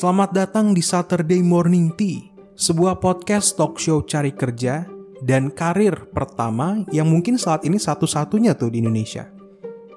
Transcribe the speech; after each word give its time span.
Selamat 0.00 0.32
datang 0.32 0.72
di 0.72 0.80
Saturday 0.80 1.44
Morning 1.44 1.92
Tea, 1.92 2.32
sebuah 2.56 3.04
podcast 3.04 3.52
talk 3.52 3.76
show 3.76 4.00
cari 4.00 4.32
kerja 4.32 4.88
dan 5.20 5.52
karir 5.52 6.08
pertama 6.16 6.88
yang 6.88 7.04
mungkin 7.04 7.36
saat 7.36 7.68
ini 7.68 7.76
satu-satunya 7.76 8.56
tuh 8.56 8.72
di 8.72 8.80
Indonesia. 8.80 9.28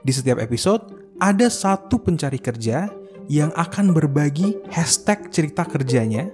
Di 0.03 0.11
setiap 0.11 0.43
episode, 0.43 1.15
ada 1.23 1.47
satu 1.47 2.03
pencari 2.03 2.35
kerja 2.35 2.91
yang 3.31 3.55
akan 3.55 3.95
berbagi 3.95 4.59
hashtag 4.75 5.31
cerita 5.31 5.63
kerjanya 5.63 6.27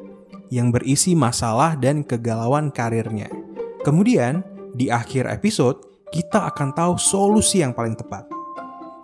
yang 0.50 0.74
berisi 0.74 1.14
masalah 1.14 1.78
dan 1.78 2.02
kegalauan 2.02 2.74
karirnya. 2.74 3.30
Kemudian, 3.86 4.42
di 4.74 4.90
akhir 4.90 5.30
episode, 5.30 6.10
kita 6.10 6.50
akan 6.50 6.74
tahu 6.74 6.98
solusi 6.98 7.62
yang 7.62 7.78
paling 7.78 7.94
tepat. 7.94 8.26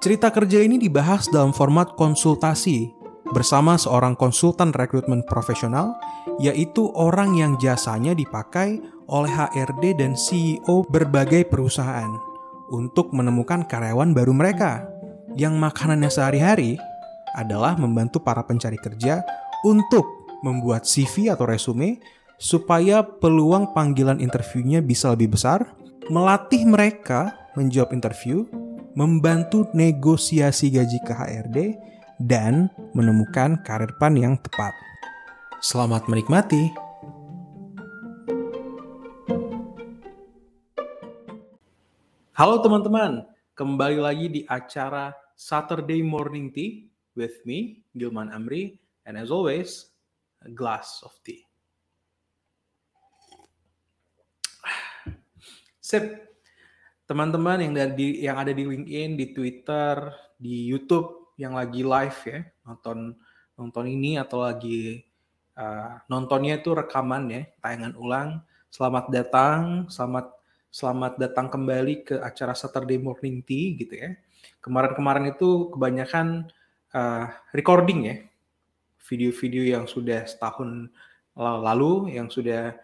Cerita 0.02 0.34
kerja 0.34 0.58
ini 0.58 0.82
dibahas 0.82 1.30
dalam 1.30 1.54
format 1.54 1.94
konsultasi 1.94 2.95
bersama 3.34 3.80
seorang 3.80 4.14
konsultan 4.14 4.70
rekrutmen 4.76 5.26
profesional, 5.26 5.98
yaitu 6.38 6.92
orang 6.94 7.34
yang 7.34 7.58
jasanya 7.58 8.14
dipakai 8.14 8.78
oleh 9.10 9.32
HRD 9.32 9.98
dan 9.98 10.14
CEO 10.14 10.86
berbagai 10.90 11.50
perusahaan 11.50 12.10
untuk 12.70 13.14
menemukan 13.14 13.66
karyawan 13.66 14.14
baru 14.14 14.34
mereka. 14.34 14.86
Yang 15.36 15.56
makanannya 15.58 16.10
sehari-hari 16.10 16.80
adalah 17.36 17.76
membantu 17.76 18.24
para 18.24 18.42
pencari 18.46 18.80
kerja 18.80 19.22
untuk 19.68 20.06
membuat 20.46 20.86
CV 20.88 21.34
atau 21.34 21.50
resume 21.50 22.00
supaya 22.38 23.04
peluang 23.04 23.72
panggilan 23.72 24.20
interviewnya 24.20 24.80
bisa 24.80 25.12
lebih 25.12 25.36
besar, 25.36 25.76
melatih 26.12 26.64
mereka 26.68 27.34
menjawab 27.56 27.96
interview, 27.96 28.44
membantu 28.96 29.68
negosiasi 29.72 30.72
gaji 30.72 31.00
ke 31.04 31.14
HRD, 31.16 31.58
dan 32.22 32.72
menemukan 32.96 33.60
karir 33.64 33.92
pan 34.00 34.16
yang 34.16 34.40
tepat. 34.40 34.72
Selamat 35.60 36.08
menikmati. 36.08 36.72
Halo 42.36 42.60
teman-teman, 42.60 43.24
kembali 43.56 44.00
lagi 44.00 44.28
di 44.28 44.42
acara 44.44 45.16
Saturday 45.40 46.04
Morning 46.04 46.52
Tea 46.52 46.88
with 47.16 47.40
me, 47.48 47.80
Gilman 47.96 48.28
Amri, 48.32 48.76
and 49.08 49.16
as 49.16 49.32
always, 49.32 49.88
a 50.44 50.52
glass 50.52 51.00
of 51.08 51.16
tea. 51.24 51.48
Sip, 55.80 56.04
teman-teman 57.08 57.64
yang 57.64 57.72
ada 57.72 57.96
di 57.96 58.20
yang 58.20 58.36
ada 58.36 58.52
di 58.52 58.68
LinkedIn, 58.68 59.16
di 59.16 59.26
Twitter, 59.32 60.12
di 60.36 60.68
YouTube 60.68 61.25
yang 61.36 61.56
lagi 61.56 61.84
live 61.84 62.20
ya 62.28 62.40
nonton 62.64 63.16
nonton 63.56 63.86
ini 63.88 64.16
atau 64.20 64.44
lagi 64.44 65.04
uh, 65.56 66.00
nontonnya 66.08 66.60
itu 66.60 66.76
rekaman 66.76 67.24
ya 67.32 67.42
tayangan 67.64 67.94
ulang. 67.96 68.30
Selamat 68.72 69.08
datang, 69.08 69.88
selamat 69.88 70.36
selamat 70.68 71.14
datang 71.16 71.48
kembali 71.48 72.04
ke 72.04 72.16
acara 72.20 72.52
Saturday 72.52 73.00
Morning 73.00 73.40
Tea 73.40 73.80
gitu 73.80 73.96
ya. 73.96 74.12
Kemarin-kemarin 74.60 75.32
itu 75.32 75.72
kebanyakan 75.72 76.52
uh, 76.92 77.32
recording 77.56 78.00
ya 78.04 78.18
video-video 79.08 79.80
yang 79.80 79.86
sudah 79.88 80.28
setahun 80.28 80.92
lalu 81.40 82.16
yang 82.16 82.28
sudah 82.28 82.76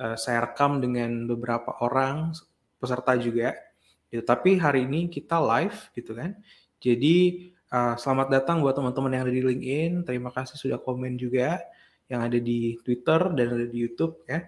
uh, 0.00 0.16
saya 0.16 0.48
rekam 0.48 0.80
dengan 0.80 1.28
beberapa 1.28 1.76
orang 1.84 2.32
peserta 2.80 3.16
juga. 3.20 3.52
Gitu. 4.08 4.24
Tapi 4.24 4.56
hari 4.56 4.88
ini 4.88 5.12
kita 5.12 5.36
live 5.40 5.92
gitu 5.92 6.16
kan. 6.16 6.40
Jadi 6.80 7.52
Uh, 7.72 7.96
selamat 7.96 8.28
datang 8.28 8.60
buat 8.60 8.76
teman-teman 8.76 9.10
yang 9.16 9.22
ada 9.24 9.32
di 9.32 9.42
LinkedIn. 9.42 9.92
Terima 10.04 10.28
kasih 10.28 10.60
sudah 10.60 10.76
komen 10.76 11.16
juga 11.16 11.64
yang 12.12 12.20
ada 12.20 12.36
di 12.36 12.76
Twitter 12.84 13.32
dan 13.32 13.46
ada 13.56 13.64
di 13.64 13.78
YouTube 13.80 14.20
ya. 14.28 14.44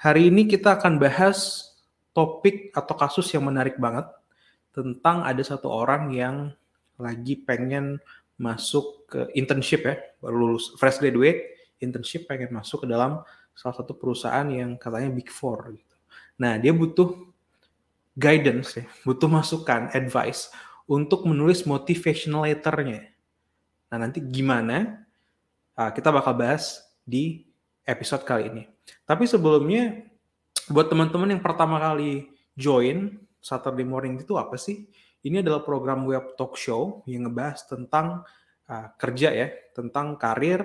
Hari 0.00 0.32
ini 0.32 0.48
kita 0.48 0.80
akan 0.80 0.96
bahas 0.96 1.70
topik 2.16 2.72
atau 2.72 2.94
kasus 2.96 3.28
yang 3.36 3.44
menarik 3.44 3.76
banget 3.76 4.08
tentang 4.72 5.22
ada 5.22 5.44
satu 5.44 5.68
orang 5.68 6.10
yang 6.16 6.36
lagi 6.96 7.36
pengen 7.36 8.00
masuk 8.40 9.04
ke 9.06 9.28
internship 9.36 9.84
ya, 9.84 10.00
baru 10.18 10.48
lulus 10.48 10.72
fresh 10.80 10.98
graduate, 10.98 11.54
internship 11.84 12.24
pengen 12.26 12.50
masuk 12.50 12.82
ke 12.82 12.86
dalam 12.88 13.20
salah 13.52 13.76
satu 13.76 13.92
perusahaan 13.92 14.48
yang 14.48 14.80
katanya 14.80 15.12
Big 15.12 15.28
Four 15.28 15.76
gitu. 15.76 15.96
Nah, 16.40 16.56
dia 16.56 16.72
butuh 16.72 17.28
guidance 18.16 18.80
ya, 18.80 18.84
butuh 19.04 19.28
masukan, 19.28 19.92
advice 19.92 20.48
untuk 20.92 21.24
menulis 21.24 21.64
motivational 21.64 22.44
letternya. 22.44 23.08
Nah, 23.88 23.96
nanti 23.96 24.20
gimana? 24.20 25.08
Uh, 25.72 25.88
kita 25.88 26.12
bakal 26.12 26.36
bahas 26.36 26.84
di 27.08 27.48
episode 27.88 28.28
kali 28.28 28.52
ini. 28.52 28.68
Tapi 29.08 29.24
sebelumnya, 29.24 30.04
buat 30.68 30.92
teman-teman 30.92 31.32
yang 31.32 31.40
pertama 31.40 31.80
kali 31.80 32.28
join 32.52 33.16
Saturday 33.40 33.88
Morning 33.88 34.20
itu 34.20 34.36
apa 34.36 34.60
sih? 34.60 34.84
Ini 35.24 35.40
adalah 35.40 35.64
program 35.64 36.04
web 36.04 36.36
talk 36.36 36.60
show 36.60 37.00
yang 37.08 37.24
ngebahas 37.24 37.64
tentang 37.64 38.20
uh, 38.68 38.86
kerja 39.00 39.32
ya, 39.32 39.48
tentang 39.72 40.20
karir, 40.20 40.60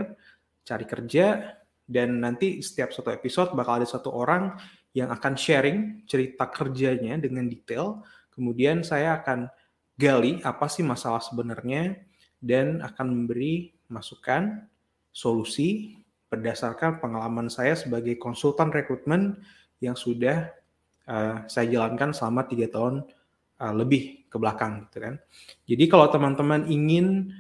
cari 0.67 0.83
kerja, 0.83 1.55
dan 1.87 2.19
nanti 2.19 2.59
setiap 2.59 2.91
satu 2.91 3.15
episode 3.15 3.55
bakal 3.55 3.79
ada 3.79 3.87
satu 3.87 4.11
orang 4.11 4.59
yang 4.91 5.07
akan 5.07 5.39
sharing 5.39 6.03
cerita 6.03 6.51
kerjanya 6.51 7.15
dengan 7.15 7.47
detail. 7.47 8.03
Kemudian 8.33 8.83
saya 8.83 9.23
akan 9.23 9.47
gali 9.97 10.39
apa 10.45 10.69
sih 10.69 10.85
masalah 10.85 11.19
sebenarnya 11.19 11.97
dan 12.37 12.85
akan 12.85 13.05
memberi 13.09 13.73
masukan, 13.89 14.69
solusi 15.09 15.97
berdasarkan 16.29 17.01
pengalaman 17.01 17.49
saya 17.49 17.73
sebagai 17.73 18.19
konsultan 18.21 18.69
rekrutmen 18.69 19.41
yang 19.81 19.97
sudah 19.97 20.53
uh, 21.09 21.41
saya 21.49 21.65
jalankan 21.71 22.13
selama 22.13 22.45
tiga 22.45 22.69
tahun 22.69 23.01
uh, 23.57 23.73
lebih 23.73 24.29
ke 24.29 24.37
belakang 24.37 24.85
gitu 24.87 25.01
kan. 25.01 25.15
Jadi 25.65 25.83
kalau 25.89 26.07
teman-teman 26.13 26.69
ingin 26.69 27.33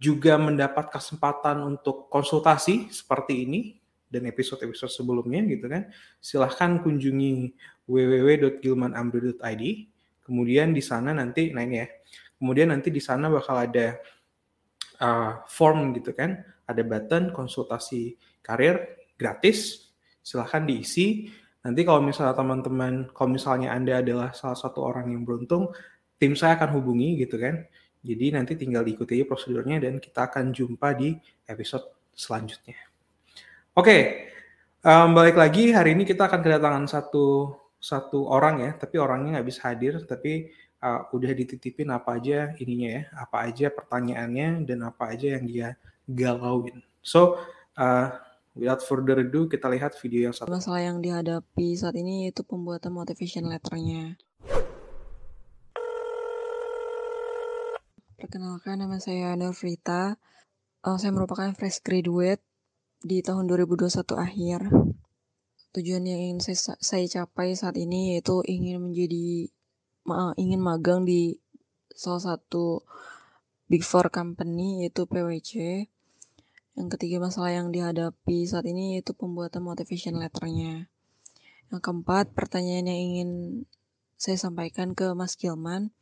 juga 0.00 0.40
mendapat 0.40 0.88
kesempatan 0.88 1.60
untuk 1.60 2.08
konsultasi 2.08 2.88
seperti 2.88 3.44
ini 3.44 3.60
dan 4.08 4.24
episode-episode 4.24 4.90
sebelumnya 4.90 5.44
gitu 5.44 5.68
kan, 5.68 5.92
silahkan 6.22 6.80
kunjungi 6.80 7.52
www.gilmanamri.id 7.84 9.64
Kemudian 10.30 10.70
di 10.70 10.78
sana 10.78 11.10
nanti, 11.10 11.50
nah 11.50 11.66
ini 11.66 11.82
ya, 11.82 11.90
kemudian 12.38 12.70
nanti 12.70 12.94
di 12.94 13.02
sana 13.02 13.26
bakal 13.26 13.58
ada 13.58 13.98
uh, 15.02 15.42
form 15.50 15.90
gitu 15.98 16.14
kan, 16.14 16.38
ada 16.70 16.86
button 16.86 17.34
konsultasi 17.34 18.14
karir 18.38 18.78
gratis, 19.18 19.90
silahkan 20.22 20.62
diisi. 20.62 21.26
Nanti 21.66 21.82
kalau 21.82 21.98
misalnya 21.98 22.38
teman-teman, 22.38 23.10
kalau 23.10 23.34
misalnya 23.34 23.74
Anda 23.74 23.98
adalah 23.98 24.30
salah 24.30 24.54
satu 24.54 24.86
orang 24.86 25.10
yang 25.10 25.26
beruntung, 25.26 25.74
tim 26.14 26.38
saya 26.38 26.54
akan 26.54 26.78
hubungi 26.78 27.26
gitu 27.26 27.34
kan. 27.42 27.66
Jadi 28.00 28.32
nanti 28.32 28.54
tinggal 28.54 28.86
diikuti 28.86 29.26
prosedurnya 29.26 29.82
dan 29.82 29.98
kita 29.98 30.30
akan 30.30 30.54
jumpa 30.54 30.94
di 30.94 31.12
episode 31.50 32.06
selanjutnya. 32.14 32.78
Oke, 33.76 34.30
um, 34.86 35.12
balik 35.12 35.36
lagi 35.36 35.74
hari 35.74 35.92
ini 35.92 36.08
kita 36.08 36.30
akan 36.30 36.40
kedatangan 36.40 36.86
satu 36.88 37.52
satu 37.80 38.28
orang 38.28 38.60
ya, 38.60 38.70
tapi 38.76 39.00
orangnya 39.00 39.40
nggak 39.40 39.48
bisa 39.48 39.72
hadir, 39.72 40.04
tapi 40.04 40.52
uh, 40.84 41.08
udah 41.16 41.32
dititipin 41.32 41.88
apa 41.88 42.20
aja 42.20 42.52
ininya 42.60 43.00
ya, 43.00 43.02
apa 43.16 43.48
aja 43.48 43.72
pertanyaannya 43.72 44.68
dan 44.68 44.84
apa 44.84 45.16
aja 45.16 45.40
yang 45.40 45.44
dia 45.48 45.68
galauin. 46.04 46.84
So, 47.00 47.40
uh, 47.80 48.12
without 48.52 48.84
further 48.84 49.24
ado, 49.24 49.48
kita 49.48 49.72
lihat 49.72 49.96
video 49.96 50.28
yang 50.28 50.34
satu. 50.36 50.52
Masalah 50.52 50.84
yang 50.84 51.00
dihadapi 51.00 51.72
saat 51.72 51.96
ini 51.96 52.28
yaitu 52.28 52.44
pembuatan 52.44 52.92
motivation 52.92 53.48
letternya. 53.48 54.20
Perkenalkan 58.20 58.84
nama 58.84 59.00
saya 59.00 59.32
Norvrita. 59.32 60.20
Uh, 60.84 60.96
saya 61.00 61.12
merupakan 61.16 61.48
fresh 61.56 61.80
graduate 61.80 62.44
di 63.00 63.24
tahun 63.24 63.48
2021 63.48 64.04
akhir 64.16 64.60
tujuan 65.70 66.02
yang 66.02 66.18
ingin 66.18 66.40
saya, 66.42 66.74
saya 66.82 67.04
capai 67.06 67.54
saat 67.54 67.78
ini 67.78 68.14
yaitu 68.16 68.42
ingin 68.46 68.82
menjadi 68.82 69.50
ma, 70.02 70.34
ingin 70.34 70.58
magang 70.58 71.06
di 71.06 71.38
salah 71.94 72.34
satu 72.34 72.82
big 73.70 73.86
four 73.86 74.10
company 74.10 74.82
yaitu 74.82 75.06
PwC. 75.06 75.86
Yang 76.74 76.88
ketiga 76.96 77.22
masalah 77.22 77.54
yang 77.54 77.70
dihadapi 77.70 78.46
saat 78.46 78.66
ini 78.66 78.98
yaitu 78.98 79.14
pembuatan 79.14 79.62
motivation 79.62 80.18
letternya. 80.18 80.90
Yang 81.70 81.80
keempat 81.86 82.34
pertanyaan 82.34 82.90
yang 82.90 83.00
ingin 83.14 83.30
saya 84.18 84.36
sampaikan 84.36 84.98
ke 84.98 85.14
Mas 85.14 85.38
Gilman. 85.38 85.94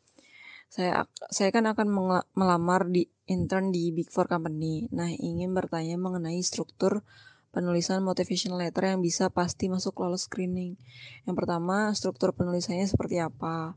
Saya 0.68 1.08
saya 1.32 1.48
kan 1.52 1.64
akan 1.68 1.88
melamar 2.36 2.88
di 2.88 3.08
intern 3.28 3.72
di 3.72 3.92
Big 3.92 4.08
Four 4.08 4.28
Company. 4.28 4.88
Nah, 4.92 5.08
ingin 5.08 5.52
bertanya 5.52 5.96
mengenai 5.96 6.40
struktur 6.44 7.04
penulisan 7.50 8.04
motivation 8.04 8.54
letter 8.56 8.92
yang 8.92 9.00
bisa 9.00 9.32
pasti 9.32 9.72
masuk 9.72 9.96
lolos 10.00 10.28
screening. 10.28 10.76
Yang 11.24 11.36
pertama, 11.44 11.90
struktur 11.96 12.36
penulisannya 12.36 12.84
seperti 12.84 13.20
apa. 13.20 13.74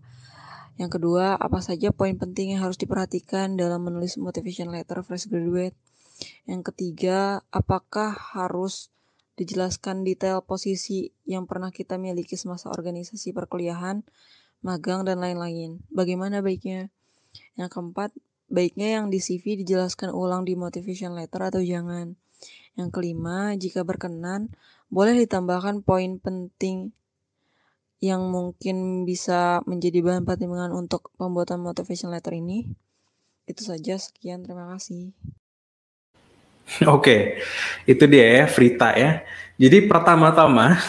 Yang 0.80 1.00
kedua, 1.00 1.36
apa 1.36 1.60
saja 1.60 1.92
poin 1.92 2.16
penting 2.16 2.56
yang 2.56 2.64
harus 2.64 2.80
diperhatikan 2.80 3.60
dalam 3.60 3.84
menulis 3.84 4.16
motivation 4.18 4.72
letter 4.72 5.04
fresh 5.04 5.28
graduate. 5.28 5.76
Yang 6.46 6.74
ketiga, 6.74 7.46
apakah 7.50 8.14
harus 8.14 8.92
dijelaskan 9.40 10.06
detail 10.06 10.44
posisi 10.46 11.10
yang 11.26 11.50
pernah 11.50 11.74
kita 11.74 11.98
miliki 11.98 12.38
semasa 12.38 12.70
organisasi 12.70 13.34
perkuliahan, 13.34 14.06
magang, 14.62 15.02
dan 15.08 15.18
lain-lain. 15.18 15.82
Bagaimana 15.90 16.46
baiknya? 16.46 16.94
Yang 17.58 17.70
keempat, 17.74 18.10
baiknya 18.52 19.02
yang 19.02 19.10
di 19.10 19.24
CV 19.24 19.58
dijelaskan 19.64 20.12
ulang 20.14 20.46
di 20.46 20.54
motivation 20.54 21.18
letter 21.18 21.42
atau 21.42 21.64
jangan. 21.64 22.20
Yang 22.80 22.90
kelima, 22.96 23.56
jika 23.60 23.84
berkenan, 23.84 24.52
boleh 24.92 25.16
ditambahkan 25.24 25.84
poin 25.84 26.20
penting 26.20 26.92
yang 28.02 28.34
mungkin 28.34 29.06
bisa 29.06 29.62
menjadi 29.70 30.02
bahan 30.02 30.26
pertimbangan 30.26 30.74
untuk 30.74 31.14
pembuatan 31.22 31.62
motivation 31.62 32.10
letter 32.10 32.34
ini. 32.34 32.66
Itu 33.46 33.62
saja, 33.62 34.02
sekian, 34.02 34.42
terima 34.42 34.74
kasih. 34.74 35.14
Oke, 36.96 37.38
itu 37.86 38.04
dia 38.10 38.42
ya, 38.42 38.46
Frita 38.50 38.98
ya. 38.98 39.22
Jadi 39.62 39.86
pertama-tama, 39.86 40.82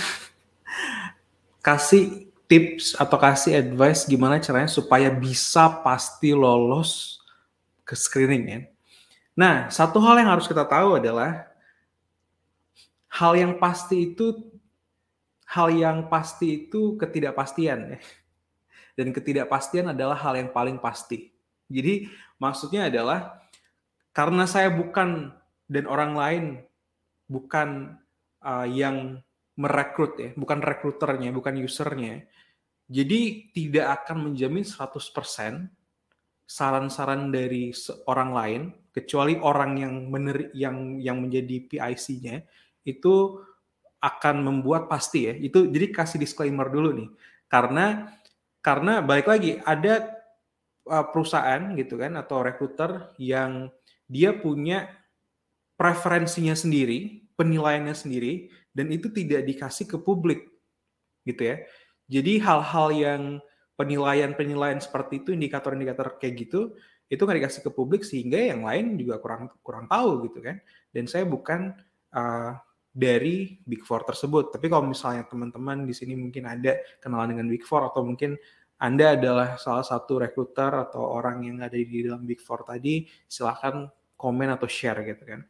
kasih 1.67 2.33
tips 2.49 2.97
atau 2.97 3.17
kasih 3.17 3.61
advice 3.61 4.05
gimana 4.05 4.37
caranya 4.37 4.69
supaya 4.69 5.09
bisa 5.09 5.69
pasti 5.81 6.37
lolos 6.37 7.21
ke 7.85 7.97
screening 7.97 8.45
ya. 8.45 8.61
Nah, 9.33 9.55
satu 9.73 9.97
hal 10.05 10.21
yang 10.21 10.33
harus 10.37 10.45
kita 10.45 10.65
tahu 10.69 11.01
adalah 11.01 11.52
hal 13.13 13.33
yang 13.37 13.61
pasti 13.61 14.13
itu 14.13 14.53
hal 15.53 15.69
yang 15.69 16.09
pasti 16.09 16.65
itu 16.65 16.97
ketidakpastian 16.97 17.97
ya. 17.97 17.99
Dan 18.93 19.13
ketidakpastian 19.13 19.93
adalah 19.93 20.17
hal 20.21 20.37
yang 20.37 20.53
paling 20.53 20.77
pasti. 20.77 21.33
Jadi 21.69 22.09
maksudnya 22.37 22.93
adalah 22.93 23.41
karena 24.13 24.45
saya 24.45 24.69
bukan 24.69 25.33
dan 25.69 25.85
orang 25.89 26.13
lain 26.13 26.45
bukan 27.29 27.97
uh, 28.45 28.69
yang 28.69 29.21
merekrut 29.57 30.13
ya, 30.21 30.31
bukan 30.37 30.61
rekruternya, 30.61 31.33
bukan 31.33 31.57
usernya. 31.61 32.25
Jadi 32.93 33.53
tidak 33.57 34.05
akan 34.05 34.33
menjamin 34.33 34.65
100% 34.65 35.73
saran-saran 36.45 37.33
dari 37.33 37.73
orang 38.05 38.31
lain 38.37 38.63
kecuali 38.93 39.41
orang 39.41 39.73
yang 39.81 39.95
mener 40.13 40.53
yang 40.53 41.01
yang 41.01 41.25
menjadi 41.25 41.65
PIC-nya 41.65 42.45
itu 42.83 43.43
akan 44.03 44.43
membuat 44.43 44.91
pasti 44.91 45.31
ya. 45.31 45.35
Itu 45.39 45.71
jadi 45.71 45.95
kasih 45.95 46.19
disclaimer 46.19 46.67
dulu 46.67 46.91
nih. 46.93 47.09
Karena 47.47 48.11
karena 48.63 49.03
balik 49.03 49.31
lagi 49.31 49.59
ada 49.63 50.11
uh, 50.87 51.07
perusahaan 51.11 51.75
gitu 51.79 51.99
kan 51.99 52.19
atau 52.19 52.43
rekruter 52.43 53.15
yang 53.19 53.71
dia 54.11 54.35
punya 54.35 54.91
preferensinya 55.79 56.55
sendiri, 56.55 57.27
penilaiannya 57.39 57.95
sendiri 57.95 58.51
dan 58.75 58.91
itu 58.91 59.11
tidak 59.11 59.47
dikasih 59.47 59.87
ke 59.87 59.97
publik 59.99 60.51
gitu 61.27 61.55
ya. 61.55 61.57
Jadi 62.11 62.43
hal-hal 62.43 62.89
yang 62.93 63.23
penilaian-penilaian 63.79 64.79
seperti 64.83 65.25
itu 65.25 65.33
indikator-indikator 65.33 66.21
kayak 66.21 66.47
gitu 66.47 66.77
itu 67.13 67.21
nggak 67.21 67.45
dikasih 67.45 67.63
ke 67.67 67.71
publik 67.73 68.03
sehingga 68.09 68.41
yang 68.41 68.65
lain 68.65 68.97
juga 68.97 69.21
kurang 69.21 69.53
kurang 69.61 69.85
tahu 69.91 70.29
gitu 70.29 70.41
kan. 70.41 70.57
Dan 70.93 71.05
saya 71.05 71.29
bukan 71.29 71.77
uh, 72.15 72.57
dari 72.93 73.57
Big 73.65 73.83
Four 73.89 74.05
tersebut. 74.05 74.53
Tapi 74.53 74.69
kalau 74.69 74.85
misalnya 74.85 75.25
teman-teman 75.25 75.89
di 75.89 75.97
sini 75.97 76.13
mungkin 76.13 76.45
ada 76.45 76.77
kenalan 77.01 77.33
dengan 77.33 77.49
Big 77.49 77.65
Four 77.65 77.89
atau 77.89 78.05
mungkin 78.05 78.37
Anda 78.77 79.17
adalah 79.17 79.57
salah 79.57 79.83
satu 79.83 80.21
rekruter 80.21 80.69
atau 80.69 81.01
orang 81.01 81.43
yang 81.49 81.65
ada 81.65 81.75
di 81.75 82.05
dalam 82.05 82.29
Big 82.29 82.45
Four 82.45 82.69
tadi, 82.69 83.09
silahkan 83.25 83.89
komen 84.23 84.55
atau 84.55 84.71
share 84.71 85.03
gitu 85.03 85.27
kan. 85.27 85.41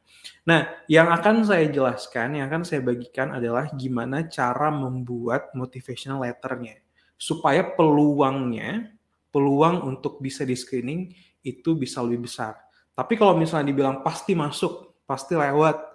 Nah, 0.49 0.81
yang 0.89 1.13
akan 1.13 1.45
saya 1.45 1.69
jelaskan, 1.69 2.41
yang 2.41 2.49
akan 2.49 2.65
saya 2.65 2.81
bagikan 2.81 3.37
adalah 3.37 3.69
gimana 3.77 4.25
cara 4.33 4.73
membuat 4.73 5.53
motivational 5.53 6.25
letternya 6.25 6.81
supaya 7.21 7.63
peluangnya, 7.63 8.97
peluang 9.29 9.85
untuk 9.85 10.25
bisa 10.25 10.49
di 10.49 10.57
screening 10.57 11.13
itu 11.45 11.77
bisa 11.77 12.01
lebih 12.01 12.27
besar. 12.27 12.57
Tapi 12.97 13.15
kalau 13.15 13.37
misalnya 13.37 13.71
dibilang 13.71 14.01
pasti 14.01 14.33
masuk, 14.33 15.05
pasti 15.05 15.37
lewat, 15.37 15.92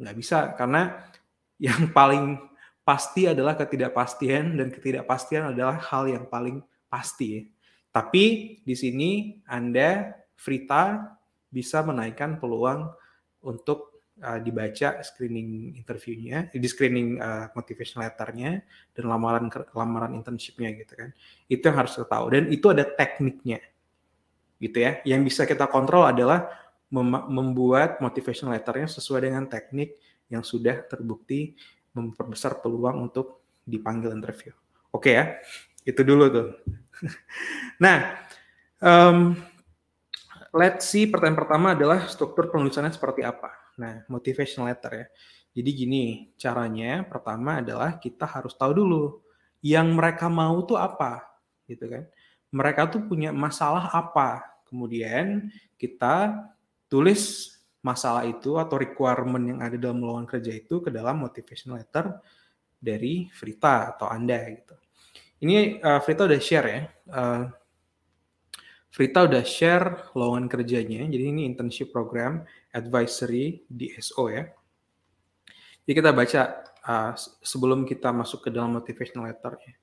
nggak 0.00 0.16
bisa 0.16 0.56
karena 0.56 1.04
yang 1.60 1.92
paling 1.92 2.40
pasti 2.80 3.28
adalah 3.28 3.54
ketidakpastian 3.54 4.56
dan 4.56 4.72
ketidakpastian 4.72 5.54
adalah 5.54 5.78
hal 5.78 6.08
yang 6.08 6.24
paling 6.26 6.64
pasti. 6.88 7.46
Tapi 7.92 8.58
di 8.64 8.74
sini 8.74 9.38
Anda 9.46 10.16
Frita 10.34 11.14
bisa 11.52 11.84
menaikkan 11.84 12.40
peluang 12.40 12.88
untuk 13.44 14.08
uh, 14.24 14.40
dibaca 14.40 15.04
screening 15.04 15.76
interviewnya, 15.76 16.48
di 16.50 16.64
screening 16.64 17.20
uh, 17.20 17.52
motivation 17.52 18.00
letternya 18.00 18.64
dan 18.96 19.04
lamaran 19.06 19.52
lamaran 19.76 20.16
internshipnya 20.16 20.72
gitu 20.80 20.96
kan. 20.96 21.10
Itu 21.46 21.62
yang 21.68 21.76
harus 21.84 21.98
kita 21.98 22.08
tahu 22.08 22.26
dan 22.32 22.44
itu 22.48 22.66
ada 22.72 22.84
tekniknya 22.86 23.60
gitu 24.62 24.78
ya. 24.80 25.02
Yang 25.04 25.20
bisa 25.30 25.42
kita 25.44 25.66
kontrol 25.66 26.08
adalah 26.08 26.46
membuat 26.90 28.02
motivation 28.02 28.50
letternya 28.50 28.90
sesuai 28.90 29.30
dengan 29.30 29.46
teknik 29.46 29.94
yang 30.26 30.42
sudah 30.42 30.82
terbukti 30.90 31.54
memperbesar 31.94 32.58
peluang 32.58 33.10
untuk 33.10 33.46
dipanggil 33.62 34.10
interview. 34.10 34.50
Oke 34.90 35.14
ya, 35.14 35.38
itu 35.86 36.02
dulu 36.02 36.26
tuh. 36.30 36.48
nah, 37.84 38.18
um, 38.82 39.38
let's 40.50 40.90
see 40.90 41.06
pertanyaan 41.06 41.38
pertama 41.38 41.66
adalah 41.78 42.10
struktur 42.10 42.50
penulisannya 42.50 42.90
seperti 42.90 43.22
apa. 43.22 43.54
Nah, 43.78 44.02
motivation 44.10 44.66
letter 44.66 44.92
ya. 44.92 45.06
Jadi 45.50 45.70
gini, 45.74 46.04
caranya 46.38 47.02
pertama 47.06 47.58
adalah 47.58 47.98
kita 47.98 48.26
harus 48.26 48.54
tahu 48.54 48.82
dulu 48.82 49.18
yang 49.62 49.94
mereka 49.94 50.30
mau 50.30 50.62
tuh 50.62 50.78
apa, 50.78 51.26
gitu 51.66 51.90
kan. 51.90 52.06
Mereka 52.50 52.90
tuh 52.90 53.02
punya 53.06 53.30
masalah 53.34 53.90
apa. 53.90 54.42
Kemudian 54.66 55.50
kita 55.74 56.38
tulis 56.90 57.54
masalah 57.80 58.28
itu 58.28 58.60
atau 58.60 58.76
requirement 58.76 59.40
yang 59.40 59.58
ada 59.64 59.78
dalam 59.80 60.04
lowongan 60.04 60.28
kerja 60.28 60.52
itu 60.52 60.84
ke 60.84 60.92
dalam 60.92 61.22
motivation 61.22 61.72
letter 61.72 62.12
dari 62.76 63.30
Frita 63.32 63.96
atau 63.96 64.10
Anda 64.10 64.36
gitu. 64.52 64.76
Ini 65.40 65.80
uh, 65.80 66.00
Frita 66.04 66.28
udah 66.28 66.40
share 66.42 66.66
ya. 66.68 66.82
Uh, 67.08 67.44
Frita 68.90 69.24
udah 69.24 69.40
share 69.46 70.12
lowongan 70.12 70.50
kerjanya. 70.50 71.06
Jadi 71.08 71.24
ini 71.24 71.48
internship 71.48 71.94
program 71.94 72.44
advisory 72.74 73.64
di 73.64 73.94
SO 73.96 74.28
ya. 74.28 74.44
Jadi 75.86 75.92
kita 75.96 76.10
baca 76.12 76.42
uh, 76.84 77.12
sebelum 77.40 77.88
kita 77.88 78.12
masuk 78.12 78.44
ke 78.44 78.50
dalam 78.52 78.76
motivational 78.76 79.30
letter 79.30 79.56
ya. 79.64 79.74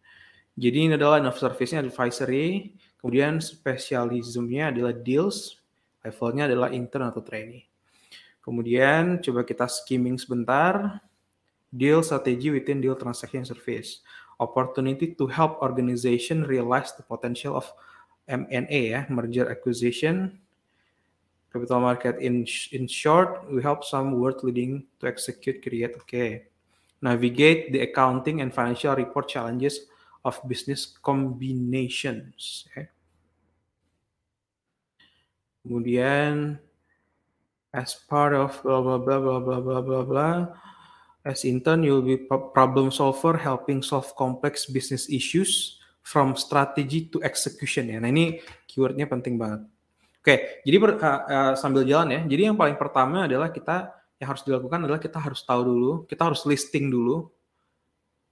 Jadi 0.57 0.77
ini 0.89 0.93
adalah 0.97 1.21
enough 1.21 1.37
service-nya 1.37 1.85
advisory, 1.85 2.73
kemudian 2.97 3.37
spesialismnya 3.37 4.73
adalah 4.73 4.89
deals, 4.89 5.61
levelnya 6.07 6.47
adalah 6.47 6.71
intern 6.71 7.11
atau 7.11 7.19
trainee. 7.19 7.67
Kemudian 8.39 9.19
coba 9.19 9.43
kita 9.43 9.67
skimming 9.67 10.15
sebentar. 10.15 11.03
Deal 11.67 11.99
strategy 11.99 12.47
within 12.47 12.79
deal 12.79 12.95
transaction 12.95 13.43
service. 13.43 13.99
Opportunity 14.39 15.11
to 15.19 15.27
help 15.27 15.59
organization 15.59 16.47
realize 16.47 16.95
the 16.95 17.03
potential 17.03 17.59
of 17.59 17.67
M&A 18.27 18.81
ya, 18.95 19.01
merger 19.11 19.51
acquisition, 19.51 20.39
capital 21.51 21.79
market 21.79 22.19
in 22.19 22.43
in 22.75 22.87
short, 22.87 23.47
we 23.47 23.63
help 23.63 23.83
some 23.83 24.19
world 24.19 24.43
leading 24.43 24.85
to 24.99 25.07
execute 25.07 25.63
create 25.63 25.95
okay. 26.03 26.51
Navigate 26.99 27.71
the 27.71 27.87
accounting 27.87 28.41
and 28.41 28.51
financial 28.51 28.95
report 28.95 29.29
challenges 29.29 29.87
of 30.25 30.39
business 30.49 30.97
combinations. 30.99 32.65
Ya. 32.75 32.89
Kemudian 35.67 36.55
as 37.75 37.99
part 38.07 38.31
of 38.31 38.55
blah 38.63 38.79
blah 38.79 38.95
blah 38.95 39.19
blah 39.19 39.39
blah 39.43 39.59
blah 39.59 39.81
blah 39.83 40.03
blah. 40.07 40.35
As 41.27 41.43
intern, 41.43 41.83
you'll 41.83 42.07
be 42.07 42.15
problem 42.55 42.87
solver 42.87 43.35
helping 43.35 43.83
solve 43.83 44.15
complex 44.15 44.63
business 44.71 45.11
issues 45.11 45.75
from 45.99 46.39
strategy 46.39 47.11
to 47.11 47.19
execution 47.19 47.91
ya. 47.91 47.99
Nah 47.99 48.07
ini 48.07 48.39
keywordnya 48.63 49.11
penting 49.11 49.35
banget. 49.35 49.67
Oke, 50.23 50.63
jadi 50.63 50.75
uh, 50.79 50.95
uh, 50.95 51.53
sambil 51.59 51.83
jalan 51.83 52.15
ya. 52.15 52.21
Jadi 52.23 52.41
yang 52.47 52.55
paling 52.55 52.79
pertama 52.79 53.27
adalah 53.27 53.51
kita 53.51 53.91
yang 54.15 54.31
harus 54.31 54.43
dilakukan 54.47 54.87
adalah 54.87 55.03
kita 55.03 55.19
harus 55.19 55.43
tahu 55.43 55.61
dulu, 55.67 55.91
kita 56.07 56.31
harus 56.31 56.47
listing 56.47 56.87
dulu 56.87 57.27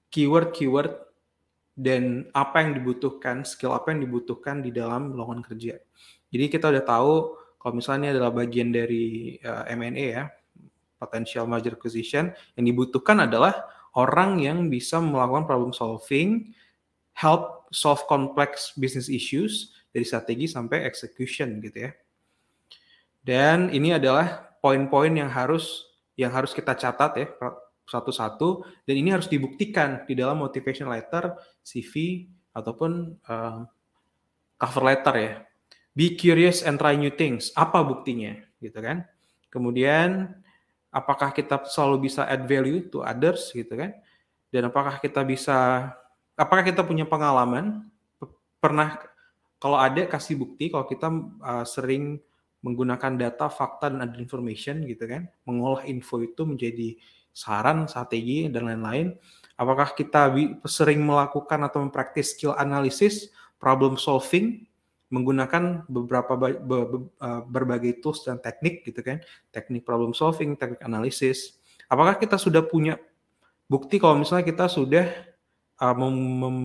keyword-keyword 0.08 0.96
dan 1.76 2.32
apa 2.32 2.64
yang 2.64 2.80
dibutuhkan, 2.80 3.44
skill 3.44 3.76
apa 3.76 3.92
yang 3.92 4.08
dibutuhkan 4.08 4.64
di 4.64 4.72
dalam 4.72 5.12
lowongan 5.12 5.44
kerja. 5.44 5.76
Jadi 6.36 6.52
kita 6.52 6.68
udah 6.68 6.84
tahu 6.84 7.14
kalau 7.56 7.74
misalnya 7.80 8.12
ini 8.12 8.20
adalah 8.20 8.36
bagian 8.36 8.70
dari 8.76 9.40
uh, 9.40 9.64
eh, 9.66 9.74
M&A 9.80 10.06
ya, 10.20 10.24
potential 11.00 11.48
merger 11.48 11.80
acquisition, 11.80 12.36
yang 12.60 12.66
dibutuhkan 12.68 13.24
adalah 13.24 13.64
orang 13.96 14.44
yang 14.44 14.68
bisa 14.68 15.00
melakukan 15.00 15.48
problem 15.48 15.72
solving, 15.72 16.52
help 17.16 17.72
solve 17.72 18.04
complex 18.12 18.76
business 18.76 19.08
issues 19.08 19.72
dari 19.96 20.04
strategi 20.04 20.52
sampai 20.52 20.84
execution 20.84 21.64
gitu 21.64 21.88
ya. 21.88 21.92
Dan 23.24 23.72
ini 23.72 23.96
adalah 23.96 24.54
poin-poin 24.60 25.16
yang 25.16 25.32
harus 25.32 25.88
yang 26.20 26.36
harus 26.36 26.52
kita 26.52 26.76
catat 26.76 27.12
ya 27.16 27.28
satu-satu 27.86 28.66
dan 28.86 28.96
ini 28.98 29.14
harus 29.14 29.30
dibuktikan 29.30 30.04
di 30.10 30.18
dalam 30.18 30.42
motivation 30.42 30.90
letter, 30.90 31.38
CV 31.62 32.26
ataupun 32.54 33.14
uh, 33.30 33.62
cover 34.58 34.84
letter 34.84 35.16
ya. 35.18 35.34
Be 35.96 36.20
curious 36.20 36.60
and 36.62 36.76
try 36.76 37.00
new 37.00 37.12
things. 37.12 37.56
Apa 37.56 37.80
buktinya 37.82 38.36
gitu 38.60 38.84
kan? 38.84 39.08
Kemudian 39.48 40.36
apakah 40.92 41.32
kita 41.32 41.64
selalu 41.72 42.12
bisa 42.12 42.28
add 42.28 42.44
value 42.44 42.92
to 42.92 43.00
others 43.00 43.56
gitu 43.56 43.80
kan? 43.80 43.96
Dan 44.52 44.68
apakah 44.68 45.00
kita 45.00 45.24
bisa 45.24 45.90
apakah 46.36 46.68
kita 46.68 46.84
punya 46.84 47.08
pengalaman 47.08 47.88
pernah 48.60 49.00
kalau 49.56 49.80
ada 49.80 50.04
kasih 50.04 50.36
bukti 50.36 50.68
kalau 50.68 50.84
kita 50.84 51.08
uh, 51.40 51.64
sering 51.64 52.20
menggunakan 52.66 53.14
data, 53.14 53.46
fakta, 53.46 53.94
dan 53.94 54.10
ada 54.10 54.18
information 54.18 54.82
gitu 54.90 55.06
kan, 55.06 55.30
mengolah 55.46 55.86
info 55.86 56.18
itu 56.26 56.50
menjadi 56.50 56.98
saran, 57.30 57.86
strategi, 57.86 58.50
dan 58.50 58.66
lain-lain. 58.66 59.14
Apakah 59.54 59.94
kita 59.94 60.34
sering 60.66 61.06
melakukan 61.06 61.62
atau 61.62 61.86
mempraktis 61.86 62.34
skill 62.34 62.58
analysis, 62.58 63.30
problem 63.62 64.02
solving, 64.02 64.66
menggunakan 65.16 65.88
beberapa 65.88 66.34
eh, 66.52 67.42
berbagai 67.48 68.04
tools 68.04 68.28
dan 68.28 68.44
teknik 68.44 68.84
gitu 68.84 69.00
kan, 69.00 69.24
teknik 69.56 69.88
problem 69.88 70.12
solving, 70.12 70.60
teknik 70.60 70.84
analisis. 70.84 71.56
Apakah 71.88 72.20
kita 72.20 72.36
sudah 72.36 72.66
punya 72.66 73.00
bukti 73.66 73.98
kalau 73.98 74.20
misalnya 74.22 74.46
kita 74.46 74.66
sudah 74.70 75.06
uh, 75.82 75.96
mem, 75.96 76.16
mem, 76.16 76.58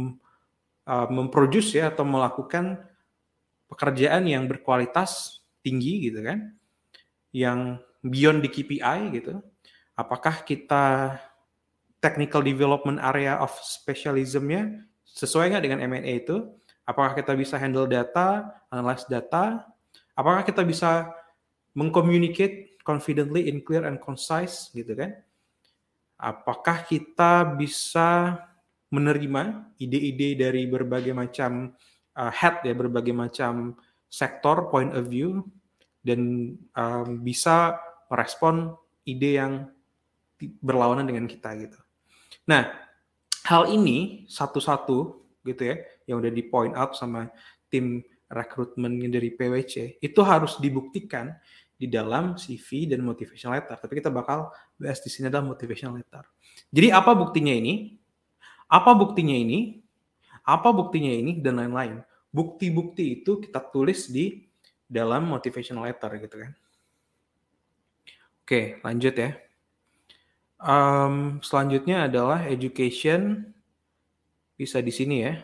uh, 0.85 1.09
memproduce 1.09 1.77
ya 1.77 1.89
atau 1.89 2.05
melakukan 2.05 2.81
pekerjaan 3.71 4.27
yang 4.27 4.45
berkualitas 4.51 5.41
tinggi 5.63 6.11
gitu 6.11 6.21
kan, 6.25 6.57
yang 7.31 7.79
beyond 8.03 8.43
the 8.45 8.51
KPI 8.51 9.13
gitu. 9.15 9.41
Apakah 9.95 10.43
kita 10.49 11.17
technical 12.01 12.41
development 12.41 12.97
area 13.05 13.37
of 13.37 13.53
specialismnya 13.61 14.89
sesuai 15.05 15.53
nggak 15.53 15.65
dengan 15.65 15.81
M&A 15.85 16.25
itu? 16.25 16.49
Apakah 16.91 17.15
kita 17.15 17.39
bisa 17.39 17.55
handle 17.55 17.87
data, 17.87 18.51
analyze 18.67 19.07
data? 19.07 19.63
Apakah 20.19 20.43
kita 20.43 20.67
bisa 20.67 21.07
mengcommunicate 21.71 22.83
confidently 22.83 23.47
in 23.47 23.63
clear 23.63 23.87
and 23.87 24.03
concise 24.03 24.75
gitu 24.75 24.99
kan? 24.99 25.15
Apakah 26.19 26.83
kita 26.83 27.47
bisa 27.55 28.43
menerima 28.91 29.71
ide-ide 29.79 30.35
dari 30.35 30.67
berbagai 30.67 31.15
macam 31.15 31.71
uh, 32.19 32.33
head 32.35 32.59
ya, 32.67 32.75
berbagai 32.75 33.15
macam 33.15 33.79
sektor 34.11 34.67
point 34.67 34.91
of 34.91 35.07
view 35.07 35.47
dan 36.03 36.53
um, 36.75 37.23
bisa 37.23 37.79
merespon 38.11 38.75
ide 39.07 39.39
yang 39.39 39.71
berlawanan 40.59 41.07
dengan 41.07 41.31
kita 41.31 41.55
gitu. 41.55 41.79
Nah, 42.51 42.67
hal 43.47 43.71
ini 43.71 44.27
satu-satu 44.27 45.20
gitu 45.45 45.73
ya, 45.73 45.77
yang 46.07 46.21
udah 46.21 46.33
di 46.33 46.43
point 46.47 46.75
out 46.77 46.95
sama 46.97 47.31
tim 47.73 48.05
rekrutmennya 48.31 49.11
dari 49.11 49.35
PwC, 49.35 49.99
itu 49.99 50.21
harus 50.23 50.59
dibuktikan 50.63 51.35
di 51.75 51.89
dalam 51.89 52.37
CV 52.37 52.87
dan 52.87 53.01
motivation 53.03 53.51
letter. 53.51 53.75
Tapi 53.75 53.99
kita 53.99 54.13
bakal 54.13 54.53
bahas 54.77 55.01
di 55.01 55.09
sini 55.09 55.33
adalah 55.33 55.49
motivation 55.49 55.97
letter. 55.97 56.23
Jadi 56.71 56.93
apa 56.93 57.17
buktinya 57.17 57.51
ini? 57.51 57.97
Apa 58.71 58.95
buktinya 58.95 59.35
ini? 59.35 59.81
Apa 60.47 60.71
buktinya 60.71 61.11
ini 61.11 61.41
dan 61.43 61.59
lain-lain 61.59 62.05
bukti-bukti 62.31 63.21
itu 63.21 63.43
kita 63.43 63.59
tulis 63.75 64.07
di 64.07 64.47
dalam 64.87 65.27
motivational 65.27 65.87
letter 65.87 66.11
gitu 66.23 66.37
kan. 66.47 66.53
Oke, 68.43 68.83
lanjut 68.83 69.15
ya. 69.15 69.31
Um, 70.61 71.39
selanjutnya 71.43 72.11
adalah 72.11 72.47
education 72.47 73.51
bisa 74.61 74.85
di 74.85 74.93
sini 74.93 75.25
ya. 75.25 75.41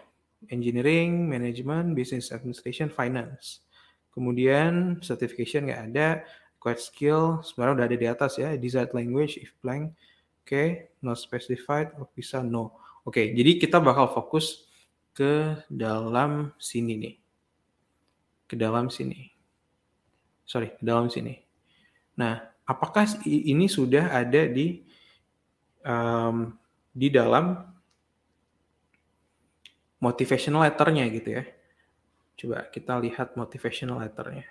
Engineering, 0.52 1.24
management, 1.24 1.96
business 1.96 2.28
administration, 2.28 2.92
finance. 2.92 3.64
Kemudian 4.12 5.00
certification 5.00 5.72
nggak 5.72 5.82
ada, 5.88 6.20
quite 6.60 6.76
skill 6.76 7.40
sebenarnya 7.40 7.74
udah 7.80 7.86
ada 7.88 7.96
di 7.96 8.06
atas 8.12 8.32
ya. 8.36 8.52
Desired 8.60 8.92
language 8.92 9.40
if 9.40 9.56
blank. 9.64 9.96
Oke, 10.44 10.52
okay. 10.52 10.68
not 11.00 11.16
specified, 11.16 11.96
oh, 11.96 12.06
bisa 12.12 12.44
no. 12.44 12.76
Oke, 13.02 13.24
okay, 13.24 13.26
jadi 13.32 13.56
kita 13.56 13.80
bakal 13.80 14.12
fokus 14.12 14.68
ke 15.16 15.56
dalam 15.72 16.52
sini 16.60 16.94
nih. 17.00 17.16
Ke 18.46 18.54
dalam 18.54 18.92
sini. 18.92 19.32
Sorry, 20.46 20.70
ke 20.76 20.84
dalam 20.86 21.10
sini. 21.10 21.34
Nah, 22.14 22.46
apakah 22.62 23.08
ini 23.26 23.66
sudah 23.66 24.12
ada 24.12 24.46
di 24.46 24.86
um, 25.82 26.54
di 26.94 27.10
dalam 27.10 27.75
motivational 30.00 30.64
letternya 30.64 31.04
gitu 31.08 31.28
ya? 31.40 31.44
Coba 32.36 32.68
kita 32.68 33.00
lihat 33.00 33.32
motivational 33.34 34.00
letternya. 34.04 34.44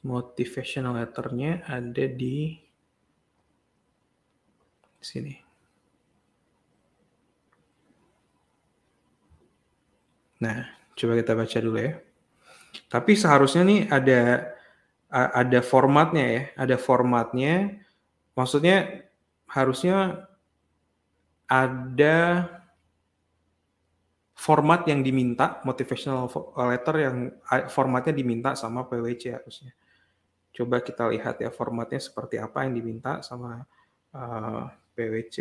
Motivational 0.00 0.96
letternya 0.96 1.60
ada 1.68 2.04
di 2.08 2.56
sini. 5.00 5.36
Nah, 10.40 10.72
coba 10.96 11.20
kita 11.20 11.36
baca 11.36 11.58
dulu 11.60 11.76
ya. 11.76 12.00
Tapi 12.88 13.12
seharusnya 13.12 13.62
nih 13.68 13.80
ada 13.92 14.20
ada 15.12 15.60
formatnya 15.60 16.24
ya, 16.24 16.42
ada 16.56 16.76
formatnya. 16.80 17.76
Maksudnya 18.32 19.04
harusnya 19.52 20.24
ada 21.44 22.16
format 24.40 24.88
yang 24.88 25.04
diminta, 25.04 25.60
motivational 25.68 26.32
letter 26.56 26.96
yang 26.96 27.16
formatnya 27.68 28.16
diminta 28.16 28.56
sama 28.56 28.88
PwC 28.88 29.36
harusnya. 29.36 29.76
Coba 30.56 30.80
kita 30.80 31.12
lihat 31.12 31.44
ya 31.44 31.52
formatnya 31.52 32.00
seperti 32.00 32.40
apa 32.40 32.64
yang 32.64 32.72
diminta 32.72 33.20
sama 33.20 33.68
uh, 34.16 34.64
PwC 34.96 35.36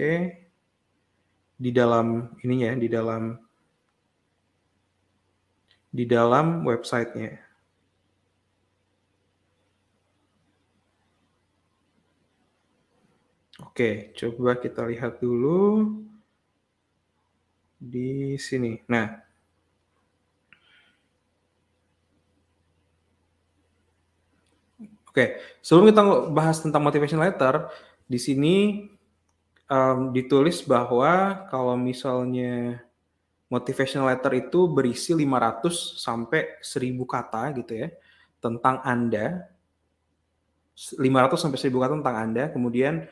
di 1.55 1.71
dalam 1.71 2.35
ininya, 2.43 2.75
di 2.75 2.91
dalam 2.91 3.39
di 5.87 6.03
dalam 6.03 6.67
websitenya. 6.67 7.39
Oke, 13.63 14.11
coba 14.11 14.59
kita 14.59 14.83
lihat 14.91 15.23
dulu 15.23 15.87
di 17.79 18.35
sini. 18.35 18.75
Nah, 18.91 19.07
oke, 25.07 25.25
sebelum 25.63 25.89
kita 25.89 26.03
bahas 26.29 26.59
tentang 26.59 26.83
motivation 26.83 27.23
letter, 27.23 27.71
di 28.03 28.19
sini 28.19 28.55
um, 29.71 30.11
ditulis 30.11 30.59
bahwa 30.67 31.47
kalau 31.47 31.79
misalnya 31.79 32.83
motivational 33.49 34.11
letter 34.13 34.45
itu 34.45 34.69
berisi 34.69 35.15
500 35.15 35.73
sampai 35.97 36.61
1000 36.61 37.01
kata 37.07 37.43
gitu 37.57 37.73
ya 37.73 37.89
tentang 38.43 38.83
Anda. 38.85 39.49
500 40.79 41.35
sampai 41.35 41.59
1000 41.59 41.75
kata 41.75 41.93
tentang 41.99 42.17
Anda, 42.17 42.43
kemudian 42.55 43.03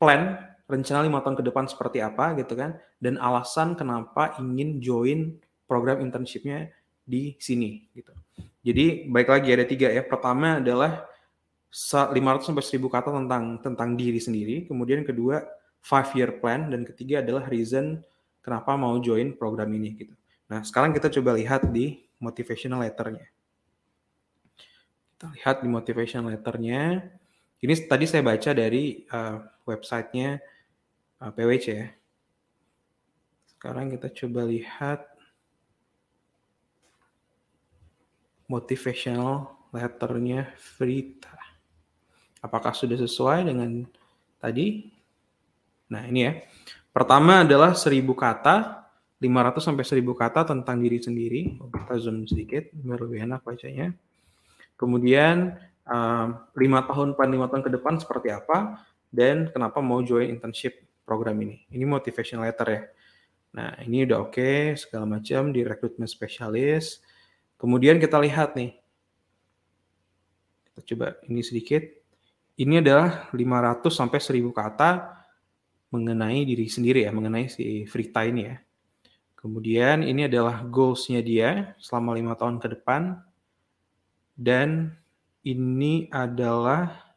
plan 0.00 0.49
rencana 0.70 1.02
lima 1.02 1.18
tahun 1.20 1.36
ke 1.36 1.44
depan 1.50 1.66
seperti 1.66 1.98
apa 1.98 2.38
gitu 2.38 2.54
kan 2.54 2.78
dan 3.02 3.18
alasan 3.18 3.74
kenapa 3.74 4.38
ingin 4.38 4.78
join 4.78 5.34
program 5.66 5.98
internshipnya 5.98 6.70
di 7.02 7.34
sini 7.42 7.90
gitu. 7.92 8.14
Jadi 8.62 9.10
baik 9.10 9.28
lagi 9.28 9.48
ada 9.50 9.66
tiga 9.66 9.88
ya. 9.90 10.06
Pertama 10.06 10.62
adalah 10.62 11.10
500 11.70 12.14
sampai 12.50 12.64
1000 12.66 12.82
kata 12.90 13.08
tentang 13.14 13.44
tentang 13.62 13.90
diri 13.94 14.18
sendiri, 14.18 14.66
kemudian 14.66 15.06
kedua 15.06 15.42
five 15.80 16.10
year 16.18 16.30
plan 16.42 16.68
dan 16.68 16.82
ketiga 16.82 17.22
adalah 17.22 17.46
reason 17.46 18.02
kenapa 18.42 18.74
mau 18.74 18.98
join 18.98 19.32
program 19.38 19.70
ini 19.72 19.94
gitu. 19.96 20.14
Nah, 20.50 20.66
sekarang 20.66 20.90
kita 20.90 21.06
coba 21.08 21.38
lihat 21.38 21.70
di 21.70 22.02
motivational 22.18 22.82
letternya. 22.82 23.26
Kita 25.14 25.30
lihat 25.30 25.62
di 25.62 25.68
motivational 25.70 26.34
letternya. 26.34 27.06
Ini 27.60 27.74
tadi 27.86 28.04
saya 28.08 28.24
baca 28.24 28.50
dari 28.50 29.04
uh, 29.12 29.38
websitenya 29.68 30.40
uh, 31.20 31.28
eh, 31.28 31.32
PwC 31.36 31.66
ya. 31.76 31.88
Sekarang 33.52 33.92
kita 33.92 34.08
coba 34.08 34.48
lihat 34.48 35.04
motivational 38.48 39.52
letternya 39.70 40.56
Frita. 40.56 41.36
Apakah 42.40 42.72
sudah 42.72 42.96
sesuai 42.96 43.46
dengan 43.46 43.84
tadi? 44.40 44.88
Nah 45.92 46.08
ini 46.08 46.20
ya. 46.24 46.32
Pertama 46.90 47.46
adalah 47.46 47.76
1000 47.76 48.02
kata, 48.16 48.88
500 49.22 49.62
sampai 49.62 49.84
1000 49.86 50.16
kata 50.16 50.40
tentang 50.48 50.80
diri 50.80 50.98
sendiri. 50.98 51.60
Oh, 51.62 51.70
kita 51.70 52.00
zoom 52.02 52.26
sedikit 52.26 52.72
biar 52.74 52.98
lebih 52.98 53.28
enak 53.28 53.46
bacanya. 53.46 53.92
Kemudian 54.74 55.54
lima 56.54 56.80
tahun 56.86 57.18
pan 57.18 57.28
lima 57.28 57.50
tahun 57.50 57.66
ke 57.66 57.70
depan 57.74 57.98
seperti 57.98 58.30
apa 58.30 58.78
dan 59.10 59.50
kenapa 59.50 59.82
mau 59.82 59.98
join 60.06 60.30
internship 60.30 60.89
program 61.10 61.34
ini. 61.42 61.66
Ini 61.74 61.82
motivation 61.82 62.38
letter 62.46 62.68
ya. 62.70 62.82
Nah, 63.58 63.74
ini 63.82 64.06
udah 64.06 64.30
oke 64.30 64.38
okay, 64.38 64.78
segala 64.78 65.18
macam 65.18 65.50
di 65.50 65.66
rekrutmen 65.66 66.06
spesialis. 66.06 67.02
Kemudian 67.58 67.98
kita 67.98 68.22
lihat 68.22 68.54
nih. 68.54 68.78
Kita 70.70 70.80
coba 70.94 71.18
ini 71.26 71.42
sedikit. 71.42 71.82
Ini 72.54 72.78
adalah 72.78 73.26
500 73.34 73.90
sampai 73.90 74.22
1000 74.22 74.54
kata 74.54 74.90
mengenai 75.90 76.46
diri 76.46 76.70
sendiri 76.70 77.02
ya, 77.02 77.10
mengenai 77.10 77.50
si 77.50 77.82
Frita 77.90 78.22
ini 78.22 78.46
ya. 78.46 78.56
Kemudian 79.34 80.06
ini 80.06 80.30
adalah 80.30 80.62
goals-nya 80.62 81.24
dia 81.24 81.74
selama 81.82 82.14
lima 82.14 82.38
tahun 82.38 82.62
ke 82.62 82.78
depan. 82.78 83.18
Dan 84.36 84.94
ini 85.42 86.06
adalah 86.12 87.10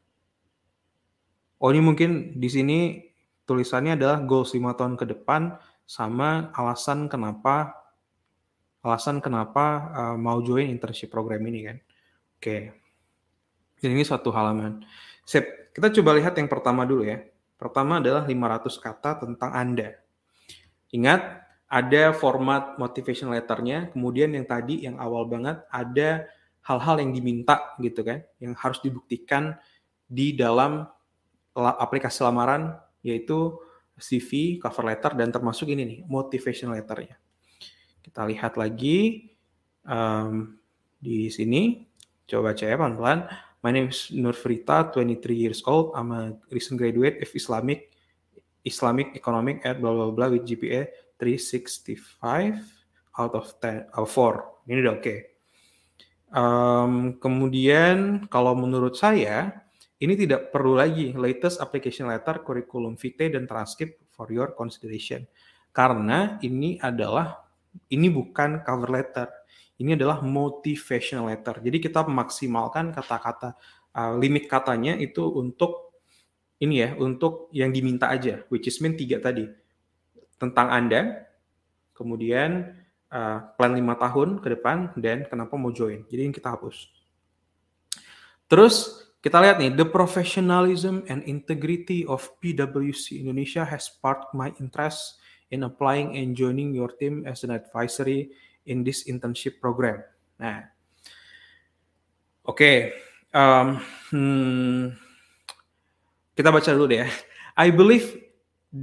oh 1.60 1.70
ini 1.70 1.84
mungkin 1.84 2.40
di 2.40 2.50
sini 2.50 2.80
tulisannya 3.44 4.00
adalah 4.00 4.24
goals 4.24 4.56
lima 4.56 4.76
tahun 4.76 4.96
ke 4.96 5.06
depan 5.10 5.56
sama 5.84 6.52
alasan 6.56 7.12
kenapa 7.12 7.84
alasan 8.84 9.24
kenapa 9.24 9.66
uh, 9.96 10.18
mau 10.20 10.44
join 10.44 10.68
internship 10.68 11.08
program 11.08 11.40
ini 11.48 11.60
kan. 11.72 11.78
Oke. 12.40 12.76
Okay. 13.80 13.88
Ini 13.88 14.04
satu 14.04 14.32
halaman. 14.32 14.84
Sip, 15.24 15.72
kita 15.76 15.92
coba 16.00 16.16
lihat 16.20 16.36
yang 16.36 16.52
pertama 16.52 16.84
dulu 16.84 17.08
ya. 17.08 17.24
Pertama 17.56 18.04
adalah 18.04 18.28
500 18.28 18.76
kata 18.80 19.12
tentang 19.24 19.52
Anda. 19.56 20.00
Ingat, 20.92 21.44
ada 21.74 22.14
format 22.14 22.78
motivation 22.78 23.34
letternya, 23.34 23.90
kemudian 23.96 24.36
yang 24.36 24.46
tadi 24.46 24.86
yang 24.86 25.00
awal 25.02 25.26
banget 25.26 25.64
ada 25.74 26.30
hal-hal 26.64 27.02
yang 27.02 27.12
diminta 27.16 27.74
gitu 27.82 28.06
kan, 28.06 28.22
yang 28.38 28.54
harus 28.54 28.78
dibuktikan 28.84 29.58
di 30.06 30.38
dalam 30.38 30.86
aplikasi 31.56 32.22
lamaran 32.22 32.78
yaitu 33.04 33.60
CV, 34.00 34.58
cover 34.58 34.90
letter 34.90 35.14
dan 35.14 35.30
termasuk 35.30 35.70
ini 35.70 35.84
nih 35.86 36.00
motivation 36.10 36.74
letternya. 36.74 37.20
Kita 38.02 38.26
lihat 38.26 38.58
lagi 38.58 39.30
um, 39.86 40.58
di 40.98 41.30
sini, 41.30 41.86
coba 42.26 42.52
baca 42.52 42.64
ya 42.64 42.76
pelan-pelan. 42.80 43.20
My 43.64 43.72
name 43.72 43.94
is 43.94 44.12
Nur 44.12 44.36
Frita, 44.36 44.92
23 44.92 45.32
years 45.32 45.62
old. 45.64 45.96
I'm 45.96 46.12
a 46.12 46.36
recent 46.52 46.76
graduate 46.76 47.24
of 47.24 47.30
Islamic 47.32 47.94
Islamic 48.64 49.16
Economic 49.16 49.64
at 49.64 49.80
blah 49.80 49.92
blah 49.92 50.12
blah 50.12 50.32
with 50.32 50.48
GPA 50.48 50.92
365 51.20 52.60
out 53.20 53.34
of 53.36 53.56
10 53.60 53.92
out 53.96 54.04
of 54.04 54.12
4. 54.12 54.68
Ini 54.68 54.80
udah 54.84 54.94
oke. 54.96 55.04
Okay. 55.04 55.20
Um, 56.34 57.22
kemudian 57.22 58.26
kalau 58.28 58.58
menurut 58.58 58.98
saya 58.98 59.64
ini 60.04 60.20
tidak 60.20 60.52
perlu 60.52 60.76
lagi 60.76 61.16
latest 61.16 61.64
application 61.64 62.12
letter, 62.12 62.44
curriculum 62.44 63.00
vitae 63.00 63.32
dan 63.32 63.48
transcript 63.48 64.04
for 64.12 64.28
your 64.28 64.52
consideration. 64.52 65.24
Karena 65.72 66.36
ini 66.44 66.76
adalah 66.76 67.40
ini 67.88 68.12
bukan 68.12 68.68
cover 68.68 68.92
letter. 68.92 69.32
Ini 69.80 69.96
adalah 69.96 70.20
motivational 70.20 71.32
letter. 71.32 71.64
Jadi 71.64 71.80
kita 71.80 72.04
memaksimalkan 72.04 72.92
kata-kata 72.92 73.56
uh, 73.96 74.14
limit 74.20 74.46
katanya 74.52 74.94
itu 75.00 75.24
untuk 75.24 75.96
ini 76.60 76.84
ya, 76.84 76.90
untuk 77.00 77.48
yang 77.56 77.72
diminta 77.72 78.12
aja, 78.12 78.44
which 78.52 78.68
is 78.68 78.78
mean 78.84 79.00
tiga 79.00 79.24
tadi. 79.24 79.48
Tentang 80.38 80.68
Anda, 80.68 81.32
kemudian 81.96 82.76
uh, 83.08 83.38
plan 83.56 83.74
lima 83.74 83.96
tahun 83.96 84.44
ke 84.44 84.60
depan 84.60 84.92
dan 85.00 85.26
kenapa 85.32 85.56
mau 85.56 85.72
join. 85.72 86.04
Jadi 86.12 86.22
ini 86.28 86.34
kita 86.36 86.54
hapus. 86.54 86.92
Terus 88.52 89.04
kita 89.24 89.40
lihat 89.40 89.56
nih, 89.56 89.72
the 89.72 89.88
professionalism 89.88 91.08
and 91.08 91.24
integrity 91.24 92.04
of 92.04 92.28
PwC 92.44 93.24
Indonesia 93.24 93.64
has 93.64 93.88
sparked 93.88 94.36
my 94.36 94.52
interest 94.60 95.24
in 95.48 95.64
applying 95.64 96.20
and 96.20 96.36
joining 96.36 96.76
your 96.76 96.92
team 97.00 97.24
as 97.24 97.48
an 97.48 97.56
advisory 97.56 98.36
in 98.68 98.84
this 98.84 99.08
internship 99.08 99.64
program. 99.64 100.04
Nah, 100.36 100.68
oke, 102.44 102.60
okay. 102.60 102.78
um, 103.32 103.80
hmm, 104.12 104.92
kita 106.36 106.52
baca 106.52 106.70
dulu 106.76 106.92
deh 106.92 107.08
ya. 107.08 107.10
I 107.56 107.72
believe 107.72 108.20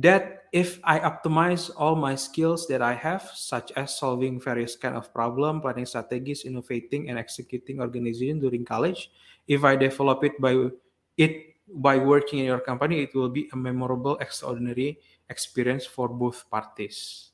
that 0.01 0.40
if 0.51 0.83
I 0.83 0.99
optimize 0.99 1.71
all 1.79 1.95
my 1.95 2.15
skills 2.15 2.67
that 2.69 2.83
I 2.83 2.95
have, 2.95 3.31
such 3.35 3.71
as 3.79 3.99
solving 3.99 4.41
various 4.41 4.75
kind 4.75 4.97
of 4.97 5.15
problem, 5.15 5.61
planning 5.63 5.87
strategies, 5.87 6.45
innovating, 6.45 7.09
and 7.09 7.19
executing 7.19 7.81
organization 7.81 8.41
during 8.41 8.65
college, 8.65 9.11
if 9.47 9.63
I 9.63 9.77
develop 9.77 10.23
it 10.25 10.39
by 10.43 10.71
it 11.17 11.55
by 11.71 11.99
working 11.99 12.43
in 12.43 12.51
your 12.51 12.63
company, 12.63 13.07
it 13.07 13.15
will 13.15 13.31
be 13.31 13.47
a 13.55 13.57
memorable, 13.57 14.19
extraordinary 14.19 14.99
experience 15.31 15.87
for 15.87 16.11
both 16.11 16.43
parties. 16.51 17.31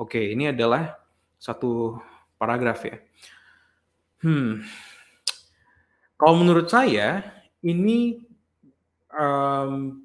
Oke, 0.00 0.16
okay, 0.16 0.24
ini 0.32 0.48
adalah 0.48 0.96
satu 1.36 2.00
paragraf 2.40 2.80
ya. 2.88 2.96
Hmm, 4.24 4.64
kalau 6.16 6.40
menurut 6.40 6.72
saya 6.72 7.20
ini 7.60 8.24
um, 9.12 10.03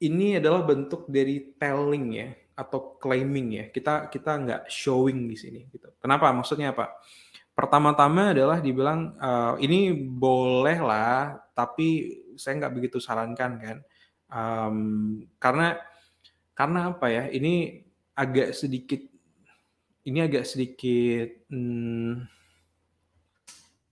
ini 0.00 0.40
adalah 0.40 0.64
bentuk 0.64 1.04
dari 1.06 1.52
telling 1.60 2.06
ya 2.16 2.28
atau 2.56 2.96
claiming 2.96 3.48
ya. 3.60 3.64
Kita 3.68 4.08
kita 4.08 4.30
nggak 4.40 4.62
showing 4.72 5.28
di 5.28 5.36
sini 5.36 5.60
gitu. 5.68 5.92
Kenapa? 6.00 6.32
Maksudnya 6.32 6.72
apa? 6.72 6.96
Pertama-tama 7.52 8.32
adalah 8.32 8.64
dibilang 8.64 9.16
uh, 9.20 9.54
ini 9.60 9.92
boleh 9.92 10.80
lah, 10.80 11.36
tapi 11.52 12.16
saya 12.40 12.56
nggak 12.64 12.74
begitu 12.76 12.96
sarankan 12.96 13.52
kan. 13.60 13.78
Um, 14.30 14.76
karena 15.36 15.76
karena 16.56 16.96
apa 16.96 17.06
ya? 17.12 17.24
Ini 17.28 17.84
agak 18.16 18.56
sedikit 18.56 19.00
ini 20.08 20.24
agak 20.24 20.48
sedikit 20.48 21.28
hmm, 21.52 22.24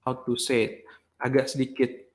how 0.08 0.16
to 0.24 0.40
say 0.40 0.60
it, 0.64 0.74
agak 1.20 1.52
sedikit 1.52 2.07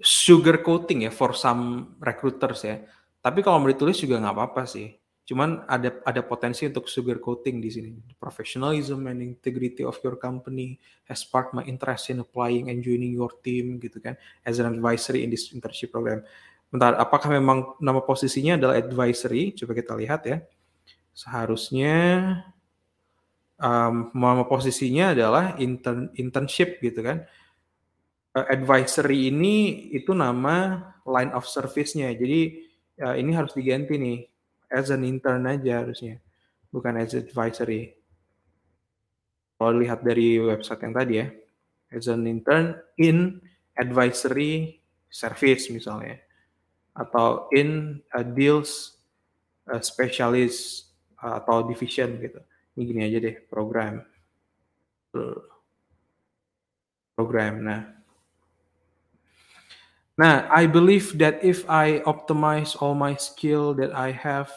sugar 0.00 0.64
coating 0.64 1.06
ya 1.06 1.12
for 1.12 1.36
some 1.36 1.94
recruiters 2.00 2.64
ya. 2.64 2.80
Tapi 3.20 3.44
kalau 3.44 3.60
mau 3.60 3.68
ditulis 3.68 4.00
juga 4.00 4.16
nggak 4.16 4.34
apa-apa 4.34 4.64
sih. 4.64 4.96
Cuman 5.28 5.62
ada 5.70 6.02
ada 6.02 6.26
potensi 6.26 6.66
untuk 6.66 6.90
sugar 6.90 7.22
coating 7.22 7.62
di 7.62 7.70
sini. 7.70 7.90
professionalism 8.18 9.06
and 9.06 9.22
integrity 9.22 9.86
of 9.86 9.94
your 10.02 10.18
company 10.18 10.76
has 11.06 11.22
sparked 11.22 11.54
my 11.54 11.62
interest 11.64 12.10
in 12.10 12.18
applying 12.18 12.68
and 12.68 12.82
joining 12.82 13.14
your 13.14 13.30
team 13.40 13.78
gitu 13.78 14.02
kan 14.02 14.18
as 14.42 14.58
an 14.58 14.66
advisory 14.66 15.22
in 15.22 15.30
this 15.30 15.54
internship 15.54 15.94
program. 15.94 16.24
Bentar, 16.70 16.98
apakah 16.98 17.30
memang 17.30 17.78
nama 17.82 18.02
posisinya 18.02 18.58
adalah 18.58 18.74
advisory? 18.78 19.54
Coba 19.54 19.72
kita 19.74 19.92
lihat 19.94 20.22
ya. 20.26 20.38
Seharusnya 21.14 21.96
um, 23.60 24.10
nama 24.16 24.42
posisinya 24.48 25.12
adalah 25.12 25.54
intern 25.60 26.10
internship 26.16 26.80
gitu 26.80 27.04
kan 27.04 27.28
uh, 28.36 28.46
advisory 28.50 29.30
ini 29.32 29.88
itu 29.94 30.14
nama 30.14 30.80
line 31.06 31.32
of 31.34 31.46
service-nya. 31.46 32.12
Jadi 32.14 32.40
uh, 33.02 33.14
ini 33.16 33.32
harus 33.34 33.54
diganti 33.54 33.96
nih 33.96 34.18
as 34.70 34.90
an 34.94 35.02
intern 35.02 35.46
aja 35.50 35.82
harusnya, 35.82 36.22
bukan 36.70 37.00
as 37.02 37.14
advisory. 37.18 37.94
Kalau 39.60 39.76
lihat 39.76 40.00
dari 40.00 40.40
website 40.40 40.80
yang 40.86 40.94
tadi 40.96 41.14
ya, 41.20 41.26
as 41.92 42.08
an 42.08 42.24
intern 42.24 42.78
in 42.96 43.42
advisory 43.76 44.80
service 45.10 45.68
misalnya, 45.68 46.16
atau 46.96 47.50
in 47.52 48.00
a 48.14 48.22
deals 48.24 48.96
a 49.68 49.78
specialist 49.84 50.90
atau 51.20 51.68
division 51.68 52.16
gitu. 52.18 52.40
Ini 52.74 52.82
gini 52.86 53.00
aja 53.04 53.18
deh 53.20 53.36
program. 53.46 54.00
Program. 57.12 57.54
Nah, 57.60 57.99
Nah, 60.20 60.44
I 60.52 60.68
believe 60.68 61.16
that 61.16 61.40
if 61.40 61.64
I 61.64 62.04
optimize 62.04 62.76
all 62.76 62.92
my 62.92 63.16
skill 63.16 63.72
that 63.80 63.96
I 63.96 64.12
have, 64.12 64.52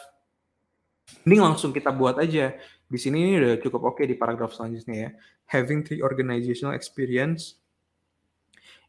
ini 1.24 1.40
langsung 1.40 1.72
kita 1.72 1.88
buat 1.88 2.20
aja. 2.20 2.52
Di 2.84 2.98
sini 3.00 3.24
ini 3.24 3.40
udah 3.40 3.56
cukup 3.64 3.80
oke 3.80 3.96
okay 3.96 4.04
di 4.04 4.12
paragraf 4.12 4.52
selanjutnya 4.52 5.08
ya. 5.08 5.10
Having 5.48 5.88
three 5.88 6.04
organizational 6.04 6.76
experience 6.76 7.56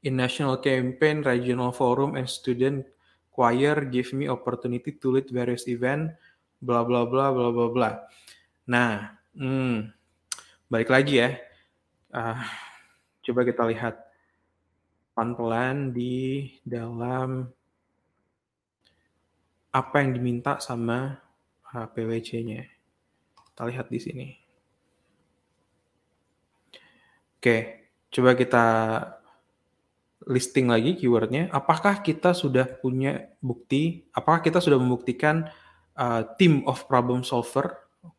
in 0.03 0.19
national 0.19 0.59
campaign, 0.59 1.23
regional 1.23 1.71
forum, 1.71 2.19
and 2.19 2.27
student 2.27 2.83
choir 3.31 3.87
give 3.87 4.11
me 4.11 4.27
opportunity 4.27 4.99
to 4.99 5.15
lead 5.15 5.31
various 5.31 5.71
event, 5.71 6.11
bla 6.59 6.83
bla 6.83 7.07
bla 7.07 7.31
bla 7.31 7.55
bla 7.55 7.67
bla. 7.71 7.91
Nah, 8.67 9.15
hmm, 9.31 9.95
balik 10.67 10.91
lagi 10.91 11.23
ya. 11.23 11.39
Uh, 12.11 12.43
coba 13.23 13.47
kita 13.47 13.63
lihat 13.63 14.04
pelan-pelan 15.15 15.95
di 15.95 16.51
dalam 16.67 17.47
apa 19.71 19.95
yang 20.03 20.11
diminta 20.11 20.59
sama 20.59 21.15
uh, 21.71 21.87
PwC-nya. 21.87 22.67
Kita 23.55 23.63
lihat 23.63 23.87
di 23.87 23.99
sini. 24.03 24.27
Oke, 27.39 27.87
coba 28.11 28.35
kita 28.35 28.65
listing 30.27 30.67
lagi 30.67 30.99
keywordnya. 30.99 31.47
Apakah 31.55 32.03
kita 32.03 32.35
sudah 32.35 32.67
punya 32.67 33.31
bukti? 33.39 34.03
Apakah 34.11 34.43
kita 34.43 34.59
sudah 34.59 34.75
membuktikan 34.75 35.47
uh, 35.95 36.27
team 36.35 36.67
of 36.67 36.83
problem 36.91 37.23
solver, 37.23 37.71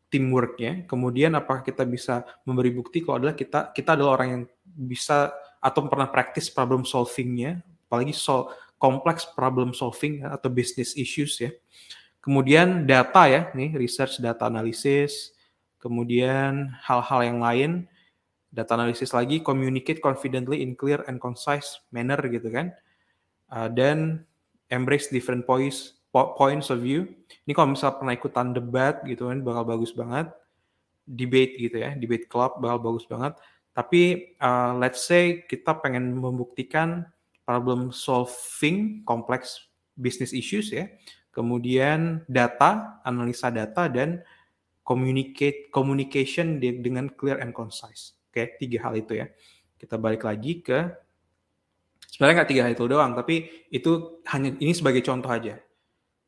teamworknya? 0.09 0.89
Kemudian 0.89 1.37
apakah 1.37 1.61
kita 1.61 1.85
bisa 1.85 2.25
memberi 2.41 2.73
bukti 2.73 3.05
kalau 3.05 3.21
adalah 3.21 3.37
kita 3.37 3.69
kita 3.75 3.93
adalah 3.93 4.17
orang 4.17 4.29
yang 4.33 4.43
bisa 4.65 5.35
atau 5.67 5.83
pernah 5.91 6.07
praktis 6.07 6.47
problem 6.47 6.87
solvingnya, 6.87 7.59
apalagi 7.91 8.15
sol 8.15 8.47
kompleks 8.79 9.27
problem 9.35 9.75
solving 9.75 10.23
atau 10.23 10.47
business 10.47 10.95
issues 10.95 11.35
ya. 11.41 11.51
Kemudian 12.23 12.87
data 12.87 13.27
ya, 13.27 13.41
nih 13.51 13.75
research 13.75 14.23
data 14.23 14.47
analysis, 14.47 15.35
kemudian 15.83 16.71
hal-hal 16.83 17.19
yang 17.27 17.39
lain 17.43 17.71
data 18.51 18.79
analisis 18.79 19.11
lagi, 19.11 19.43
communicate 19.43 19.99
confidently 19.99 20.63
in 20.63 20.73
clear 20.73 21.03
and 21.11 21.19
concise 21.19 21.83
manner 21.91 22.19
gitu 22.31 22.47
kan. 22.47 22.71
Uh, 23.47 23.71
dan 23.71 24.27
embrace 24.67 25.07
different 25.07 25.47
points 25.47 25.99
points 26.11 26.67
of 26.67 26.83
view. 26.83 27.07
Ini 27.47 27.55
kalau 27.55 27.75
misal 27.75 27.95
pernah 27.95 28.15
ikutan 28.15 28.51
debat 28.51 28.99
gitu 29.07 29.31
kan 29.31 29.39
bakal 29.43 29.63
bagus 29.63 29.91
banget. 29.95 30.31
Debate 31.07 31.55
gitu 31.55 31.79
ya, 31.79 31.95
debate 31.95 32.27
club 32.27 32.59
bakal 32.59 32.79
bagus 32.83 33.07
banget. 33.07 33.39
Tapi 33.77 34.33
uh, 34.41 34.73
let's 34.81 35.05
say 35.05 35.45
kita 35.45 35.77
pengen 35.77 36.17
membuktikan 36.17 37.05
problem 37.45 37.93
solving 37.93 39.05
kompleks 39.05 39.69
business 39.93 40.33
issues 40.33 40.73
ya. 40.73 40.89
Kemudian 41.29 42.25
data, 42.25 42.97
analisa 43.05 43.53
data 43.53 43.85
dan 43.85 44.25
communicate 44.81 45.69
communication 45.69 46.57
dengan 46.57 47.13
clear 47.13 47.37
and 47.37 47.53
concise. 47.53 48.17
Oke, 48.33 48.57
tiga 48.57 48.89
hal 48.89 48.97
itu 48.97 49.21
ya. 49.21 49.29
Kita 49.77 50.01
balik 50.01 50.25
lagi 50.25 50.65
ke 50.65 50.89
sebenarnya 52.09 52.41
nggak 52.41 52.49
tiga 52.49 52.61
hal 52.65 52.73
itu 52.73 52.85
doang, 52.89 53.13
tapi 53.13 53.45
itu 53.69 54.25
hanya 54.33 54.57
ini 54.57 54.73
sebagai 54.73 55.05
contoh 55.05 55.29
aja. 55.29 55.61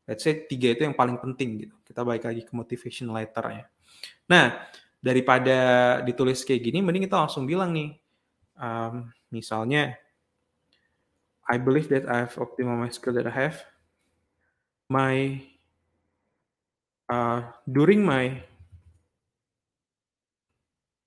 Let's 0.06 0.22
say 0.22 0.46
tiga 0.46 0.70
itu 0.70 0.86
yang 0.86 0.94
paling 0.94 1.18
penting 1.18 1.66
gitu. 1.66 1.74
Kita 1.82 2.06
balik 2.06 2.30
lagi 2.30 2.46
ke 2.46 2.54
motivation 2.54 3.10
letternya. 3.10 3.66
Nah, 4.30 4.70
daripada 5.00 5.56
ditulis 6.04 6.44
kayak 6.44 6.60
gini, 6.60 6.84
mending 6.84 7.08
kita 7.08 7.16
langsung 7.16 7.48
bilang 7.48 7.72
nih, 7.72 7.96
um, 8.60 9.08
misalnya, 9.32 9.96
I 11.50 11.58
believe 11.58 11.90
that 11.90 12.06
I 12.06 12.28
have 12.28 12.38
optimal 12.38 12.78
my 12.78 12.92
skill 12.92 13.16
that 13.18 13.26
I 13.26 13.34
have. 13.34 13.58
My 14.86 15.42
uh, 17.10 17.42
during 17.66 18.06
my 18.06 18.46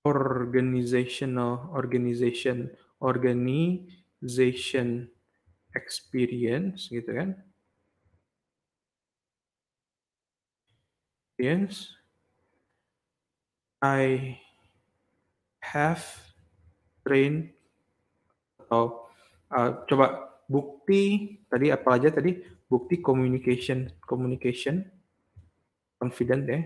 organizational 0.04 1.72
organization 1.72 2.68
organization 3.00 5.08
experience 5.72 6.92
gitu 6.92 7.08
kan 7.08 7.40
experience 11.34 11.90
I 13.84 14.32
have 15.60 16.00
trained 17.04 17.52
atau 18.64 19.12
uh, 19.52 19.84
coba 19.84 20.40
bukti 20.48 21.36
tadi 21.52 21.68
apa 21.68 22.00
aja 22.00 22.08
tadi? 22.08 22.40
Bukti 22.64 23.04
communication 23.04 23.92
communication. 24.08 24.88
Confident 26.00 26.48
ya 26.48 26.60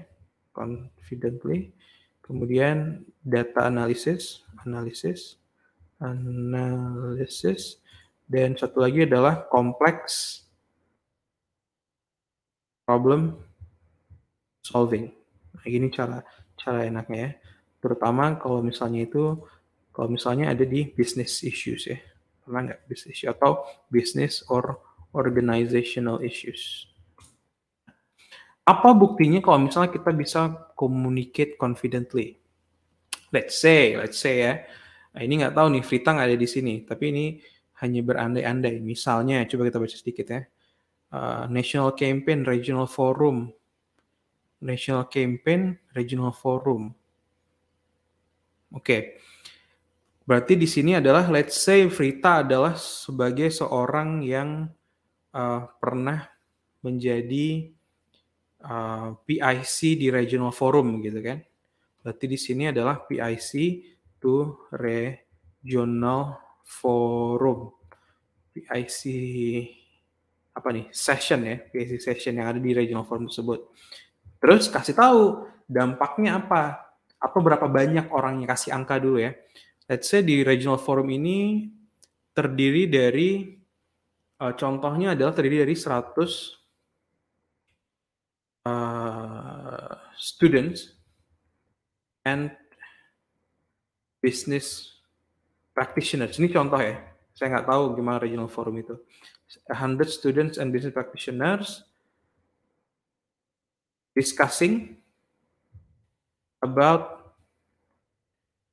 confidently. 0.55 1.75
Kemudian 2.23 3.03
data 3.25 3.67
analisis, 3.67 4.47
analisis, 4.63 5.39
analisis, 6.03 7.83
dan 8.29 8.59
satu 8.59 8.85
lagi 8.85 9.09
adalah 9.09 9.49
kompleks 9.49 10.45
problem 12.85 13.39
solving. 14.61 15.09
Nah, 15.57 15.65
ini 15.65 15.89
cara 15.89 16.21
cara 16.59 16.85
enaknya 16.85 17.19
ya. 17.19 17.31
Terutama 17.79 18.37
kalau 18.37 18.61
misalnya 18.61 19.07
itu 19.07 19.39
kalau 19.95 20.09
misalnya 20.11 20.51
ada 20.55 20.63
di 20.63 20.91
business 20.95 21.43
issues 21.47 21.87
ya. 21.87 21.99
Pernah 22.43 22.71
nggak 22.71 22.81
business 22.91 23.15
issue 23.15 23.31
atau 23.31 23.65
business 23.91 24.43
or 24.51 24.79
organizational 25.15 26.21
issues. 26.21 26.87
Apa 28.69 28.93
buktinya 28.93 29.41
kalau 29.41 29.65
misalnya 29.65 29.89
kita 29.89 30.13
bisa 30.13 30.41
communicate 30.77 31.57
confidently? 31.57 32.37
Let's 33.33 33.57
say, 33.57 33.97
let's 33.97 34.21
say 34.21 34.45
ya. 34.45 34.55
Nah, 35.17 35.21
ini 35.25 35.41
nggak 35.41 35.57
tahu 35.57 35.67
nih, 35.73 35.83
Frita 35.85 36.13
nggak 36.13 36.29
ada 36.29 36.39
di 36.39 36.49
sini, 36.49 36.85
tapi 36.85 37.05
ini 37.09 37.27
hanya 37.81 38.01
berandai-andai. 38.05 38.79
Misalnya, 38.85 39.49
coba 39.49 39.73
kita 39.73 39.79
baca 39.81 39.97
sedikit 39.97 40.27
ya. 40.29 40.41
Uh, 41.09 41.45
National 41.49 41.97
Campaign 41.97 42.45
Regional 42.45 42.85
Forum. 42.85 43.49
National 44.63 45.07
Campaign 45.07 45.79
Regional 45.95 46.35
Forum. 46.35 46.91
Oke. 48.75 48.83
Okay. 48.83 49.03
Berarti 50.29 50.61
di 50.61 50.69
sini 50.69 50.93
adalah 50.93 51.25
let's 51.33 51.57
say 51.57 51.89
Frita 51.89 52.45
adalah 52.45 52.77
sebagai 52.77 53.49
seorang 53.49 54.21
yang 54.21 54.69
uh, 55.33 55.65
pernah 55.81 56.21
menjadi 56.85 57.73
uh, 58.61 59.17
PIC 59.25 59.97
di 59.97 60.13
regional 60.13 60.53
forum 60.53 61.01
gitu 61.01 61.25
kan. 61.25 61.41
Berarti 62.05 62.29
di 62.29 62.37
sini 62.37 62.69
adalah 62.69 63.09
PIC 63.09 63.53
to 64.21 64.69
regional 64.77 66.37
forum. 66.61 67.73
PIC 68.53 69.01
apa 70.53 70.69
nih? 70.77 70.93
Session 70.93 71.41
ya, 71.41 71.57
PIC 71.57 72.05
session 72.05 72.37
yang 72.37 72.53
ada 72.53 72.61
di 72.61 72.77
regional 72.77 73.09
forum 73.09 73.33
tersebut. 73.33 73.65
Terus 74.39 74.71
kasih 74.71 74.95
tahu 74.95 75.47
dampaknya 75.67 76.39
apa? 76.39 76.95
Apa 77.19 77.39
berapa 77.43 77.67
banyak 77.67 78.15
orangnya 78.15 78.55
kasih 78.55 78.75
angka 78.75 79.03
dulu 79.03 79.19
ya. 79.19 79.35
Let's 79.91 80.07
say 80.07 80.23
di 80.23 80.47
regional 80.47 80.79
forum 80.79 81.11
ini 81.11 81.67
terdiri 82.31 82.87
dari 82.87 83.59
uh, 84.39 84.55
contohnya 84.55 85.19
adalah 85.19 85.35
terdiri 85.35 85.67
dari 85.67 85.75
100 85.75 86.15
uh, 88.69 89.93
students 90.15 90.95
and 92.23 92.55
business 94.23 94.99
practitioners. 95.75 96.39
Ini 96.39 96.53
contoh 96.53 96.79
ya. 96.79 97.01
Saya 97.35 97.59
nggak 97.59 97.67
tahu 97.71 97.95
gimana 97.99 98.19
regional 98.23 98.51
forum 98.51 98.79
itu. 98.79 98.95
100 99.73 100.05
students 100.13 100.61
and 100.61 100.69
business 100.69 100.93
practitioners 100.93 101.88
discussing 104.19 104.99
about 106.59 107.31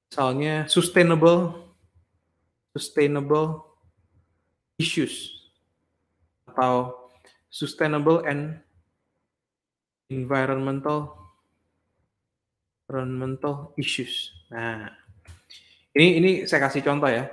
misalnya 0.09 0.65
sustainable 0.65 1.69
sustainable 2.73 3.77
issues 4.81 5.45
atau 6.49 6.97
sustainable 7.53 8.25
and 8.25 8.57
environmental 10.11 11.15
environmental 12.85 13.71
issues. 13.79 14.35
Nah, 14.51 14.91
ini 15.95 16.19
ini 16.19 16.31
saya 16.43 16.67
kasih 16.67 16.83
contoh 16.83 17.07
ya. 17.07 17.31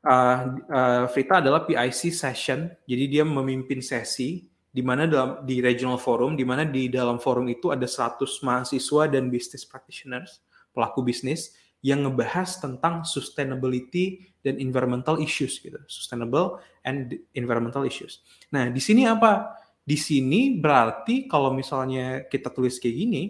Uh, 0.00 0.58
uh, 0.72 1.04
Frita 1.12 1.38
adalah 1.44 1.68
PIC 1.68 2.10
session, 2.10 2.72
jadi 2.88 3.04
dia 3.06 3.24
memimpin 3.24 3.84
sesi 3.84 4.49
di 4.70 4.82
mana 4.86 5.10
dalam 5.10 5.42
di 5.42 5.58
regional 5.58 5.98
forum, 5.98 6.38
di 6.38 6.46
mana 6.46 6.62
di 6.62 6.86
dalam 6.86 7.18
forum 7.18 7.50
itu 7.50 7.74
ada 7.74 7.84
100 7.84 8.22
mahasiswa 8.46 9.10
dan 9.10 9.26
business 9.26 9.66
practitioners, 9.66 10.40
pelaku 10.70 11.02
bisnis 11.02 11.58
yang 11.82 12.06
ngebahas 12.06 12.60
tentang 12.60 13.02
sustainability 13.02 14.30
dan 14.46 14.62
environmental 14.62 15.18
issues 15.18 15.58
gitu, 15.58 15.80
sustainable 15.90 16.62
and 16.86 17.18
environmental 17.34 17.82
issues. 17.82 18.22
Nah, 18.54 18.70
di 18.70 18.78
sini 18.78 19.08
apa? 19.08 19.58
Di 19.80 19.98
sini 19.98 20.60
berarti 20.60 21.26
kalau 21.26 21.50
misalnya 21.50 22.28
kita 22.30 22.52
tulis 22.52 22.78
kayak 22.78 22.94
gini, 22.94 23.22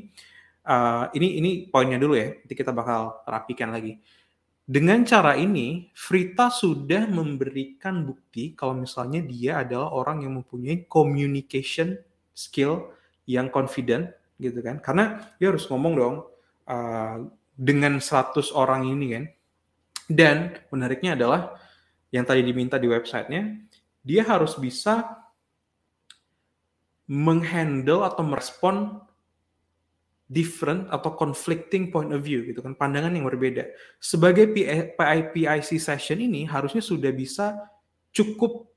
uh, 0.66 1.08
ini 1.16 1.40
ini 1.40 1.50
poinnya 1.70 1.96
dulu 1.96 2.14
ya. 2.18 2.36
Nanti 2.36 2.54
kita 2.58 2.74
bakal 2.74 3.24
rapikan 3.24 3.72
lagi. 3.72 3.96
Dengan 4.70 5.02
cara 5.02 5.34
ini, 5.34 5.90
Frita 5.90 6.46
sudah 6.46 7.10
memberikan 7.10 8.06
bukti 8.06 8.54
kalau 8.54 8.78
misalnya 8.78 9.18
dia 9.18 9.66
adalah 9.66 9.90
orang 9.90 10.22
yang 10.22 10.38
mempunyai 10.38 10.86
communication 10.86 11.98
skill 12.30 12.94
yang 13.26 13.50
confident 13.50 14.14
gitu 14.38 14.62
kan. 14.62 14.78
Karena 14.78 15.26
dia 15.42 15.50
harus 15.50 15.66
ngomong 15.66 15.94
dong 15.98 16.16
uh, 16.70 17.18
dengan 17.58 17.98
100 17.98 18.54
orang 18.54 18.86
ini 18.86 19.06
kan. 19.10 19.24
Dan 20.06 20.36
menariknya 20.70 21.18
adalah 21.18 21.58
yang 22.14 22.22
tadi 22.22 22.46
diminta 22.46 22.78
di 22.78 22.86
websitenya, 22.86 23.58
dia 24.06 24.22
harus 24.22 24.54
bisa 24.54 25.18
menghandle 27.10 28.06
atau 28.06 28.22
merespon 28.22 29.02
different 30.30 30.86
atau 30.94 31.18
conflicting 31.18 31.90
point 31.90 32.14
of 32.14 32.22
view 32.22 32.46
gitu 32.46 32.62
kan 32.62 32.78
pandangan 32.78 33.10
yang 33.10 33.26
berbeda. 33.26 33.66
Sebagai 33.98 34.46
PIPIC 34.54 35.82
session 35.82 36.22
ini 36.22 36.46
harusnya 36.46 36.78
sudah 36.78 37.10
bisa 37.10 37.58
cukup 38.14 38.70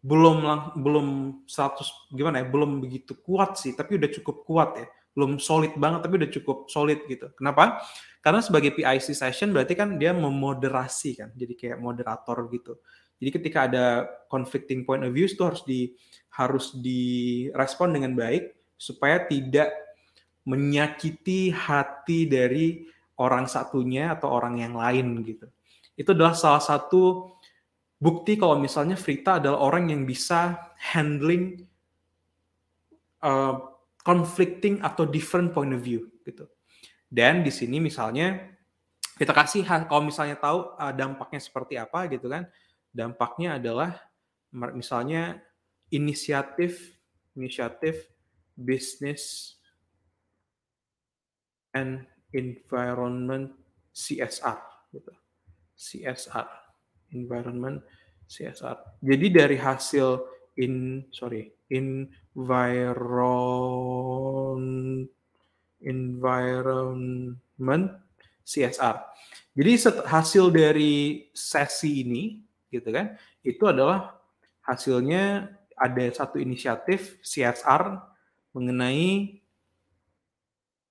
belum 0.00 0.40
belum 0.80 1.06
100 1.44 2.16
gimana 2.16 2.40
ya 2.40 2.46
belum 2.48 2.80
begitu 2.80 3.12
kuat 3.20 3.60
sih 3.60 3.76
tapi 3.76 4.00
udah 4.00 4.08
cukup 4.08 4.48
kuat 4.48 4.70
ya. 4.80 4.88
Belum 5.12 5.36
solid 5.36 5.76
banget 5.76 6.00
tapi 6.08 6.16
udah 6.16 6.30
cukup 6.32 6.72
solid 6.72 7.04
gitu. 7.04 7.28
Kenapa? 7.36 7.84
Karena 8.24 8.40
sebagai 8.40 8.72
PIC 8.72 9.12
session 9.12 9.52
berarti 9.52 9.76
kan 9.76 10.00
dia 10.00 10.16
memoderasi 10.16 11.20
kan 11.20 11.28
jadi 11.36 11.52
kayak 11.60 11.78
moderator 11.84 12.48
gitu. 12.48 12.80
Jadi 13.20 13.30
ketika 13.36 13.68
ada 13.68 14.08
conflicting 14.32 14.88
point 14.88 15.04
of 15.04 15.12
view 15.12 15.28
itu 15.28 15.44
harus 15.44 15.60
di 15.68 15.92
harus 16.32 16.72
direspon 16.72 17.92
dengan 17.92 18.16
baik 18.16 18.56
supaya 18.80 19.28
tidak 19.28 19.89
menyakiti 20.50 21.54
hati 21.54 22.26
dari 22.26 22.82
orang 23.22 23.46
satunya 23.46 24.18
atau 24.18 24.34
orang 24.34 24.58
yang 24.58 24.74
lain 24.74 25.22
gitu. 25.22 25.46
Itu 25.94 26.10
adalah 26.10 26.34
salah 26.34 26.58
satu 26.58 27.30
bukti 28.00 28.34
kalau 28.34 28.58
misalnya 28.58 28.98
Frita 28.98 29.38
adalah 29.38 29.62
orang 29.62 29.94
yang 29.94 30.02
bisa 30.02 30.58
handling 30.80 31.62
uh, 33.22 33.54
conflicting 34.02 34.82
atau 34.82 35.06
different 35.06 35.54
point 35.54 35.70
of 35.70 35.84
view 35.84 36.10
gitu. 36.26 36.50
Dan 37.06 37.46
di 37.46 37.52
sini 37.54 37.78
misalnya 37.78 38.50
kita 39.20 39.36
kasih 39.36 39.62
kalau 39.86 40.02
misalnya 40.02 40.40
tahu 40.40 40.74
uh, 40.74 40.90
dampaknya 40.96 41.38
seperti 41.38 41.78
apa 41.78 42.10
gitu 42.10 42.26
kan. 42.26 42.48
Dampaknya 42.90 43.62
adalah 43.62 44.02
misalnya 44.50 45.38
inisiatif 45.94 46.98
inisiatif 47.38 48.10
bisnis 48.58 49.54
and 51.74 52.06
environment 52.34 53.52
CSR 53.94 54.58
gitu. 54.94 55.12
CSR, 55.74 56.46
environment 57.16 57.82
CSR. 58.28 58.76
Jadi 59.02 59.30
dari 59.32 59.56
hasil 59.56 60.20
in 60.60 61.04
sorry, 61.10 61.50
environ 61.72 62.20
environment 65.80 67.90
CSR. 68.44 68.96
Jadi 69.56 69.72
hasil 70.06 70.52
dari 70.54 71.26
sesi 71.34 72.06
ini 72.06 72.38
gitu 72.70 72.94
kan, 72.94 73.18
itu 73.42 73.66
adalah 73.66 74.14
hasilnya 74.62 75.50
ada 75.74 76.06
satu 76.12 76.38
inisiatif 76.38 77.18
CSR 77.24 77.98
mengenai 78.52 79.39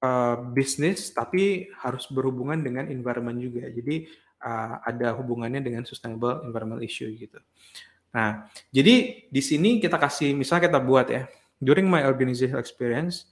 uh, 0.03 0.38
bisnis 0.51 1.12
tapi 1.12 1.71
harus 1.79 2.07
berhubungan 2.12 2.59
dengan 2.59 2.88
environment 2.88 3.39
juga. 3.39 3.67
Jadi 3.69 4.07
uh, 4.43 4.83
ada 4.83 5.15
hubungannya 5.15 5.63
dengan 5.63 5.83
sustainable 5.83 6.43
environmental 6.43 6.83
issue 6.83 7.12
gitu. 7.15 7.39
Nah, 8.09 8.49
jadi 8.73 9.25
di 9.29 9.41
sini 9.43 9.77
kita 9.77 10.01
kasih 10.01 10.33
misalnya 10.33 10.71
kita 10.71 10.81
buat 10.81 11.07
ya. 11.07 11.29
During 11.59 11.91
my 11.91 12.07
organizational 12.07 12.63
experience, 12.63 13.27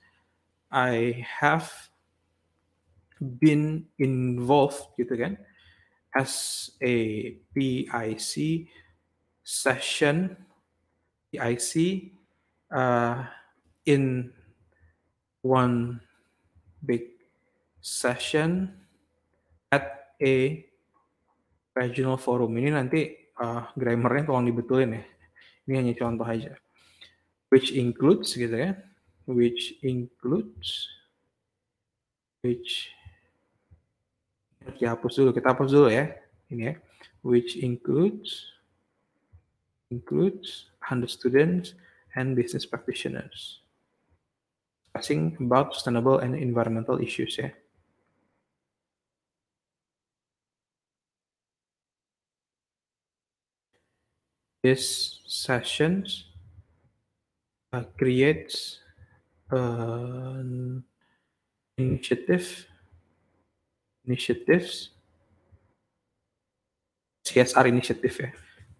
I 0.67 1.23
have 1.39 1.71
been 3.17 3.87
involved 3.97 4.93
gitu 4.99 5.15
kan 5.15 5.39
as 6.13 6.69
a 6.83 7.31
PIC 7.55 8.67
session 9.41 10.35
PIC 11.31 11.73
uh, 12.71 13.25
in 13.85 14.31
one 15.41 16.01
big 16.83 17.17
session 17.81 18.73
at 19.71 20.13
a 20.21 20.65
regional 21.73 22.17
forum. 22.17 22.57
Ini 22.57 22.73
nanti 22.73 23.13
uh, 23.37 23.69
grammarnya 23.77 24.27
tolong 24.27 24.49
dibetulin 24.49 24.97
ya. 24.97 25.03
Ini 25.67 25.73
hanya 25.83 25.93
contoh 25.95 26.25
aja. 26.25 26.57
Which 27.51 27.71
includes 27.75 28.33
gitu 28.35 28.53
ya. 28.53 28.75
Which 29.27 29.79
includes 29.83 30.87
which 32.41 32.91
kita 34.63 34.95
hapus 34.95 35.19
dulu, 35.19 35.31
kita 35.31 35.55
hapus 35.55 35.69
dulu 35.71 35.89
ya. 35.91 36.11
Ini 36.51 36.63
ya. 36.71 36.75
Which 37.23 37.59
includes 37.59 38.55
includes 39.87 40.71
100 40.83 41.07
students 41.07 41.75
and 42.15 42.35
business 42.35 42.67
practitioners 42.67 43.66
discussing 44.97 45.37
about 45.39 45.73
sustainable 45.73 46.17
and 46.19 46.35
environmental 46.35 46.99
issues 46.99 47.37
ya. 47.37 47.49
This 54.63 55.21
sessions 55.25 56.25
uh, 57.71 57.83
creates 57.97 58.79
an 59.51 60.83
initiative 61.77 62.65
initiatives 64.05 64.89
CSR 67.23 67.67
initiative 67.69 68.15
ya. 68.19 68.29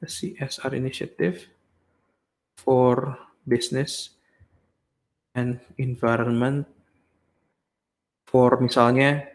CSR 0.03 0.73
initiative 0.73 1.47
for 2.58 3.17
business 3.47 4.16
and 5.38 5.62
environment 5.78 6.65
for 8.26 8.58
misalnya 8.60 9.30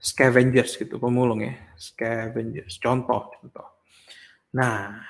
scavengers 0.00 0.74
gitu 0.80 0.96
pemulung 0.96 1.44
ya 1.44 1.54
scavengers. 1.76 2.80
Contoh 2.80 3.30
contoh. 3.30 3.68
Nah 4.56 5.04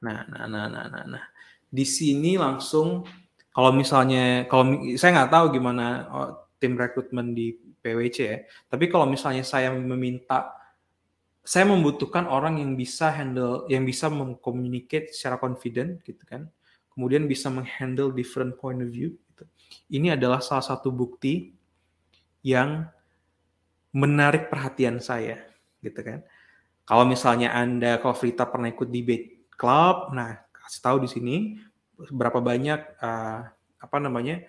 nah 0.00 0.24
nah 0.24 0.48
nah 0.48 0.64
nah 0.64 0.86
nah, 0.88 1.04
nah. 1.04 1.24
di 1.68 1.84
sini 1.84 2.40
langsung 2.40 3.04
kalau 3.52 3.74
misalnya 3.76 4.48
kalau 4.48 4.80
saya 4.96 5.10
nggak 5.20 5.32
tahu 5.34 5.44
gimana 5.52 5.86
oh, 6.08 6.30
tim 6.56 6.78
rekrutmen 6.78 7.34
di 7.34 7.52
PwC 7.82 8.18
ya. 8.22 8.38
Tapi 8.70 8.86
kalau 8.88 9.10
misalnya 9.10 9.42
saya 9.42 9.74
meminta 9.74 10.54
saya 11.40 11.66
membutuhkan 11.66 12.30
orang 12.30 12.62
yang 12.62 12.78
bisa 12.78 13.10
handle 13.10 13.66
yang 13.66 13.82
bisa 13.82 14.06
mengcommunicate 14.06 15.10
secara 15.10 15.36
confident 15.36 15.98
gitu 16.06 16.22
kan. 16.24 16.46
Kemudian 16.90 17.26
bisa 17.26 17.48
menghandle 17.48 18.12
different 18.12 18.58
point 18.58 18.82
of 18.82 18.90
view 18.92 19.14
ini 19.90 20.14
adalah 20.14 20.38
salah 20.42 20.64
satu 20.64 20.90
bukti 20.94 21.52
yang 22.40 22.86
menarik 23.90 24.48
perhatian 24.48 25.02
saya, 25.02 25.42
gitu 25.82 26.00
kan. 26.00 26.22
Kalau 26.86 27.04
misalnya 27.06 27.54
Anda, 27.54 27.98
kalau 28.02 28.14
Frita 28.14 28.46
pernah 28.46 28.70
ikut 28.70 28.90
debate 28.90 29.50
club, 29.54 30.10
nah 30.14 30.42
kasih 30.50 30.82
tahu 30.82 30.96
di 31.04 31.08
sini 31.10 31.36
berapa 32.10 32.40
banyak 32.40 32.80
uh, 33.02 33.40
apa 33.80 33.96
namanya 34.00 34.40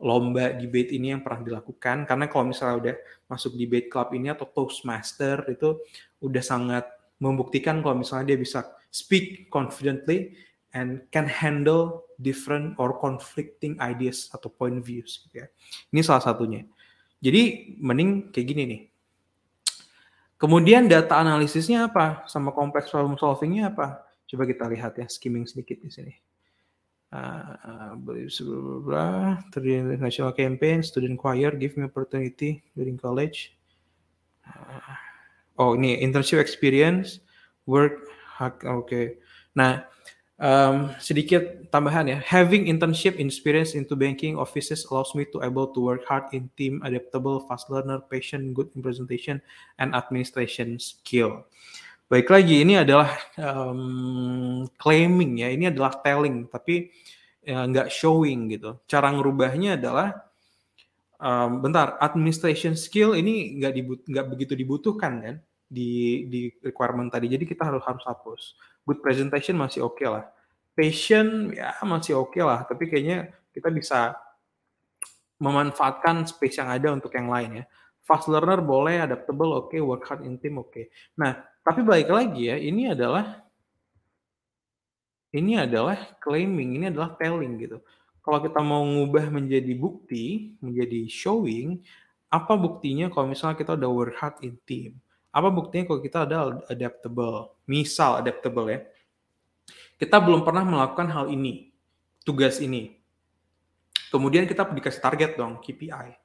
lomba 0.00 0.56
debate 0.56 0.96
ini 0.96 1.12
yang 1.14 1.22
pernah 1.22 1.44
dilakukan. 1.44 2.08
Karena 2.08 2.26
kalau 2.26 2.50
misalnya 2.50 2.76
udah 2.80 2.96
masuk 3.28 3.54
debate 3.54 3.92
club 3.92 4.08
ini 4.16 4.32
atau 4.32 4.48
Toastmaster 4.48 5.44
itu 5.52 5.80
udah 6.24 6.42
sangat 6.42 6.84
membuktikan 7.20 7.84
kalau 7.84 8.00
misalnya 8.00 8.32
dia 8.32 8.38
bisa 8.40 8.64
speak 8.88 9.52
confidently 9.52 10.34
and 10.74 11.02
can 11.10 11.26
handle 11.26 12.06
different 12.20 12.76
or 12.78 12.94
conflicting 13.00 13.74
ideas 13.80 14.30
atau 14.30 14.52
point 14.52 14.78
views 14.78 15.24
gitu 15.26 15.42
ya. 15.42 15.48
Ini 15.90 16.00
salah 16.04 16.22
satunya. 16.22 16.68
Jadi 17.20 17.74
mending 17.80 18.32
kayak 18.32 18.46
gini 18.46 18.62
nih. 18.64 18.82
Kemudian 20.40 20.88
data 20.88 21.20
analisisnya 21.20 21.92
apa? 21.92 22.24
Sama 22.24 22.48
kompleks 22.56 22.88
problem 22.88 23.20
solvingnya 23.20 23.76
apa? 23.76 24.08
Coba 24.24 24.48
kita 24.48 24.64
lihat 24.72 24.96
ya, 24.96 25.04
skimming 25.04 25.44
sedikit 25.44 25.84
di 25.84 25.92
sini. 25.92 26.14
Uh, 27.10 27.98
national 29.98 30.30
campaign, 30.32 30.80
student 30.80 31.18
choir, 31.18 31.50
give 31.58 31.76
me 31.76 31.84
opportunity 31.84 32.62
during 32.72 32.94
college. 32.96 33.58
Uh, 34.46 34.94
oh 35.60 35.74
ini 35.74 35.98
internship 36.00 36.38
experience, 36.38 37.20
work, 37.66 38.06
oke. 38.40 38.86
Okay. 38.86 39.18
Nah 39.58 39.84
Um, 40.40 40.96
sedikit 40.96 41.68
tambahan 41.68 42.08
ya, 42.08 42.18
having 42.24 42.64
internship 42.64 43.20
experience 43.20 43.76
into 43.76 43.92
banking 43.92 44.40
offices 44.40 44.88
allows 44.88 45.12
me 45.12 45.28
to 45.28 45.44
able 45.44 45.68
to 45.68 45.84
work 45.84 46.00
hard 46.08 46.32
in 46.32 46.48
team, 46.56 46.80
adaptable, 46.80 47.44
fast 47.44 47.68
learner, 47.68 48.00
patient, 48.08 48.56
good 48.56 48.72
in 48.72 48.80
presentation, 48.80 49.44
and 49.76 49.92
administration 49.92 50.80
skill. 50.80 51.44
Baik 52.08 52.32
lagi, 52.32 52.64
ini 52.64 52.80
adalah 52.80 53.20
um, 53.36 54.64
claiming 54.80 55.44
ya, 55.44 55.52
ini 55.52 55.68
adalah 55.68 56.00
telling, 56.00 56.48
tapi 56.48 56.88
ya, 57.44 57.68
nggak 57.68 57.92
showing 57.92 58.48
gitu. 58.48 58.80
Cara 58.88 59.12
ngerubahnya 59.12 59.76
adalah, 59.76 60.24
um, 61.20 61.60
bentar, 61.60 62.00
administration 62.00 62.80
skill 62.80 63.12
ini 63.12 63.60
nggak 63.60 63.72
dibut, 63.76 64.00
begitu 64.08 64.56
dibutuhkan 64.56 65.20
kan 65.20 65.36
di 65.68 66.24
di 66.32 66.48
requirement 66.64 67.12
tadi, 67.12 67.28
jadi 67.28 67.44
kita 67.44 67.62
harus 67.68 67.84
harus 67.84 68.02
hapus 68.08 68.56
good 68.86 69.00
presentation 69.04 69.56
masih 69.56 69.84
oke 69.86 70.00
okay 70.00 70.08
lah. 70.08 70.24
Passion 70.74 71.52
ya 71.52 71.76
masih 71.84 72.16
oke 72.16 72.36
okay 72.36 72.42
lah, 72.46 72.64
tapi 72.64 72.88
kayaknya 72.88 73.34
kita 73.50 73.68
bisa 73.68 74.14
memanfaatkan 75.40 76.28
space 76.28 76.60
yang 76.60 76.68
ada 76.68 76.92
untuk 76.92 77.10
yang 77.16 77.32
lain 77.32 77.62
ya. 77.62 77.64
Fast 78.04 78.28
learner 78.28 78.60
boleh, 78.60 79.00
adaptable 79.00 79.56
oke, 79.56 79.72
okay, 79.72 79.80
work 79.80 80.04
hard 80.04 80.24
in 80.28 80.36
team 80.36 80.60
oke. 80.60 80.72
Okay. 80.72 80.92
Nah, 81.16 81.40
tapi 81.64 81.80
balik 81.80 82.12
lagi 82.12 82.52
ya, 82.52 82.56
ini 82.60 82.92
adalah 82.92 83.44
ini 85.30 85.54
adalah 85.56 85.96
claiming, 86.18 86.76
ini 86.76 86.84
adalah 86.90 87.14
telling 87.14 87.54
gitu. 87.62 87.78
Kalau 88.20 88.38
kita 88.42 88.60
mau 88.60 88.82
ngubah 88.84 89.32
menjadi 89.32 89.72
bukti, 89.78 90.58
menjadi 90.60 91.08
showing, 91.08 91.80
apa 92.28 92.52
buktinya 92.58 93.08
kalau 93.08 93.30
misalnya 93.30 93.56
kita 93.56 93.78
udah 93.78 93.90
work 93.90 94.14
hard 94.18 94.36
in 94.44 94.54
team? 94.66 94.98
Apa 95.30 95.48
buktinya 95.48 95.86
kalau 95.86 96.00
kita 96.02 96.26
ada 96.26 96.58
adaptable? 96.66 97.54
Misal 97.70 98.18
adaptable 98.18 98.66
ya. 98.66 98.82
Kita 99.94 100.18
belum 100.18 100.42
pernah 100.42 100.66
melakukan 100.66 101.06
hal 101.06 101.30
ini, 101.30 101.70
tugas 102.26 102.58
ini. 102.58 102.98
Kemudian 104.10 104.42
kita 104.50 104.66
dikasih 104.66 104.98
target 104.98 105.38
dong, 105.38 105.62
KPI. 105.62 106.18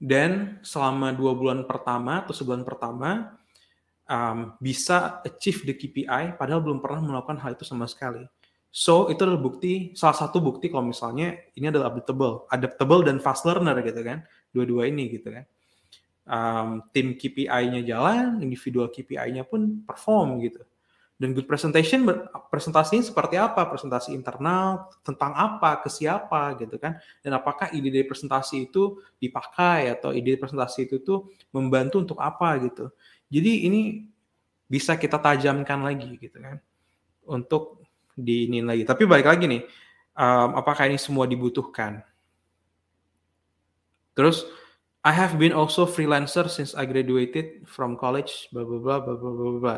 Dan 0.00 0.64
selama 0.64 1.12
dua 1.12 1.36
bulan 1.36 1.68
pertama 1.68 2.24
atau 2.24 2.32
sebulan 2.32 2.64
pertama, 2.64 3.36
um, 4.08 4.56
bisa 4.56 5.20
achieve 5.28 5.68
the 5.68 5.74
KPI, 5.76 6.40
padahal 6.40 6.64
belum 6.64 6.80
pernah 6.80 7.04
melakukan 7.04 7.36
hal 7.44 7.52
itu 7.52 7.68
sama 7.68 7.84
sekali. 7.84 8.24
So, 8.74 9.12
itu 9.12 9.22
adalah 9.22 9.38
bukti, 9.38 9.92
salah 9.94 10.16
satu 10.16 10.40
bukti 10.42 10.66
kalau 10.72 10.88
misalnya 10.88 11.36
ini 11.54 11.68
adalah 11.68 11.92
adaptable. 11.92 12.48
Adaptable 12.48 13.06
dan 13.06 13.20
fast 13.20 13.44
learner 13.44 13.76
gitu 13.84 14.00
kan. 14.00 14.24
Dua-dua 14.50 14.88
ini 14.88 15.14
gitu 15.14 15.30
kan 15.30 15.44
um, 16.28 16.84
tim 16.90 17.16
KPI-nya 17.16 17.84
jalan, 17.84 18.40
individual 18.40 18.88
KPI-nya 18.88 19.44
pun 19.44 19.84
perform 19.84 20.40
gitu. 20.44 20.64
Dan 21.14 21.30
good 21.30 21.46
presentation 21.46 22.02
presentasinya 22.50 23.06
seperti 23.06 23.38
apa? 23.38 23.70
Presentasi 23.70 24.10
internal 24.10 24.90
tentang 25.06 25.30
apa, 25.30 25.78
ke 25.78 25.86
siapa 25.86 26.58
gitu 26.58 26.74
kan? 26.74 26.98
Dan 27.22 27.38
apakah 27.38 27.70
ide 27.70 27.86
dari 27.86 28.02
presentasi 28.02 28.66
itu 28.66 28.98
dipakai 29.22 29.94
atau 29.94 30.10
ide 30.10 30.34
presentasi 30.34 30.90
itu 30.90 30.98
tuh 31.06 31.30
membantu 31.54 32.02
untuk 32.02 32.18
apa 32.18 32.58
gitu. 32.66 32.90
Jadi 33.30 33.52
ini 33.70 33.80
bisa 34.66 34.98
kita 34.98 35.22
tajamkan 35.22 35.86
lagi 35.86 36.18
gitu 36.18 36.34
kan. 36.42 36.58
Untuk 37.30 37.86
di 38.18 38.50
ini 38.50 38.58
lagi. 38.66 38.82
Tapi 38.82 39.06
balik 39.06 39.30
lagi 39.30 39.46
nih, 39.46 39.62
um, 40.18 40.58
apakah 40.58 40.90
ini 40.90 40.98
semua 40.98 41.30
dibutuhkan? 41.30 42.02
Terus 44.18 44.46
I 45.04 45.12
have 45.12 45.36
been 45.36 45.52
also 45.52 45.84
freelancer 45.84 46.48
since 46.48 46.72
I 46.72 46.88
graduated 46.88 47.68
from 47.68 48.00
college, 48.00 48.48
bla 48.48 48.64
bla 48.64 48.80
bla 48.80 48.96
bla 49.04 49.14
bla 49.20 49.50
bla. 49.60 49.76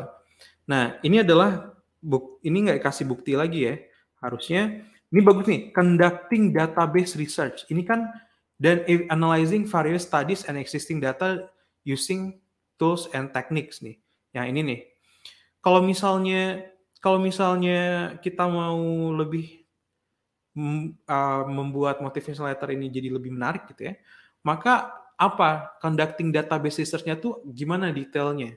Nah, 0.71 0.95
ini 1.03 1.19
adalah 1.19 1.75
buk, 1.99 2.39
ini 2.47 2.63
nggak 2.63 2.79
kasih 2.79 3.03
bukti 3.03 3.35
lagi 3.35 3.67
ya. 3.67 3.75
Harusnya 4.23 4.87
ini 5.11 5.19
bagus 5.19 5.51
nih, 5.51 5.75
conducting 5.75 6.55
database 6.55 7.19
research. 7.19 7.67
Ini 7.67 7.83
kan 7.83 8.07
dan 8.55 8.87
analyzing 9.11 9.67
various 9.67 10.07
studies 10.07 10.47
and 10.47 10.55
existing 10.55 11.03
data 11.03 11.51
using 11.83 12.39
tools 12.79 13.11
and 13.11 13.35
techniques 13.35 13.83
nih. 13.83 13.99
Yang 14.31 14.45
ini 14.55 14.61
nih. 14.63 14.79
Kalau 15.59 15.83
misalnya 15.83 16.71
kalau 17.03 17.19
misalnya 17.19 18.15
kita 18.23 18.47
mau 18.47 18.79
lebih 19.11 19.59
uh, 21.03 21.43
membuat 21.51 21.99
motivation 21.99 22.47
letter 22.47 22.71
ini 22.71 22.87
jadi 22.87 23.11
lebih 23.11 23.35
menarik 23.35 23.67
gitu 23.75 23.91
ya, 23.91 23.99
maka 24.47 25.06
apa 25.17 25.75
conducting 25.81 26.29
database 26.29 26.77
research-nya 26.77 27.17
tuh 27.17 27.41
gimana 27.49 27.89
detailnya? 27.89 28.53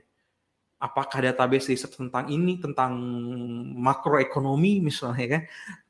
Apakah 0.81 1.21
database 1.21 1.69
research 1.69 1.93
tentang 1.93 2.25
ini, 2.29 2.57
tentang 2.57 2.97
makroekonomi 3.77 4.81
misalnya 4.81 5.37
kan? 5.37 5.41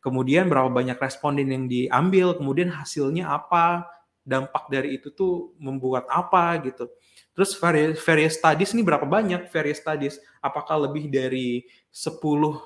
Kemudian 0.04 0.52
berapa 0.52 0.68
banyak 0.68 1.00
responden 1.00 1.48
yang 1.48 1.68
diambil, 1.68 2.36
kemudian 2.36 2.68
hasilnya 2.72 3.32
apa, 3.32 3.88
dampak 4.22 4.68
dari 4.68 5.00
itu 5.00 5.12
tuh 5.16 5.56
membuat 5.60 6.08
apa 6.12 6.60
gitu. 6.64 6.92
Terus 7.32 7.56
various, 7.56 8.04
various 8.04 8.36
studies 8.36 8.76
ini 8.76 8.84
berapa 8.84 9.08
banyak 9.08 9.48
various 9.48 9.80
studies? 9.80 10.20
Apakah 10.44 10.88
lebih 10.88 11.08
dari 11.08 11.64
10 11.88 12.20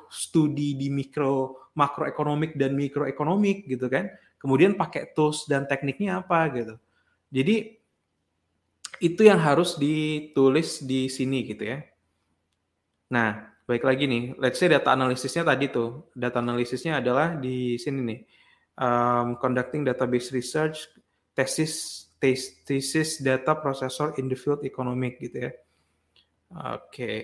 studi 0.10 0.74
di 0.74 0.90
mikro 0.90 1.70
makroekonomik 1.78 2.58
dan 2.58 2.74
mikroekonomik 2.74 3.70
gitu 3.70 3.86
kan? 3.86 4.10
Kemudian 4.42 4.74
pakai 4.74 5.14
tools 5.14 5.46
dan 5.46 5.70
tekniknya 5.70 6.26
apa 6.26 6.50
gitu. 6.54 6.76
Jadi 7.30 7.85
itu 9.06 9.22
yang 9.30 9.38
harus 9.38 9.78
ditulis 9.78 10.82
di 10.82 11.06
sini 11.06 11.46
gitu 11.46 11.70
ya. 11.70 11.86
Nah, 13.14 13.54
baik 13.70 13.86
lagi 13.86 14.10
nih, 14.10 14.34
let's 14.42 14.58
say 14.58 14.66
data 14.66 14.90
analisisnya 14.94 15.46
tadi 15.46 15.70
tuh, 15.70 16.10
data 16.18 16.42
analisisnya 16.42 16.98
adalah 16.98 17.38
di 17.38 17.78
sini 17.78 18.00
nih, 18.02 18.20
um, 18.82 19.38
conducting 19.38 19.86
database 19.86 20.34
research, 20.34 20.90
thesis, 21.38 22.10
thesis 22.66 23.22
data 23.22 23.54
processor 23.54 24.18
in 24.18 24.26
the 24.26 24.38
field 24.38 24.66
economic 24.66 25.22
gitu 25.22 25.50
ya. 25.50 25.52
Oke, 26.56 26.90
okay. 26.90 27.20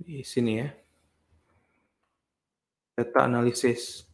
di 0.00 0.24
sini 0.24 0.52
ya, 0.64 0.68
data 2.96 3.28
analisis. 3.28 4.05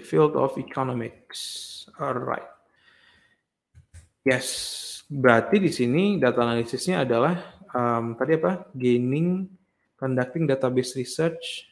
The 0.00 0.06
field 0.08 0.32
of 0.32 0.56
economics. 0.56 1.84
Alright. 2.00 2.48
Yes, 4.24 4.48
berarti 5.12 5.60
di 5.60 5.68
sini 5.68 6.16
data 6.16 6.40
analisisnya 6.40 7.04
adalah 7.04 7.60
um, 7.76 8.16
tadi 8.16 8.40
apa? 8.40 8.68
Gaining, 8.72 9.44
conducting 10.00 10.48
database 10.48 10.96
research. 10.96 11.68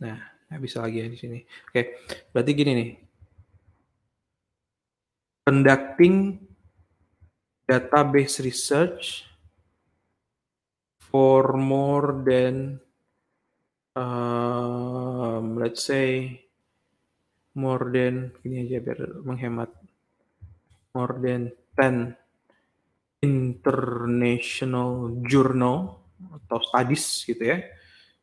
Nah, 0.00 0.20
bisa 0.60 0.84
lagi 0.84 1.00
ya 1.00 1.08
di 1.08 1.16
sini. 1.16 1.38
Oke, 1.68 1.96
berarti 2.32 2.50
gini 2.52 2.72
nih. 2.76 2.90
Conducting 5.44 6.43
database 7.64 8.44
research 8.44 9.24
for 10.98 11.56
more 11.56 12.22
than 12.26 12.80
um, 13.96 15.56
let's 15.56 15.86
say 15.86 16.42
more 17.54 17.86
than 17.94 18.34
ini 18.42 18.66
aja 18.66 18.78
biar 18.82 19.00
menghemat 19.22 19.70
more 20.94 21.14
than 21.22 21.54
10 21.78 22.14
international 23.24 25.16
journal 25.24 26.02
atau 26.44 26.58
studies 26.60 27.24
gitu 27.24 27.56
ya. 27.56 27.58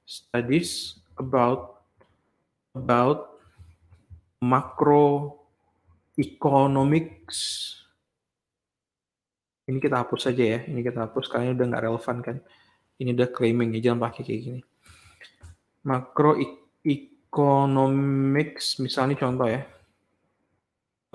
Studies 0.05 1.01
about 1.17 1.81
about 2.77 3.39
macro 4.43 5.37
economics 6.19 7.80
ini 9.71 9.79
kita 9.79 10.03
hapus 10.03 10.27
saja 10.27 10.43
ya. 10.43 10.59
Ini 10.67 10.83
kita 10.83 11.07
hapus 11.07 11.31
karena 11.31 11.55
udah 11.55 11.65
nggak 11.71 11.83
relevan 11.87 12.17
kan. 12.19 12.37
Ini 12.99 13.15
udah 13.15 13.31
claiming 13.31 13.71
ya, 13.79 13.89
jangan 13.89 14.11
pakai 14.11 14.21
kayak 14.27 14.41
gini. 14.43 14.61
Makro 15.87 16.35
economics 16.83 18.75
misalnya 18.83 19.15
contoh 19.15 19.47
ya. 19.47 19.63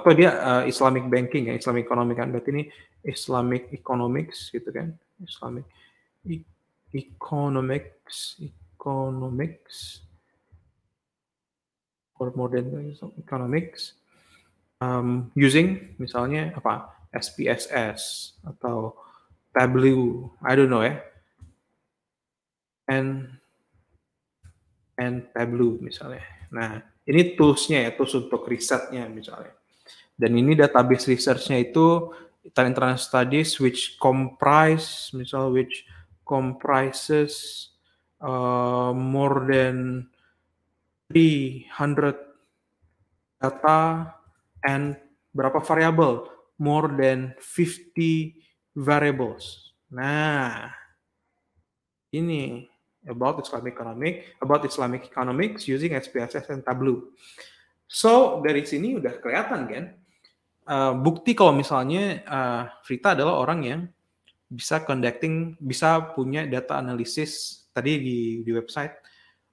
Atau 0.01 0.17
dia 0.17 0.31
uh, 0.41 0.63
Islamic 0.65 1.05
banking 1.13 1.53
ya, 1.53 1.55
Islamic 1.55 1.85
economic 1.85 2.17
kan. 2.17 2.33
Berarti 2.33 2.51
ini 2.57 2.65
Islamic 3.05 3.69
economics 3.77 4.49
gitu 4.49 4.73
kan. 4.73 4.97
Islamic 5.21 5.69
economics, 6.97 8.41
economics 8.41 10.01
or 12.17 12.33
modern 12.33 12.97
economics 13.21 14.01
um, 14.81 15.29
using 15.37 15.93
misalnya 16.01 16.57
apa 16.57 16.96
SPSS 17.15 18.35
atau 18.43 18.95
Tableau, 19.51 20.31
I 20.45 20.53
don't 20.53 20.69
know 20.69 20.85
ya. 20.85 21.01
And 22.87 23.41
and 25.01 25.29
Tableau 25.33 25.81
misalnya. 25.81 26.25
Nah, 26.53 26.85
ini 27.09 27.35
toolsnya 27.35 27.89
ya, 27.89 27.91
tools 27.97 28.15
untuk 28.17 28.45
risetnya 28.45 29.09
misalnya. 29.09 29.55
Dan 30.17 30.37
ini 30.37 30.57
database 30.57 31.09
researchnya 31.13 31.61
itu 31.61 32.13
international 32.55 33.01
studies 33.01 33.59
which 33.59 33.99
comprise, 33.99 35.11
misal 35.13 35.51
which 35.51 35.85
comprises 36.23 37.69
uh, 38.23 38.95
more 38.95 39.45
than 39.51 40.07
300 41.11 42.17
data 43.39 44.11
and 44.65 44.99
berapa 45.31 45.61
variabel 45.63 46.36
more 46.57 46.89
than 46.97 47.37
50 47.39 48.37
variables. 48.77 49.73
Nah, 49.93 50.73
ini 52.13 52.67
about 53.07 53.39
Islamic 53.41 53.79
economic, 53.79 54.37
about 54.43 54.67
Islamic 54.67 55.07
economics 55.07 55.71
using 55.71 55.95
SPSS 55.95 56.51
and 56.51 56.67
Tableau. 56.67 57.15
So 57.87 58.43
dari 58.43 58.67
sini 58.67 58.99
udah 58.99 59.23
kelihatan 59.23 59.61
kan, 59.71 59.85
uh, 60.67 60.93
bukti 60.99 61.39
kalau 61.39 61.55
misalnya 61.55 62.21
uh, 62.27 62.63
Frita 62.83 63.15
adalah 63.15 63.39
orang 63.39 63.61
yang 63.63 63.81
bisa 64.51 64.83
conducting, 64.83 65.55
bisa 65.63 66.15
punya 66.15 66.47
data 66.47 66.79
analisis 66.79 67.63
tadi 67.71 67.99
di 67.99 68.19
di 68.43 68.51
website 68.51 68.95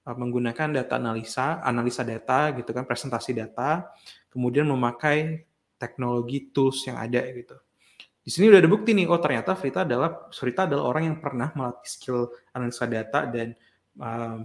uh, 0.06 0.16
menggunakan 0.18 0.82
data 0.82 0.98
analisa, 0.98 1.62
analisa 1.62 2.02
data 2.02 2.50
gitu 2.58 2.74
kan, 2.74 2.82
presentasi 2.82 3.38
data, 3.38 3.86
kemudian 4.34 4.66
memakai 4.66 5.46
teknologi 5.84 6.48
tools 6.48 6.80
yang 6.88 6.96
ada 6.96 7.20
gitu. 7.28 7.60
Di 8.24 8.32
sini 8.32 8.48
udah 8.48 8.64
ada 8.64 8.70
bukti 8.72 8.96
nih, 8.96 9.04
oh 9.04 9.20
ternyata 9.20 9.52
Frita 9.52 9.84
adalah 9.84 10.32
Frita 10.32 10.64
adalah 10.64 10.88
orang 10.88 11.12
yang 11.12 11.16
pernah 11.20 11.52
melatih 11.52 11.84
skill 11.84 12.32
analisa 12.56 12.88
data 12.88 13.28
dan 13.28 13.52
uh, 14.00 14.40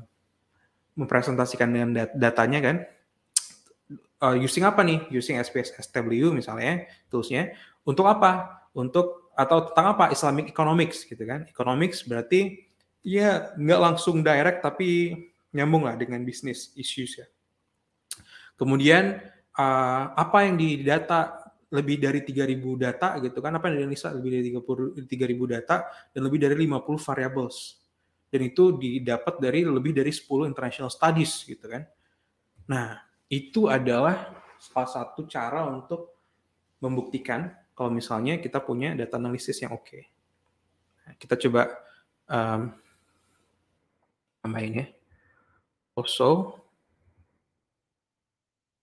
mempresentasikan 0.99 1.71
dengan 1.71 1.89
dat 1.95 2.11
datanya 2.11 2.59
kan. 2.59 2.77
Uh, 4.19 4.35
using 4.35 4.67
apa 4.67 4.83
nih? 4.83 5.07
Using 5.07 5.39
SPS 5.39 5.71
SW 5.79 6.35
misalnya 6.35 6.91
toolsnya. 7.07 7.55
Untuk 7.87 8.03
apa? 8.03 8.67
Untuk 8.75 9.31
atau 9.31 9.71
tentang 9.71 9.95
apa? 9.95 10.11
Islamic 10.11 10.51
economics 10.51 11.07
gitu 11.07 11.23
kan. 11.23 11.47
Economics 11.47 12.03
berarti 12.03 12.67
ya 12.99 13.55
nggak 13.55 13.79
langsung 13.79 14.19
direct 14.19 14.59
tapi 14.59 15.15
nyambung 15.55 15.87
lah 15.87 15.95
dengan 15.95 16.19
bisnis 16.27 16.75
issues 16.75 17.15
ya. 17.15 17.31
Kemudian 18.59 19.23
uh, 19.57 20.03
apa 20.13 20.37
yang 20.45 20.59
didata 20.59 21.49
lebih 21.69 22.01
dari 22.01 22.25
3000 22.25 22.57
data 22.81 23.07
gitu 23.21 23.37
kan 23.45 23.53
apa 23.53 23.69
yang 23.69 23.85
dianalisa 23.85 24.09
lebih 24.09 24.41
dari 24.41 24.43
30 24.49 25.05
3000 25.05 25.53
data 25.53 25.75
dan 26.09 26.21
lebih 26.25 26.39
dari 26.41 26.55
50 26.65 27.07
variables. 27.13 27.57
Dan 28.29 28.45
itu 28.45 28.77
didapat 28.77 29.41
dari 29.41 29.65
lebih 29.65 29.93
dari 29.93 30.13
10 30.13 30.49
international 30.49 30.89
studies 30.93 31.45
gitu 31.45 31.65
kan. 31.65 31.85
Nah 32.69 33.01
itu 33.29 33.69
adalah 33.69 34.33
salah 34.57 34.89
satu 34.89 35.29
cara 35.29 35.65
untuk 35.69 36.17
membuktikan 36.81 37.53
kalau 37.77 37.93
misalnya 37.93 38.41
kita 38.41 38.59
punya 38.59 38.97
data 38.97 39.15
analisis 39.21 39.61
yang 39.61 39.71
oke. 39.71 39.87
Okay. 39.87 40.03
nah, 41.05 41.13
kita 41.15 41.35
coba 41.37 41.61
um, 42.27 42.61
tambahin 44.41 44.83
ya. 44.83 44.87
Also 45.95 46.59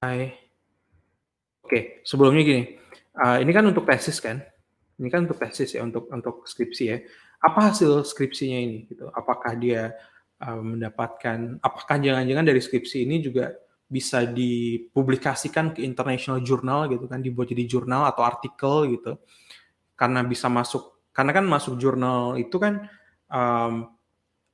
I 0.00 0.45
Oke, 1.66 1.98
sebelumnya 2.06 2.46
gini, 2.46 2.78
uh, 3.18 3.42
ini 3.42 3.50
kan 3.50 3.66
untuk 3.66 3.82
tesis 3.90 4.22
kan? 4.22 4.38
Ini 5.02 5.10
kan 5.10 5.26
untuk 5.26 5.42
tesis 5.42 5.74
ya, 5.74 5.82
untuk 5.82 6.06
untuk 6.14 6.46
skripsi 6.46 6.84
ya. 6.86 7.02
Apa 7.42 7.74
hasil 7.74 8.06
skripsinya 8.06 8.54
ini? 8.54 8.86
Gitu? 8.86 9.10
Apakah 9.10 9.58
dia 9.58 9.90
uh, 10.46 10.62
mendapatkan? 10.62 11.58
Apakah 11.58 11.98
jangan-jangan 11.98 12.46
dari 12.46 12.62
skripsi 12.62 13.02
ini 13.02 13.18
juga 13.18 13.50
bisa 13.90 14.22
dipublikasikan 14.22 15.74
ke 15.74 15.82
international 15.82 16.38
journal 16.46 16.86
gitu 16.86 17.10
kan, 17.10 17.18
dibuat 17.18 17.50
jadi 17.50 17.66
jurnal 17.66 18.06
atau 18.06 18.22
artikel 18.22 18.94
gitu? 18.94 19.18
Karena 19.98 20.22
bisa 20.22 20.46
masuk, 20.46 21.02
karena 21.10 21.34
kan 21.34 21.50
masuk 21.50 21.82
jurnal 21.82 22.38
itu 22.38 22.62
kan 22.62 22.86
um, 23.26 23.90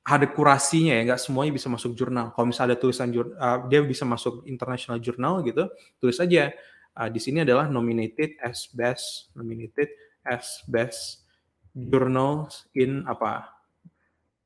ada 0.01 0.25
kurasinya 0.25 0.97
ya, 0.97 1.13
nggak 1.13 1.21
semuanya 1.21 1.53
bisa 1.53 1.69
masuk 1.69 1.93
jurnal. 1.93 2.33
Kalau 2.33 2.49
misalnya 2.49 2.73
ada 2.73 2.81
tulisan 2.81 3.13
uh, 3.13 3.69
dia 3.69 3.85
bisa 3.85 4.01
masuk 4.01 4.49
international 4.49 4.97
journal 4.97 5.45
gitu, 5.45 5.69
tulis 6.01 6.17
aja 6.17 6.49
uh, 6.97 7.09
di 7.09 7.19
sini 7.21 7.41
adalah 7.41 7.69
nominated 7.69 8.37
as 8.41 8.69
best 8.69 9.33
nominated 9.37 9.89
as 10.25 10.61
best 10.69 11.25
journals 11.73 12.69
in 12.77 13.03
apa? 13.09 13.49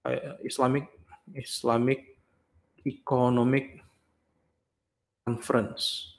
Uh, 0.08 0.39
Islamic 0.48 0.88
Islamic 1.36 2.16
Economic 2.88 3.84
Conference. 5.28 6.16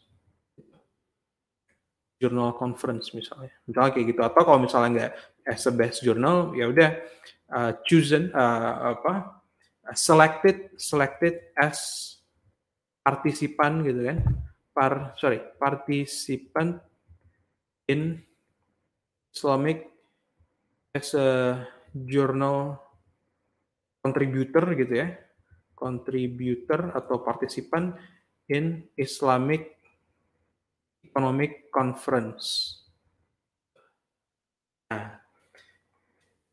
Journal 2.19 2.51
Conference 2.59 3.15
misalnya. 3.15 3.55
Misalnya 3.65 3.91
kayak 3.95 4.07
gitu. 4.11 4.21
Atau 4.27 4.43
kalau 4.43 4.59
misalnya 4.61 4.89
nggak 4.91 5.13
as 5.49 5.65
a 5.65 5.73
best 5.73 6.05
journal 6.05 6.53
ya 6.53 6.69
udah 6.69 6.91
uh, 7.55 7.73
chosen 7.89 8.35
uh, 8.35 8.99
apa? 8.99 9.39
Selected 9.97 10.77
selected 10.77 11.41
as 11.57 11.81
partisipan 13.01 13.81
gitu 13.89 14.05
kan 14.05 14.21
par 14.79 15.19
sorry 15.19 15.43
participant 15.59 16.79
in 17.91 18.15
Islamic 19.35 19.91
as 20.95 21.19
a 21.19 21.59
journal 22.07 22.79
contributor 23.99 24.79
gitu 24.79 24.95
ya 25.03 25.19
contributor 25.75 26.95
atau 26.95 27.27
partisipan 27.27 27.91
in 28.47 28.87
Islamic 28.95 29.75
Economic 31.03 31.75
Conference. 31.75 32.79
Nah, 34.95 35.19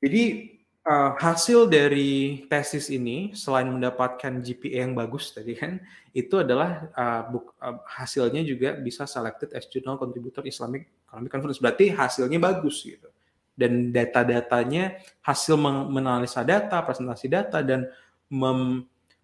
jadi 0.02 0.55
uh, 0.86 1.12
hasil 1.18 1.68
dari 1.68 2.46
tesis 2.48 2.94
ini 2.94 3.34
selain 3.34 3.68
mendapatkan 3.68 4.40
GPA 4.40 4.86
yang 4.88 4.94
bagus 4.94 5.34
tadi 5.34 5.58
kan 5.58 5.82
itu 6.14 6.40
adalah 6.40 6.88
uh, 6.94 7.22
buk, 7.28 7.58
uh, 7.60 7.82
hasilnya 7.90 8.46
juga 8.46 8.78
bisa 8.78 9.10
selected 9.10 9.52
as 9.52 9.68
journal 9.68 9.98
contributor 10.00 10.46
Islamic 10.46 10.88
Economic 11.10 11.32
Conference. 11.34 11.60
Berarti 11.60 11.92
hasilnya 11.92 12.40
bagus 12.40 12.86
gitu. 12.86 13.10
Dan 13.56 13.96
data-datanya 13.96 15.00
hasil 15.24 15.56
menganalisa 15.56 16.44
data 16.44 16.84
presentasi 16.84 17.32
data 17.32 17.64
dan 17.64 17.88
mem 18.28 18.84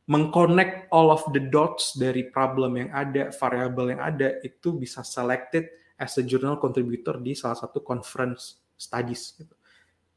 mengconnect 0.10 0.92
all 0.92 1.14
of 1.14 1.24
the 1.32 1.40
dots 1.40 1.96
dari 1.96 2.28
problem 2.28 2.76
yang 2.76 2.90
ada 2.92 3.32
variabel 3.32 3.96
yang 3.96 4.02
ada 4.02 4.44
itu 4.44 4.76
bisa 4.76 5.06
selected 5.08 5.72
as 5.96 6.18
a 6.18 6.24
journal 6.26 6.58
contributor 6.58 7.16
di 7.22 7.32
salah 7.32 7.56
satu 7.56 7.80
conference 7.80 8.60
studies 8.76 9.38
gitu 9.40 9.56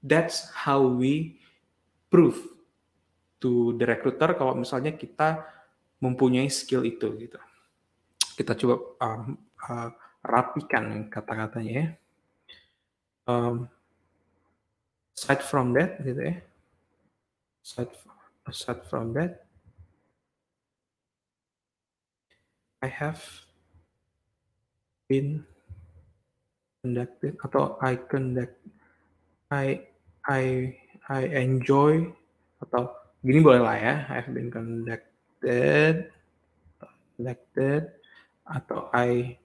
that's 0.05 0.53
how 0.53 0.85
we 0.85 1.41
prove 2.13 2.37
to 3.41 3.73
the 3.81 3.89
recruiter 3.89 4.37
kalau 4.37 4.53
misalnya 4.53 4.93
kita 4.93 5.41
mempunyai 6.05 6.53
skill 6.53 6.85
itu 6.85 7.09
gitu. 7.17 7.41
Kita 8.37 8.53
coba 8.53 8.77
um, 9.01 9.41
uh, 9.65 9.89
rapikan 10.21 11.09
kata-katanya 11.09 11.73
ya. 11.73 11.87
Um, 13.25 13.73
aside 15.17 15.41
from 15.41 15.73
that 15.73 15.97
gitu 16.05 16.21
ya. 16.21 16.37
Aside, 17.65 17.93
aside 18.45 18.83
from 18.85 19.17
that 19.17 19.49
I 22.85 22.93
have 22.93 23.25
been 25.09 25.49
conducted 26.85 27.41
atau 27.41 27.81
I 27.81 27.97
conduct 27.97 28.61
I 29.49 29.94
I 30.29 30.73
I 31.09 31.23
enjoy 31.45 32.09
atau 32.61 32.93
gini 33.21 33.45
boleh 33.45 33.61
lah 33.61 33.77
ya 33.77 33.95
I've 34.09 34.33
been 34.33 34.49
conducted 34.49 36.13
conducted 37.17 37.83
atau 38.45 38.89
I 38.93 39.37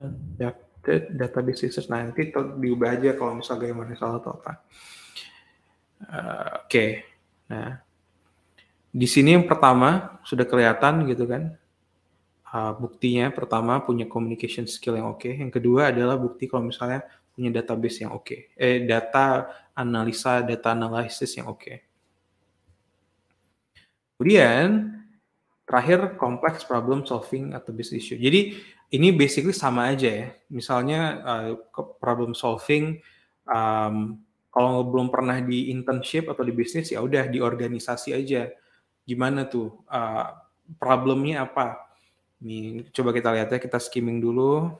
conducted 0.00 1.00
database 1.12 1.68
research 1.68 1.92
nah 1.92 2.04
nanti 2.04 2.32
diubah 2.32 2.96
aja 2.96 3.12
kalau 3.16 3.36
misalnya 3.36 3.68
gimana 3.68 3.92
salah 3.96 4.20
atau 4.20 4.32
apa. 4.40 4.52
Uh, 6.00 6.64
oke. 6.64 6.68
Okay. 6.68 6.90
nah 7.52 7.76
di 8.90 9.04
sini 9.04 9.36
yang 9.36 9.44
pertama 9.44 10.18
sudah 10.24 10.48
kelihatan 10.48 11.04
gitu 11.06 11.28
kan 11.28 11.59
uh, 12.52 12.72
buktinya 12.76 13.30
pertama 13.30 13.80
punya 13.82 14.06
communication 14.06 14.66
skill 14.66 14.98
yang 14.98 15.10
oke, 15.10 15.26
okay. 15.26 15.38
yang 15.38 15.50
kedua 15.50 15.94
adalah 15.94 16.18
bukti 16.18 16.50
kalau 16.50 16.66
misalnya 16.66 17.06
punya 17.30 17.50
database 17.54 18.02
yang 18.04 18.12
oke, 18.12 18.26
okay. 18.26 18.52
eh 18.58 18.84
data 18.84 19.48
analisa, 19.74 20.42
data 20.42 20.74
analisis 20.74 21.30
yang 21.38 21.48
oke. 21.48 21.62
Okay. 21.62 21.76
Kemudian 24.20 25.00
terakhir 25.64 26.18
complex 26.20 26.66
problem 26.66 27.08
solving 27.08 27.56
atau 27.56 27.72
business 27.72 28.04
issue. 28.04 28.20
Jadi 28.20 28.58
ini 28.90 29.08
basically 29.14 29.54
sama 29.54 29.88
aja 29.88 30.10
ya. 30.10 30.28
Misalnya 30.50 31.00
uh, 31.22 31.50
problem 32.02 32.36
solving 32.36 32.98
um, 33.46 34.20
kalau 34.50 34.82
belum 34.82 35.08
pernah 35.14 35.38
di 35.38 35.70
internship 35.70 36.26
atau 36.26 36.42
di 36.42 36.50
bisnis 36.50 36.90
ya 36.90 37.00
udah 37.00 37.30
di 37.30 37.38
organisasi 37.38 38.12
aja. 38.12 38.50
Gimana 39.06 39.46
tuh 39.46 39.86
uh, 39.88 40.36
problemnya 40.76 41.46
apa? 41.46 41.89
Ini 42.40 42.88
coba 42.96 43.12
kita 43.12 43.36
lihat 43.36 43.52
ya, 43.52 43.58
kita 43.60 43.76
skimming 43.76 44.16
dulu. 44.24 44.72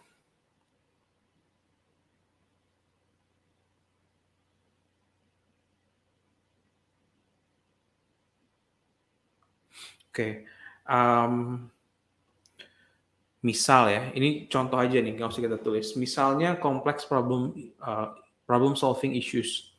Oke, 10.10 10.16
okay. 10.26 10.32
um, 10.90 11.70
misal 13.46 13.86
ya, 13.86 14.02
ini 14.10 14.50
contoh 14.50 14.74
aja 14.74 14.98
nih, 14.98 15.14
nggak 15.14 15.30
usah 15.30 15.44
kita 15.46 15.54
tulis. 15.62 15.94
Misalnya 15.94 16.58
kompleks 16.58 17.06
problem 17.06 17.54
uh, 17.78 18.18
problem 18.42 18.74
solving 18.74 19.14
issues. 19.14 19.70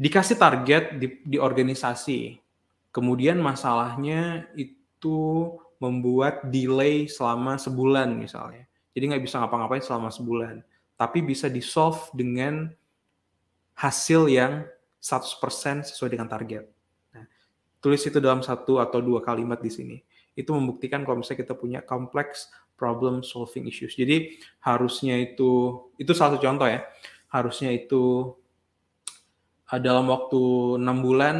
Dikasih 0.00 0.40
target 0.40 0.96
di, 0.96 1.20
di 1.20 1.36
organisasi, 1.36 2.40
kemudian 2.88 3.36
masalahnya 3.44 4.48
itu 4.56 5.52
membuat 5.80 6.46
delay 6.52 7.08
selama 7.08 7.56
sebulan 7.56 8.12
misalnya. 8.14 8.68
Jadi 8.92 9.04
nggak 9.10 9.24
bisa 9.24 9.40
ngapa-ngapain 9.40 9.80
selama 9.80 10.12
sebulan. 10.12 10.60
Tapi 11.00 11.24
bisa 11.24 11.48
di 11.48 11.64
solve 11.64 12.12
dengan 12.12 12.68
hasil 13.80 14.28
yang 14.28 14.68
100% 15.00 15.88
sesuai 15.88 16.12
dengan 16.12 16.28
target. 16.28 16.68
Nah, 17.16 17.24
tulis 17.80 18.04
itu 18.04 18.20
dalam 18.20 18.44
satu 18.44 18.76
atau 18.76 19.00
dua 19.00 19.24
kalimat 19.24 19.56
di 19.56 19.72
sini. 19.72 19.96
Itu 20.36 20.52
membuktikan 20.52 21.00
kalau 21.08 21.24
misalnya 21.24 21.48
kita 21.48 21.54
punya 21.56 21.80
complex 21.80 22.52
problem 22.76 23.24
solving 23.24 23.64
issues. 23.64 23.96
Jadi 23.96 24.36
harusnya 24.60 25.16
itu, 25.16 25.80
itu 25.96 26.12
salah 26.12 26.36
satu 26.36 26.44
contoh 26.44 26.68
ya, 26.68 26.84
harusnya 27.32 27.72
itu 27.72 28.36
uh, 29.72 29.80
dalam 29.80 30.08
waktu 30.12 30.40
enam 30.76 31.00
bulan 31.00 31.36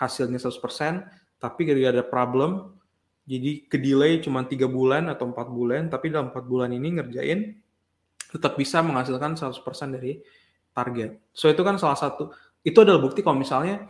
hasilnya 0.00 0.40
100%, 0.40 1.40
tapi 1.40 1.60
gara-gara 1.68 2.00
ada 2.00 2.04
problem, 2.04 2.77
jadi 3.28 3.68
kedelay 3.68 4.24
cuma 4.24 4.48
tiga 4.48 4.64
bulan 4.64 5.12
atau 5.12 5.28
empat 5.28 5.52
bulan, 5.52 5.92
tapi 5.92 6.08
dalam 6.08 6.32
empat 6.32 6.48
bulan 6.48 6.72
ini 6.72 6.96
ngerjain 6.96 7.60
tetap 8.32 8.56
bisa 8.56 8.80
menghasilkan 8.80 9.36
100% 9.36 9.60
dari 9.92 10.24
target. 10.72 11.20
So 11.36 11.52
itu 11.52 11.60
kan 11.60 11.76
salah 11.76 12.00
satu 12.00 12.32
itu 12.64 12.78
adalah 12.80 13.04
bukti 13.04 13.20
kalau 13.20 13.36
misalnya 13.36 13.84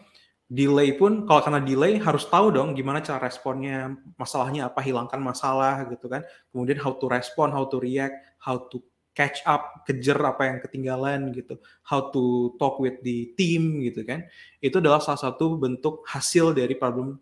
delay 0.51 0.97
pun 0.97 1.29
kalau 1.29 1.45
karena 1.45 1.61
delay 1.63 2.03
harus 2.03 2.27
tahu 2.27 2.51
dong 2.51 2.75
gimana 2.75 2.99
cara 2.99 3.23
responnya, 3.23 3.95
masalahnya 4.19 4.67
apa, 4.67 4.83
hilangkan 4.83 5.23
masalah 5.23 5.87
gitu 5.87 6.11
kan. 6.11 6.27
Kemudian 6.51 6.83
how 6.83 6.99
to 6.99 7.07
respond, 7.07 7.55
how 7.55 7.63
to 7.71 7.79
react, 7.79 8.19
how 8.43 8.59
to 8.75 8.83
catch 9.15 9.43
up, 9.47 9.87
kejar 9.87 10.19
apa 10.23 10.47
yang 10.47 10.59
ketinggalan 10.63 11.31
gitu, 11.35 11.59
how 11.87 12.11
to 12.11 12.55
talk 12.59 12.79
with 12.83 12.99
the 13.07 13.35
team 13.39 13.83
gitu 13.87 14.03
kan. 14.03 14.27
Itu 14.59 14.83
adalah 14.83 14.99
salah 14.99 15.19
satu 15.31 15.59
bentuk 15.59 16.03
hasil 16.07 16.55
dari 16.55 16.75
problem 16.75 17.19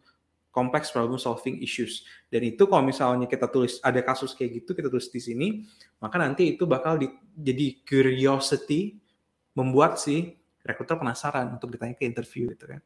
complex 0.56 0.88
problem 0.88 1.20
solving 1.20 1.60
issues. 1.60 2.08
Dan 2.32 2.48
itu 2.48 2.64
kalau 2.64 2.80
misalnya 2.80 3.28
kita 3.28 3.52
tulis 3.52 3.76
ada 3.84 4.00
kasus 4.00 4.32
kayak 4.32 4.64
gitu 4.64 4.72
kita 4.72 4.88
tulis 4.88 5.12
di 5.12 5.20
sini, 5.20 5.68
maka 6.00 6.16
nanti 6.16 6.56
itu 6.56 6.64
bakal 6.64 6.96
di, 6.96 7.12
jadi 7.36 7.84
curiosity 7.84 8.96
membuat 9.52 10.00
si 10.00 10.32
rekruter 10.64 10.96
penasaran 10.96 11.60
untuk 11.60 11.68
ditanya 11.76 11.92
ke 11.92 12.08
interview 12.08 12.48
gitu 12.56 12.72
kan. 12.72 12.80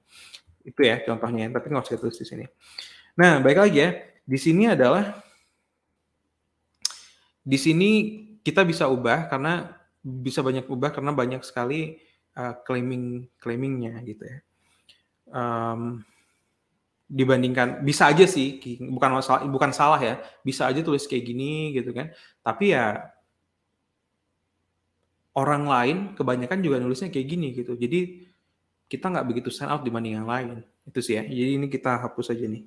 Itu 0.66 0.82
ya 0.82 0.98
contohnya, 1.06 1.46
tapi 1.54 1.70
nggak 1.70 1.86
usah 1.86 2.02
tulis 2.02 2.18
di 2.18 2.26
sini. 2.26 2.44
Nah, 3.14 3.38
baik 3.38 3.58
lagi 3.62 3.78
ya. 3.78 3.90
Di 4.26 4.38
sini 4.38 4.66
adalah 4.66 5.22
di 7.40 7.58
sini 7.58 7.90
kita 8.42 8.66
bisa 8.66 8.90
ubah 8.90 9.30
karena 9.30 9.78
bisa 10.02 10.42
banyak 10.42 10.66
ubah 10.66 10.90
karena 10.90 11.14
banyak 11.14 11.42
sekali 11.46 12.02
uh, 12.34 12.58
claiming 12.66 13.30
claimingnya 13.38 14.02
gitu 14.02 14.26
ya. 14.26 14.38
Um, 15.30 16.02
dibandingkan 17.10 17.82
bisa 17.82 18.06
aja 18.06 18.22
sih 18.22 18.62
bukan 18.86 19.10
masalah 19.18 19.42
bukan 19.50 19.74
salah 19.74 19.98
ya 19.98 20.22
bisa 20.46 20.70
aja 20.70 20.78
tulis 20.78 21.04
kayak 21.10 21.24
gini 21.26 21.74
gitu 21.74 21.90
kan. 21.90 22.14
Tapi 22.46 22.70
ya 22.70 23.10
orang 25.34 25.62
lain 25.66 25.96
kebanyakan 26.14 26.58
juga 26.62 26.76
nulisnya 26.78 27.10
kayak 27.10 27.26
gini 27.26 27.46
gitu. 27.50 27.74
Jadi 27.74 28.30
kita 28.86 29.10
nggak 29.10 29.26
begitu 29.26 29.48
stand 29.50 29.74
out 29.74 29.82
dibanding 29.82 30.22
yang 30.22 30.28
lain. 30.30 30.62
Itu 30.86 31.02
sih 31.02 31.18
ya. 31.18 31.22
Jadi 31.26 31.50
ini 31.58 31.66
kita 31.66 31.98
hapus 31.98 32.30
aja 32.30 32.46
nih. 32.46 32.62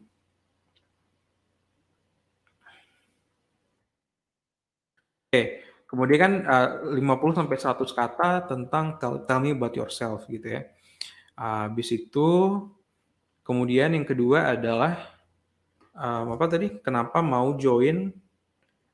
Oke 5.32 5.64
kemudian 5.94 6.18
kan 6.18 6.34
uh, 6.50 6.70
50 6.98 7.38
sampai 7.38 7.58
100 7.62 7.86
kata 7.94 8.30
tentang 8.50 8.98
tell, 8.98 9.38
me 9.38 9.54
about 9.54 9.78
yourself 9.78 10.26
gitu 10.26 10.58
ya. 10.58 10.66
Habis 11.38 11.94
itu 11.94 12.30
Kemudian 13.44 13.92
yang 13.92 14.08
kedua 14.08 14.56
adalah 14.56 15.12
um, 15.92 16.34
apa 16.36 16.46
tadi? 16.48 16.80
Kenapa 16.80 17.20
mau 17.20 17.52
join? 17.60 18.10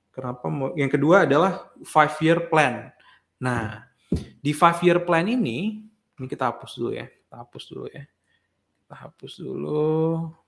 Kenapa 0.10 0.50
mau? 0.50 0.74
Yang 0.74 0.98
kedua 0.98 1.30
adalah 1.30 1.70
five 1.86 2.18
year 2.26 2.50
plan. 2.50 2.90
Nah, 3.38 3.86
di 4.42 4.52
five 4.52 4.82
year 4.82 5.00
plan 5.06 5.30
ini, 5.30 5.86
ini 6.18 6.26
kita 6.26 6.50
hapus 6.50 6.82
dulu 6.82 6.92
ya. 6.98 7.06
Kita 7.06 7.36
hapus 7.46 7.64
dulu 7.70 7.86
ya. 7.94 8.04
Kita 8.84 8.96
hapus 9.06 9.34
dulu. 9.38 9.86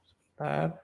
Sebentar. 0.01 0.81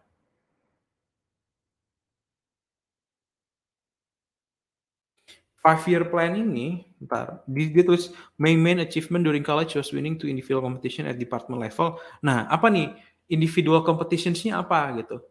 five 5.68 5.84
year 5.91 6.07
plan 6.07 6.32
ini, 6.32 6.88
ntar 7.03 7.43
dia 7.43 7.84
tulis 7.84 8.07
main 8.39 8.55
main 8.55 8.80
achievement 8.80 9.28
during 9.28 9.43
college 9.43 9.76
was 9.76 9.91
winning 9.91 10.15
to 10.15 10.32
individual 10.32 10.63
competition 10.63 11.03
at 11.11 11.20
department 11.20 11.59
level. 11.59 11.99
Nah, 12.24 12.47
apa 12.47 12.72
nih 12.72 12.95
individual 13.28 13.84
competitionsnya 13.84 14.59
apa 14.59 14.97
gitu? 14.99 15.21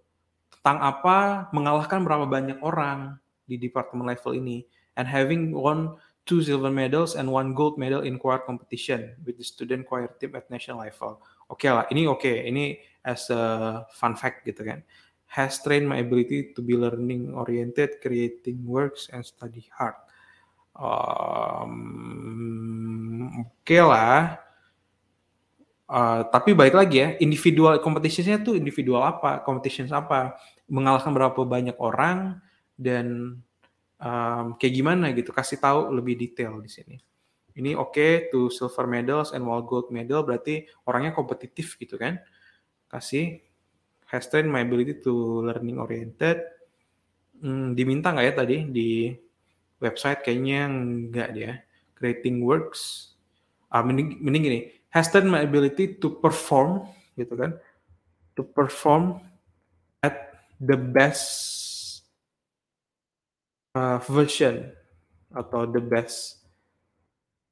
Tentang 0.61 0.79
apa 0.81 1.49
mengalahkan 1.51 2.03
berapa 2.03 2.27
banyak 2.29 2.59
orang 2.63 3.17
di 3.47 3.57
department 3.59 4.07
level 4.07 4.33
ini 4.35 4.67
and 4.99 5.07
having 5.07 5.55
won 5.55 5.95
two 6.27 6.43
silver 6.43 6.73
medals 6.73 7.15
and 7.15 7.31
one 7.31 7.55
gold 7.55 7.79
medal 7.79 8.03
in 8.03 8.19
choir 8.19 8.43
competition 8.43 9.15
with 9.23 9.39
the 9.39 9.47
student 9.47 9.87
choir 9.87 10.11
team 10.19 10.35
at 10.35 10.51
national 10.51 10.83
level. 10.83 11.23
Oke 11.47 11.67
okay 11.67 11.71
lah, 11.71 11.87
ini 11.95 12.11
oke, 12.11 12.27
okay. 12.27 12.51
ini 12.51 12.83
as 13.07 13.31
a 13.31 13.87
fun 13.95 14.19
fact 14.19 14.43
gitu 14.43 14.67
kan. 14.67 14.83
Has 15.27 15.63
trained 15.63 15.87
my 15.87 16.03
ability 16.03 16.55
to 16.55 16.63
be 16.63 16.75
learning 16.75 17.35
oriented, 17.35 18.03
creating 18.03 18.67
works 18.67 19.07
and 19.11 19.23
study 19.23 19.71
hard 19.75 19.95
um, 20.79 21.73
oke 23.41 23.49
okay 23.65 23.81
lah. 23.81 24.37
Uh, 25.87 26.27
tapi 26.35 26.51
balik 26.51 26.75
lagi 26.75 26.99
ya, 26.99 27.09
individual 27.23 27.79
competitionsnya 27.79 28.43
tuh 28.43 28.59
individual 28.59 29.07
apa, 29.07 29.47
competitions 29.47 29.95
apa, 29.95 30.35
mengalahkan 30.67 31.15
berapa 31.15 31.39
banyak 31.47 31.79
orang 31.79 32.43
dan 32.75 33.39
um, 34.03 34.47
kayak 34.59 34.75
gimana 34.75 35.15
gitu, 35.15 35.31
kasih 35.31 35.63
tahu 35.63 35.95
lebih 35.95 36.19
detail 36.19 36.59
di 36.59 36.67
sini. 36.67 36.97
Ini 37.57 37.73
oke 37.73 37.95
okay, 37.95 38.13
to 38.29 38.53
silver 38.53 38.85
medals 38.85 39.33
and 39.33 39.47
one 39.47 39.65
gold 39.65 39.89
medal 39.89 40.21
berarti 40.27 40.69
orangnya 40.85 41.17
kompetitif 41.17 41.79
gitu 41.81 41.97
kan. 41.97 42.21
Kasih 42.91 43.41
has 44.13 44.29
trained 44.29 44.53
my 44.53 44.61
ability 44.61 45.01
to 45.01 45.41
learning 45.47 45.81
oriented. 45.81 46.45
Hmm, 47.41 47.73
diminta 47.73 48.13
nggak 48.13 48.27
ya 48.29 48.35
tadi 48.37 48.57
di 48.69 48.91
website 49.81 50.21
kayaknya 50.21 50.69
enggak 50.69 51.29
dia. 51.33 51.53
Creating 51.97 52.45
works, 52.45 53.15
ah, 53.73 53.81
mending, 53.81 54.21
mending 54.21 54.43
gini, 54.45 54.61
has 54.97 55.13
done 55.13 55.29
my 55.29 55.45
ability 55.45 56.01
to 56.01 56.09
perform, 56.25 56.89
gitu 57.21 57.37
kan, 57.37 57.53
to 58.33 58.41
perform 58.41 59.21
at 60.01 60.41
the 60.57 60.73
best 60.73 62.01
uh, 63.77 64.01
version 64.09 64.73
atau 65.37 65.69
the 65.69 65.85
best. 65.85 66.41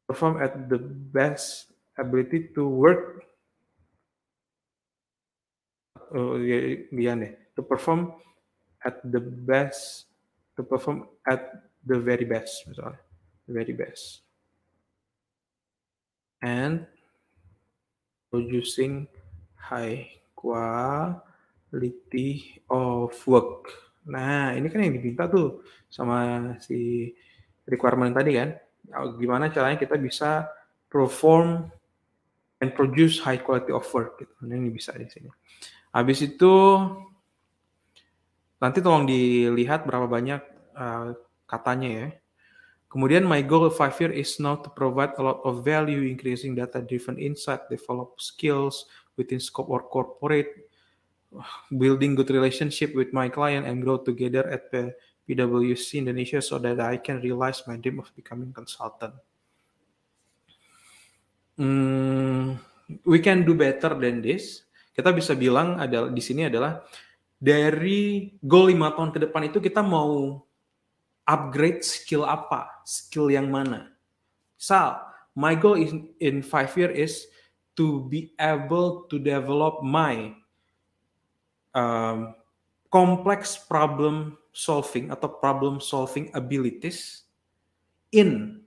Perform 0.09 0.41
at 0.41 0.57
the 0.73 0.81
best 1.13 1.69
ability 2.01 2.49
to 2.57 2.65
work. 2.65 3.29
Oh 6.17 6.41
iya, 6.41 6.89
iya 6.89 7.13
deh 7.13 7.33
to 7.57 7.61
perform 7.61 8.17
at 8.81 9.05
the 9.05 9.21
best 9.21 10.09
to 10.57 10.65
perform 10.65 11.09
at 11.29 11.69
the 11.85 12.01
very 12.01 12.25
best 12.25 12.65
misalnya. 12.65 13.01
The 13.45 13.53
very 13.53 13.77
best. 13.77 14.25
And 16.41 16.89
producing 18.35 19.07
high 19.55 20.11
quality 20.35 21.23
of 22.67 23.15
work 23.31 23.71
nah 24.03 24.51
ini 24.59 24.67
kan 24.67 24.83
yang 24.83 24.99
diminta 24.99 25.31
tuh 25.31 25.63
sama 25.87 26.51
si 26.59 27.15
requirement 27.71 28.11
tadi 28.11 28.35
kan 28.35 28.59
gimana 29.17 29.55
caranya 29.55 29.79
kita 29.79 29.95
bisa 29.95 30.51
perform 30.91 31.71
and 32.63 32.71
produce 32.73 33.19
high 33.21 33.37
quality 33.37 33.75
of 33.75 33.85
work 33.91 34.17
gitu. 34.23 34.33
Nah, 34.47 34.57
ini 34.57 34.71
bisa 34.71 34.95
di 34.95 35.05
sini. 35.11 35.29
Habis 35.93 36.25
itu 36.25 36.55
nanti 38.63 38.79
tolong 38.81 39.05
dilihat 39.05 39.85
berapa 39.85 40.09
banyak 40.09 40.41
uh, 40.73 41.13
katanya 41.45 41.91
ya. 41.91 42.09
Kemudian 42.95 43.27
my 43.27 43.43
goal 43.43 43.67
five 43.75 43.99
year 43.99 44.15
is 44.15 44.39
now 44.39 44.55
to 44.55 44.71
provide 44.71 45.19
a 45.19 45.23
lot 45.27 45.43
of 45.43 45.67
value, 45.67 46.07
increasing 46.07 46.55
data-driven 46.55 47.19
insight, 47.19 47.67
develop 47.67 48.23
skills 48.23 48.87
within 49.19 49.43
scope 49.43 49.67
or 49.67 49.83
corporate, 49.83 50.71
building 51.75 52.15
good 52.15 52.31
relationship 52.31 52.95
with 52.95 53.11
my 53.11 53.27
client, 53.27 53.67
and 53.67 53.83
grow 53.83 53.99
together 53.99 54.47
at 54.47 54.71
the 54.71 54.95
PwC 55.27 56.07
Indonesia 56.07 56.39
so 56.39 56.63
that 56.63 56.79
I 56.79 57.03
can 57.03 57.19
realize 57.19 57.67
my 57.67 57.75
dream 57.75 57.99
of 57.99 58.15
becoming 58.15 58.55
consultant. 58.55 59.19
Hmm, 61.59 62.55
we 63.03 63.19
can 63.19 63.43
do 63.43 63.59
better 63.59 63.99
than 63.99 64.23
this. 64.23 64.63
Kita 64.95 65.11
bisa 65.11 65.35
bilang 65.35 65.83
adalah 65.83 66.15
di 66.15 66.23
sini 66.23 66.47
adalah 66.47 66.87
dari 67.43 68.31
goal 68.39 68.71
lima 68.71 68.95
tahun 68.95 69.11
ke 69.11 69.19
depan 69.27 69.51
itu 69.51 69.59
kita 69.59 69.83
mau 69.83 70.47
upgrade 71.27 71.83
skill 71.83 72.23
apa, 72.23 72.74
skill 72.85 73.33
yang 73.33 73.51
mana. 73.51 73.93
Sal, 74.57 75.01
my 75.35 75.53
goal 75.59 75.75
in, 75.75 76.15
in 76.21 76.41
five 76.41 76.71
year 76.79 76.89
is 76.89 77.27
to 77.75 78.07
be 78.07 78.33
able 78.39 79.11
to 79.11 79.19
develop 79.19 79.83
my 79.83 80.33
um, 81.75 82.39
complex 82.89 83.59
problem 83.59 84.39
solving 84.55 85.11
atau 85.11 85.27
problem 85.27 85.83
solving 85.83 86.31
abilities 86.31 87.27
in 88.15 88.63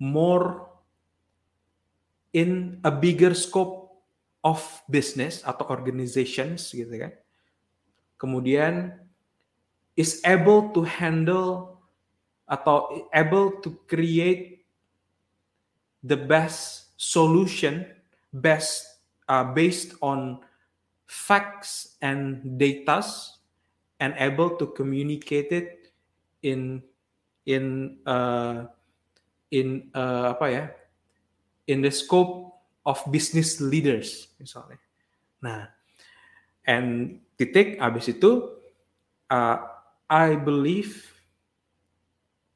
more 0.00 0.64
in 2.32 2.80
a 2.80 2.92
bigger 2.92 3.36
scope 3.36 4.00
of 4.40 4.64
business 4.88 5.44
atau 5.44 5.68
organizations 5.68 6.72
gitu 6.72 7.04
kan. 7.04 7.12
Kemudian 8.16 8.96
is 9.98 10.24
able 10.24 10.72
to 10.72 10.86
handle 10.86 11.77
atau 12.48 13.04
able 13.12 13.60
to 13.60 13.76
create 13.84 14.64
the 16.00 16.16
best 16.16 16.96
solution 16.96 17.84
best 18.32 19.04
uh, 19.28 19.44
based 19.44 19.94
on 20.00 20.40
facts 21.06 21.96
and 22.00 22.58
data 22.58 23.04
and 24.00 24.14
able 24.18 24.56
to 24.56 24.66
communicate 24.72 25.52
it 25.52 25.92
in 26.42 26.82
in 27.48 27.96
uh, 28.04 28.68
in 29.50 29.88
uh, 29.96 30.36
apa 30.36 30.46
ya 30.48 30.64
in 31.68 31.80
the 31.80 31.92
scope 31.92 32.52
of 32.84 33.00
business 33.12 33.60
leaders 33.60 34.32
misalnya. 34.40 34.80
Nah, 35.40 35.68
and 36.68 37.20
titik 37.40 37.80
abis 37.80 38.12
itu 38.12 38.52
uh, 39.32 39.56
I 40.08 40.36
believe 40.36 41.17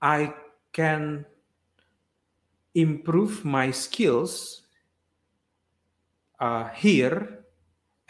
I 0.03 0.35
can 0.75 1.23
improve 2.75 3.47
my 3.47 3.71
skills 3.71 4.67
uh, 6.43 6.67
here 6.75 7.47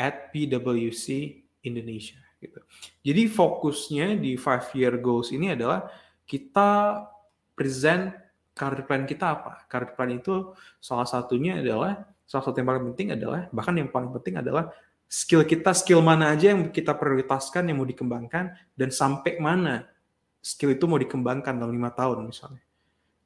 at 0.01 0.33
PwC 0.33 1.39
Indonesia 1.61 2.19
gitu. 2.41 2.59
Jadi 3.05 3.23
fokusnya 3.29 4.19
di 4.19 4.35
five 4.41 4.67
year 4.75 4.97
goals 4.99 5.31
ini 5.31 5.53
adalah 5.53 5.87
kita 6.25 7.05
present 7.53 8.17
career 8.57 8.89
plan 8.89 9.05
kita 9.05 9.37
apa. 9.37 9.69
Career 9.69 9.93
plan 9.93 10.11
itu 10.11 10.57
salah 10.81 11.07
satunya 11.07 11.61
adalah 11.61 12.09
salah 12.25 12.45
satu 12.49 12.57
yang 12.59 12.69
paling 12.73 12.85
penting 12.97 13.09
adalah 13.13 13.47
bahkan 13.53 13.77
yang 13.77 13.93
paling 13.93 14.11
penting 14.17 14.41
adalah 14.41 14.73
skill 15.05 15.45
kita 15.45 15.77
skill 15.77 16.01
mana 16.01 16.33
aja 16.33 16.57
yang 16.57 16.73
kita 16.73 16.97
prioritaskan 16.97 17.69
yang 17.69 17.77
mau 17.77 17.85
dikembangkan 17.85 18.57
dan 18.73 18.89
sampai 18.89 19.37
mana 19.37 19.92
skill 20.43 20.75
itu 20.75 20.85
mau 20.91 20.99
dikembangkan 20.99 21.55
dalam 21.55 21.71
lima 21.73 21.95
tahun 21.95 22.27
misalnya 22.27 22.61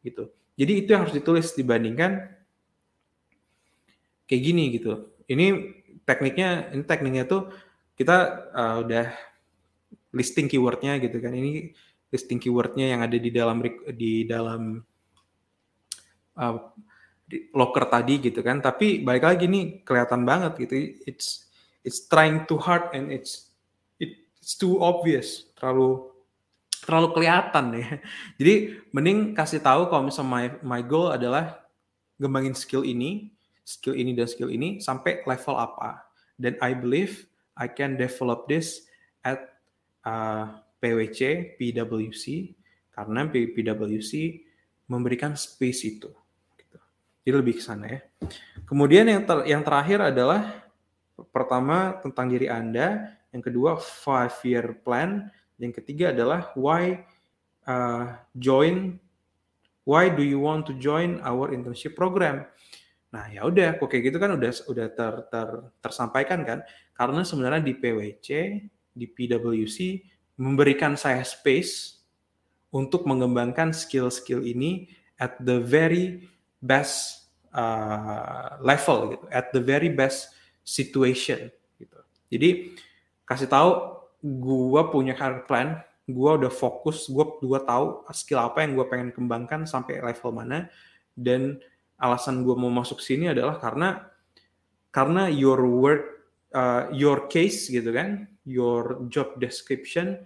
gitu. 0.05 0.31
Jadi 0.57 0.73
itu 0.85 0.89
yang 0.93 1.09
harus 1.09 1.17
ditulis 1.17 1.51
dibandingkan 1.57 2.31
kayak 4.29 4.43
gini 4.45 4.65
gitu. 4.77 5.11
Ini 5.27 5.47
tekniknya 6.07 6.71
ini 6.71 6.85
tekniknya 6.87 7.25
tuh 7.27 7.51
kita 7.99 8.17
uh, 8.55 8.77
udah 8.87 9.11
listing 10.15 10.47
keywordnya 10.47 11.01
gitu 11.03 11.19
kan 11.19 11.35
ini 11.35 11.75
listing 12.13 12.39
keywordnya 12.39 12.95
yang 12.95 13.01
ada 13.03 13.19
di 13.19 13.29
dalam 13.35 13.59
di 13.93 14.25
dalam 14.25 14.81
uh, 16.39 16.57
di 17.27 17.51
locker 17.51 17.91
tadi 17.91 18.23
gitu 18.23 18.41
kan 18.41 18.63
tapi 18.63 19.03
balik 19.03 19.27
lagi 19.27 19.51
nih 19.51 19.83
kelihatan 19.83 20.23
banget 20.23 20.55
gitu 20.63 20.75
it's 21.11 21.51
it's 21.83 22.07
trying 22.07 22.47
too 22.47 22.57
hard 22.57 22.87
and 22.95 23.11
it's 23.11 23.51
it's 23.99 24.55
too 24.55 24.79
obvious 24.79 25.51
terlalu 25.59 26.16
terlalu 26.87 27.13
kelihatan 27.19 27.65
ya 27.75 27.99
jadi 28.41 28.55
mending 28.95 29.35
kasih 29.35 29.59
tahu 29.59 29.91
kalau 29.91 30.07
misalnya 30.07 30.31
my 30.31 30.45
my 30.63 30.81
goal 30.87 31.11
adalah 31.11 31.67
ngembangin 32.17 32.55
skill 32.57 32.87
ini 32.87 33.37
skill 33.67 33.99
ini 33.99 34.15
dan 34.15 34.31
skill 34.31 34.49
ini 34.49 34.79
sampai 34.79 35.27
level 35.27 35.59
apa. 35.59 36.07
Dan 36.39 36.55
I 36.63 36.73
believe 36.79 37.27
I 37.59 37.67
can 37.67 37.99
develop 37.99 38.47
this 38.47 38.87
at 39.27 39.43
uh, 40.07 40.63
PwC, 40.79 41.53
PwC, 41.59 42.55
karena 42.95 43.27
PwC 43.27 44.47
memberikan 44.87 45.35
space 45.35 45.83
itu. 45.83 46.15
Gitu. 46.55 46.79
Jadi 47.27 47.35
lebih 47.35 47.59
ke 47.59 47.63
sana 47.67 47.91
ya. 47.91 48.01
Kemudian 48.71 49.11
yang 49.11 49.27
ter 49.27 49.51
yang 49.51 49.67
terakhir 49.67 50.15
adalah 50.15 50.63
pertama 51.35 51.99
tentang 51.99 52.31
diri 52.31 52.47
Anda, 52.47 53.19
yang 53.35 53.43
kedua 53.43 53.83
five 53.83 54.37
year 54.47 54.79
plan, 54.87 55.27
yang 55.57 55.73
ketiga 55.73 56.13
adalah 56.13 56.53
why 56.55 57.05
uh, 57.65 58.17
join 58.37 59.01
why 59.87 60.11
do 60.11 60.27
you 60.27 60.43
want 60.43 60.67
to 60.67 60.75
join 60.77 61.23
our 61.23 61.55
internship 61.55 61.95
program? 61.95 62.45
Nah, 63.15 63.31
ya 63.31 63.47
udah, 63.47 63.79
kayak 63.79 64.13
gitu 64.13 64.19
kan 64.19 64.35
udah 64.35 64.51
udah 64.67 64.87
ter, 64.93 65.15
ter, 65.31 65.49
tersampaikan 65.81 66.43
kan? 66.43 66.59
Karena 66.93 67.23
sebenarnya 67.23 67.63
di 67.63 67.73
PwC, 67.79 68.29
di 68.93 69.07
PwC 69.07 70.05
memberikan 70.37 70.99
saya 70.99 71.23
space 71.23 72.03
untuk 72.75 73.07
mengembangkan 73.09 73.73
skill-skill 73.73 74.45
ini 74.45 74.91
at 75.17 75.39
the 75.41 75.63
very 75.63 76.29
best 76.61 77.31
uh, 77.57 78.59
level 78.61 79.17
gitu, 79.17 79.25
at 79.33 79.49
the 79.55 79.63
very 79.63 79.89
best 79.89 80.35
situation 80.61 81.49
gitu. 81.81 81.99
Jadi 82.29 82.75
kasih 83.25 83.49
tahu 83.49 83.96
gua 84.27 84.91
punya 84.91 85.15
career 85.15 85.47
plan, 85.47 85.79
gua 86.11 86.35
udah 86.35 86.51
fokus, 86.51 87.07
gua 87.07 87.39
gua 87.39 87.63
tahu 87.63 88.03
skill 88.11 88.43
apa 88.43 88.67
yang 88.67 88.75
gua 88.75 88.91
pengen 88.91 89.15
kembangkan 89.15 89.63
sampai 89.71 90.03
level 90.03 90.35
mana. 90.35 90.67
Dan 91.15 91.63
alasan 91.97 92.45
gue 92.45 92.53
mau 92.57 92.69
masuk 92.69 93.01
sini 93.01 93.33
adalah 93.33 93.57
karena 93.57 94.05
karena 94.93 95.29
your 95.33 95.61
work 95.65 96.29
uh, 96.53 96.89
your 96.93 97.29
case 97.29 97.69
gitu 97.73 97.89
kan 97.93 98.29
your 98.45 99.09
job 99.09 99.37
description 99.41 100.21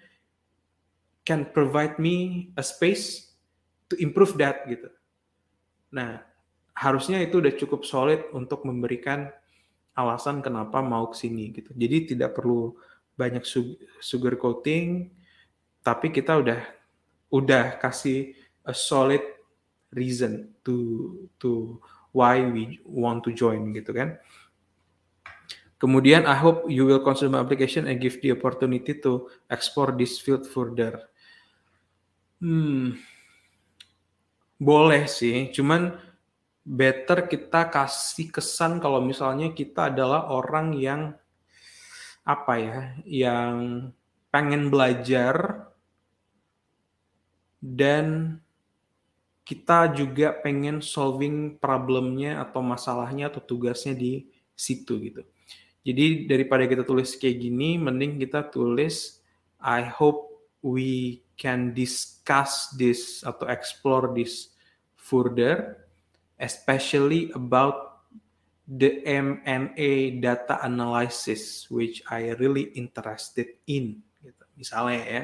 can 1.22 1.46
provide 1.54 1.98
me 2.02 2.48
a 2.58 2.64
space 2.64 3.34
to 3.86 3.94
improve 4.02 4.34
that 4.34 4.66
gitu. 4.66 4.90
Nah 5.94 6.22
harusnya 6.74 7.22
itu 7.22 7.38
udah 7.38 7.54
cukup 7.54 7.86
solid 7.86 8.26
untuk 8.34 8.66
memberikan 8.66 9.30
alasan 9.94 10.42
kenapa 10.42 10.82
mau 10.82 11.10
ke 11.10 11.16
sini 11.18 11.54
gitu. 11.54 11.70
Jadi 11.74 12.14
tidak 12.14 12.34
perlu 12.34 12.74
banyak 13.20 13.44
sugar 14.00 14.40
coating 14.40 15.12
tapi 15.84 16.08
kita 16.08 16.40
udah 16.40 16.60
udah 17.28 17.76
kasih 17.76 18.32
a 18.64 18.72
solid 18.72 19.20
reason 19.92 20.50
to 20.64 21.28
to 21.36 21.76
why 22.16 22.40
we 22.40 22.80
want 22.86 23.22
to 23.22 23.30
join 23.34 23.70
gitu 23.76 23.92
kan. 23.94 24.18
Kemudian 25.80 26.28
I 26.28 26.36
hope 26.36 26.68
you 26.68 26.84
will 26.84 27.00
consider 27.00 27.32
my 27.32 27.40
application 27.40 27.88
and 27.88 27.96
give 27.96 28.20
the 28.20 28.36
opportunity 28.36 28.92
to 29.00 29.32
explore 29.48 29.96
this 29.96 30.20
field 30.20 30.44
further. 30.44 31.08
Hmm, 32.36 33.00
boleh 34.60 35.08
sih, 35.08 35.48
cuman 35.56 35.96
better 36.60 37.24
kita 37.24 37.72
kasih 37.72 38.28
kesan 38.28 38.76
kalau 38.76 39.00
misalnya 39.00 39.56
kita 39.56 39.88
adalah 39.88 40.28
orang 40.28 40.76
yang 40.76 41.16
apa 42.30 42.54
ya, 42.62 42.80
yang 43.02 43.90
pengen 44.30 44.70
belajar 44.70 45.66
dan 47.58 48.38
kita 49.42 49.90
juga 49.90 50.30
pengen 50.38 50.78
solving 50.78 51.58
problemnya 51.58 52.38
atau 52.38 52.62
masalahnya 52.62 53.26
atau 53.26 53.42
tugasnya 53.42 53.98
di 53.98 54.30
situ 54.54 54.94
gitu. 55.02 55.26
Jadi 55.82 56.30
daripada 56.30 56.70
kita 56.70 56.86
tulis 56.86 57.18
kayak 57.18 57.42
gini, 57.42 57.74
mending 57.74 58.22
kita 58.22 58.46
tulis 58.46 59.18
I 59.58 59.82
hope 59.82 60.30
we 60.62 61.20
can 61.34 61.74
discuss 61.74 62.70
this 62.78 63.26
atau 63.26 63.50
explore 63.50 64.14
this 64.14 64.54
further, 64.94 65.82
especially 66.38 67.34
about 67.34 67.89
the 68.70 69.02
M&A 69.02 70.22
data 70.22 70.62
analysis 70.62 71.66
which 71.74 72.06
I 72.06 72.38
really 72.38 72.70
interested 72.78 73.58
in. 73.66 73.98
Gitu. 74.22 74.44
Misalnya 74.54 75.02
ya, 75.02 75.22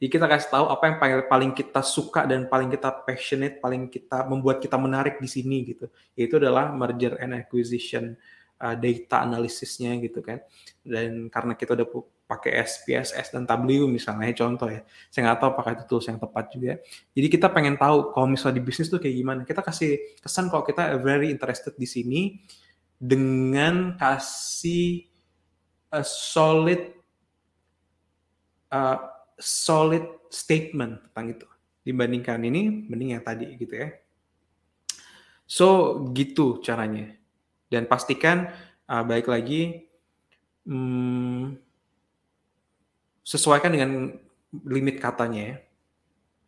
jadi 0.00 0.08
kita 0.08 0.26
kasih 0.28 0.48
tahu 0.48 0.66
apa 0.72 0.84
yang 0.88 0.96
paling, 1.28 1.52
kita 1.52 1.84
suka 1.84 2.24
dan 2.24 2.48
paling 2.48 2.72
kita 2.72 3.04
passionate, 3.04 3.60
paling 3.60 3.92
kita 3.92 4.24
membuat 4.24 4.64
kita 4.64 4.80
menarik 4.80 5.20
di 5.20 5.28
sini 5.28 5.76
gitu. 5.76 5.92
Yaitu 6.16 6.40
adalah 6.40 6.72
merger 6.72 7.20
and 7.20 7.36
acquisition 7.36 8.16
uh, 8.64 8.76
data 8.76 9.24
analisisnya 9.24 9.96
gitu 10.00 10.24
kan. 10.24 10.40
Dan 10.80 11.28
karena 11.28 11.52
kita 11.52 11.76
udah 11.76 11.88
pakai 12.26 12.64
SPSS 12.64 13.32
dan 13.32 13.44
W 13.44 13.88
misalnya 13.88 14.32
contoh 14.36 14.72
ya. 14.72 14.84
Saya 15.12 15.32
nggak 15.32 15.38
tahu 15.40 15.48
apakah 15.52 15.72
itu 15.80 15.84
tools 15.88 16.08
yang 16.08 16.20
tepat 16.20 16.44
juga. 16.52 16.72
Jadi 17.12 17.26
kita 17.28 17.48
pengen 17.52 17.76
tahu 17.76 18.12
kalau 18.12 18.28
misalnya 18.28 18.60
di 18.60 18.64
bisnis 18.68 18.88
tuh 18.88 19.00
kayak 19.00 19.16
gimana. 19.16 19.40
Kita 19.44 19.64
kasih 19.64 20.20
kesan 20.20 20.48
kalau 20.48 20.64
kita 20.64 20.96
very 21.00 21.32
interested 21.32 21.72
di 21.76 21.88
sini 21.88 22.36
dengan 22.96 23.94
kasih 24.00 25.04
a 25.92 26.00
solid 26.02 26.96
uh, 28.72 28.98
solid 29.36 30.04
statement 30.32 31.04
tentang 31.08 31.36
itu 31.36 31.46
dibandingkan 31.86 32.42
ini 32.42 32.88
mending 32.90 33.14
yang 33.14 33.22
tadi 33.22 33.54
gitu 33.54 33.78
ya. 33.78 33.88
So 35.46 36.00
gitu 36.10 36.58
caranya. 36.58 37.14
Dan 37.70 37.86
pastikan 37.86 38.50
uh, 38.90 39.04
baik 39.06 39.30
lagi 39.30 39.86
hmm, 40.66 41.54
sesuaikan 43.22 43.70
dengan 43.70 44.18
limit 44.66 44.98
katanya 44.98 45.54
ya. 45.54 45.56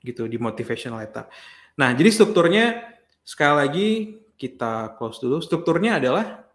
Gitu 0.03 0.27
di 0.27 0.39
motivational 0.43 0.99
letter. 0.99 1.31
Nah, 1.79 1.95
jadi 1.95 2.11
strukturnya 2.11 2.99
sekali 3.23 3.55
lagi 3.55 3.89
kita 4.39 4.95
close 4.95 5.19
dulu. 5.19 5.43
Strukturnya 5.43 5.99
adalah 5.99 6.47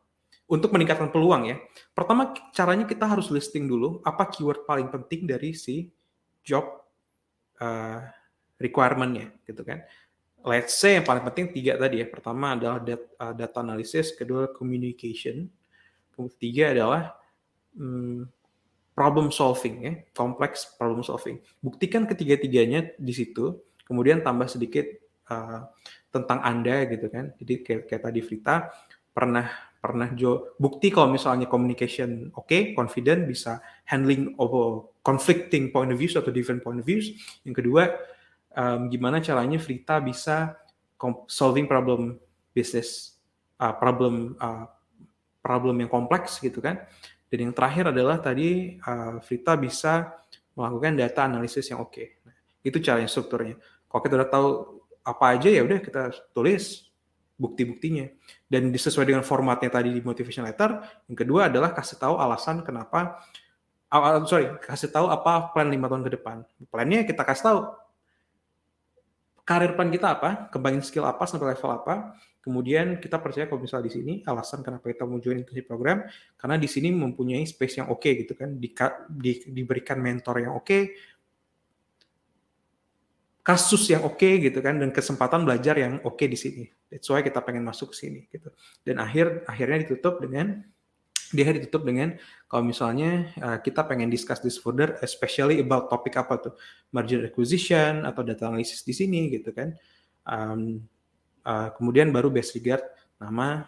untuk 0.48 0.72
meningkatkan 0.72 1.12
peluang 1.12 1.52
ya. 1.52 1.58
Pertama 1.92 2.32
caranya 2.56 2.88
kita 2.88 3.06
harus 3.06 3.28
listing 3.30 3.68
dulu 3.68 4.00
apa 4.08 4.32
keyword 4.32 4.64
paling 4.64 4.88
penting 4.88 5.28
dari 5.28 5.52
si 5.52 5.92
job 6.42 6.64
uh, 7.60 8.00
requirement-nya 8.58 9.36
gitu 9.44 9.62
kan. 9.68 9.84
Let's 10.44 10.76
say 10.76 11.00
yang 11.00 11.08
paling 11.08 11.24
penting 11.24 11.56
tiga 11.56 11.80
tadi 11.80 12.04
ya. 12.04 12.08
Pertama 12.08 12.56
adalah 12.56 12.84
data, 12.84 13.08
uh, 13.20 13.32
data 13.36 13.64
analysis, 13.64 14.12
kedua 14.12 14.52
communication, 14.52 15.48
ketiga 16.16 16.76
adalah 16.76 17.16
um, 17.80 18.28
problem 18.92 19.32
solving 19.32 19.76
ya, 19.82 19.94
complex 20.12 20.68
problem 20.76 21.02
solving. 21.02 21.40
Buktikan 21.64 22.04
ketiga-tiganya 22.06 22.94
di 23.00 23.14
situ, 23.16 23.58
kemudian 23.88 24.20
tambah 24.20 24.52
sedikit 24.52 24.86
uh, 25.32 25.66
tentang 26.14 26.40
Anda 26.46 26.86
gitu 26.86 27.10
kan. 27.10 27.34
Jadi 27.42 27.66
kayak, 27.66 27.82
kayak 27.90 28.04
tadi 28.06 28.20
Vita 28.22 28.70
pernah 29.10 29.50
pernah 29.84 30.08
Jo 30.16 30.56
bukti 30.62 30.94
kalau 30.94 31.12
misalnya 31.12 31.50
communication 31.50 32.32
oke, 32.38 32.48
okay, 32.48 32.62
confident 32.72 33.26
bisa 33.26 33.60
handling 33.90 34.32
over 34.38 34.88
conflicting 35.04 35.74
point 35.74 35.92
of 35.92 36.00
views 36.00 36.16
atau 36.16 36.30
different 36.30 36.62
point 36.62 36.80
of 36.80 36.86
views. 36.86 37.12
Yang 37.44 37.66
kedua, 37.66 37.92
um, 38.56 38.88
gimana 38.88 39.20
caranya 39.20 39.58
Frita 39.58 40.00
bisa 40.00 40.56
solving 41.28 41.68
problem 41.68 42.16
business 42.56 43.20
uh, 43.60 43.76
problem 43.76 44.40
uh, 44.40 44.70
problem 45.44 45.84
yang 45.84 45.92
kompleks 45.92 46.40
gitu 46.40 46.64
kan 46.64 46.80
dan 47.34 47.50
yang 47.50 47.54
terakhir 47.58 47.90
adalah 47.90 48.22
tadi 48.22 48.78
uh, 48.78 49.18
Frita 49.18 49.58
bisa 49.58 50.14
melakukan 50.54 50.94
data 50.94 51.26
analisis 51.26 51.66
yang 51.66 51.82
oke. 51.82 51.90
Okay. 51.90 52.22
Nah, 52.22 52.38
itu 52.62 52.78
caranya 52.78 53.10
strukturnya. 53.10 53.58
Kalau 53.90 54.02
kita 54.06 54.14
udah 54.22 54.30
tahu 54.30 54.50
apa 55.04 55.36
aja 55.36 55.52
ya 55.52 55.62
udah 55.64 55.80
kita 55.84 56.16
tulis 56.32 56.88
bukti-buktinya 57.36 58.08
dan 58.48 58.72
disesuai 58.72 59.04
dengan 59.04 59.26
formatnya 59.26 59.68
tadi 59.68 59.92
di 59.92 60.02
motivation 60.02 60.48
letter. 60.48 60.80
Yang 61.12 61.18
kedua 61.28 61.52
adalah 61.52 61.76
kasih 61.76 62.00
tahu 62.00 62.16
alasan 62.16 62.64
kenapa 62.64 63.20
uh, 63.92 64.24
sorry, 64.26 64.56
kasih 64.64 64.90
tahu 64.90 65.12
apa 65.12 65.52
plan 65.52 65.68
lima 65.68 65.92
tahun 65.92 66.08
ke 66.08 66.12
depan. 66.18 66.48
Plannya 66.72 67.04
kita 67.04 67.22
kasih 67.28 67.44
tahu 67.44 67.60
karir 69.44 69.76
plan 69.76 69.92
kita 69.92 70.16
apa, 70.16 70.48
kembangin 70.48 70.80
skill 70.80 71.04
apa 71.04 71.28
sampai 71.28 71.52
level 71.52 71.72
apa, 71.76 72.16
Kemudian 72.44 73.00
kita 73.00 73.24
percaya 73.24 73.48
kalau 73.48 73.64
misalnya 73.64 73.88
di 73.88 73.94
sini 73.96 74.14
alasan 74.28 74.68
kenapa 74.68 74.92
kita 74.92 75.08
mau 75.08 75.16
join 75.24 75.40
internship 75.40 75.64
program 75.64 76.04
karena 76.36 76.60
di 76.60 76.68
sini 76.68 76.92
mempunyai 76.92 77.48
space 77.48 77.80
yang 77.80 77.88
oke 77.88 78.04
okay, 78.04 78.20
gitu 78.20 78.36
kan, 78.36 78.60
di, 78.60 78.68
di, 79.08 79.32
diberikan 79.48 80.04
mentor 80.04 80.44
yang 80.44 80.52
oke, 80.52 80.68
okay, 80.68 80.92
kasus 83.44 83.92
yang 83.92 84.08
oke 84.08 84.16
okay, 84.16 84.40
gitu 84.40 84.64
kan 84.64 84.80
dan 84.80 84.96
kesempatan 84.96 85.44
belajar 85.44 85.76
yang 85.76 86.00
oke 86.08 86.16
okay 86.16 86.32
di 86.32 86.40
sini. 86.40 86.64
That's 86.88 87.12
why 87.12 87.20
kita 87.20 87.44
pengen 87.44 87.68
masuk 87.68 87.92
ke 87.92 87.96
sini 88.08 88.22
gitu. 88.32 88.50
Dan 88.88 89.04
akhir 89.04 89.44
akhirnya 89.52 89.84
ditutup 89.84 90.24
dengan 90.24 90.64
dia 91.34 91.50
ditutup 91.52 91.84
dengan 91.84 92.16
kalau 92.48 92.64
misalnya 92.64 93.28
uh, 93.42 93.58
kita 93.60 93.84
pengen 93.84 94.08
discuss 94.08 94.40
this 94.40 94.56
further 94.56 94.96
especially 95.04 95.60
about 95.60 95.90
topik 95.90 96.14
apa 96.16 96.40
tuh 96.40 96.54
merger 96.94 97.26
acquisition 97.26 98.06
atau 98.06 98.22
data 98.24 98.48
analysis 98.48 98.88
di 98.88 98.96
sini 98.96 99.28
gitu 99.34 99.52
kan. 99.52 99.76
Um, 100.24 100.88
uh, 101.44 101.74
kemudian 101.76 102.16
baru 102.16 102.32
base 102.32 102.56
regard 102.56 102.86
nama, 103.20 103.68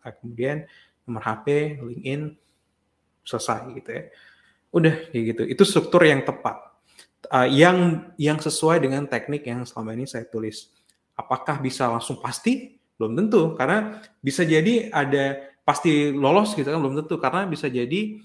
uh, 0.00 0.12
kemudian 0.16 0.64
nomor 1.04 1.20
HP, 1.26 1.76
LinkedIn, 1.82 2.40
selesai 3.26 3.68
gitu 3.76 3.90
ya. 3.90 4.02
Udah 4.72 4.94
kayak 5.12 5.24
gitu. 5.36 5.42
Itu 5.44 5.62
struktur 5.66 6.06
yang 6.06 6.24
tepat. 6.24 6.69
Uh, 7.28 7.44
yang 7.44 8.08
yang 8.16 8.40
sesuai 8.40 8.80
dengan 8.80 9.04
teknik 9.04 9.44
yang 9.44 9.68
selama 9.68 9.92
ini 9.92 10.08
saya 10.08 10.24
tulis. 10.24 10.72
Apakah 11.12 11.60
bisa 11.60 11.84
langsung 11.84 12.16
pasti? 12.16 12.80
Belum 12.96 13.12
tentu 13.12 13.52
karena 13.60 14.00
bisa 14.24 14.40
jadi 14.40 14.88
ada 14.88 15.52
pasti 15.60 16.16
lolos 16.16 16.56
gitu 16.56 16.64
kan 16.64 16.80
belum 16.80 17.04
tentu 17.04 17.20
karena 17.20 17.44
bisa 17.44 17.68
jadi 17.68 18.16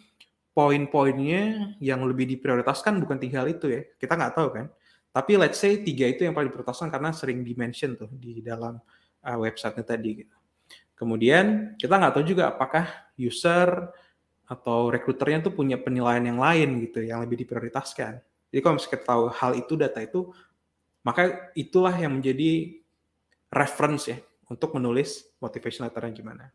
poin-poinnya 0.56 1.76
yang 1.84 2.08
lebih 2.08 2.24
diprioritaskan 2.40 3.04
bukan 3.04 3.20
tiga 3.20 3.44
hal 3.44 3.52
itu 3.52 3.68
ya. 3.68 3.84
Kita 4.00 4.16
nggak 4.16 4.34
tahu 4.34 4.48
kan. 4.56 4.66
Tapi 5.12 5.32
let's 5.36 5.60
say 5.60 5.80
tiga 5.84 6.08
itu 6.08 6.24
yang 6.24 6.32
paling 6.32 6.48
diprioritaskan 6.52 6.88
karena 6.88 7.12
sering 7.12 7.44
dimention 7.44 8.00
tuh 8.00 8.08
di 8.16 8.40
dalam 8.40 8.80
uh, 9.24 9.38
website-nya 9.44 9.84
tadi. 9.84 10.24
Gitu. 10.24 10.36
Kemudian 10.96 11.76
kita 11.76 12.00
nggak 12.00 12.16
tahu 12.16 12.24
juga 12.24 12.56
apakah 12.56 12.88
user 13.20 13.92
atau 14.48 14.88
rekruternya 14.88 15.52
tuh 15.52 15.54
punya 15.56 15.76
penilaian 15.76 16.24
yang 16.24 16.40
lain 16.40 16.80
gitu, 16.88 17.04
yang 17.04 17.20
lebih 17.20 17.44
diprioritaskan. 17.44 18.24
Jadi 18.50 18.60
kalau 18.62 18.76
misalnya 18.78 18.94
kita 18.98 19.06
tahu 19.06 19.24
hal 19.34 19.52
itu, 19.58 19.74
data 19.78 20.00
itu, 20.02 20.22
maka 21.06 21.52
itulah 21.54 21.94
yang 21.94 22.18
menjadi 22.18 22.82
reference 23.54 24.10
ya 24.10 24.18
untuk 24.50 24.74
menulis 24.78 25.30
motivation 25.38 25.86
letter 25.86 26.10
yang 26.10 26.16
gimana. 26.18 26.50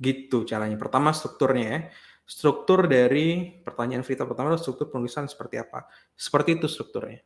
Gitu 0.00 0.44
caranya. 0.48 0.76
Pertama 0.80 1.12
strukturnya 1.12 1.66
ya 1.68 1.80
struktur 2.24 2.88
dari 2.88 3.60
pertanyaan 3.60 4.00
Vita 4.00 4.24
pertama 4.24 4.52
adalah 4.52 4.62
struktur 4.64 4.88
penulisan 4.88 5.28
seperti 5.28 5.60
apa. 5.60 5.84
Seperti 6.16 6.56
itu 6.56 6.66
strukturnya. 6.66 7.20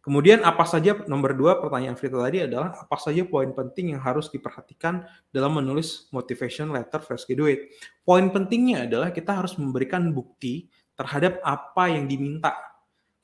Kemudian 0.00 0.40
apa 0.48 0.64
saja 0.64 0.96
nomor 1.04 1.36
dua 1.36 1.60
pertanyaan 1.60 1.92
Vita 1.94 2.16
tadi 2.16 2.40
adalah 2.40 2.72
apa 2.72 2.96
saja 2.96 3.20
poin 3.28 3.52
penting 3.52 3.92
yang 3.94 4.00
harus 4.00 4.32
diperhatikan 4.32 5.04
dalam 5.28 5.60
menulis 5.60 6.08
motivation 6.10 6.72
letter 6.72 7.04
fresh 7.04 7.28
graduate. 7.28 7.68
Poin 8.00 8.32
pentingnya 8.32 8.88
adalah 8.88 9.12
kita 9.12 9.36
harus 9.36 9.54
memberikan 9.60 10.08
bukti 10.10 10.72
terhadap 11.00 11.40
apa 11.40 11.88
yang 11.88 12.04
diminta. 12.04 12.52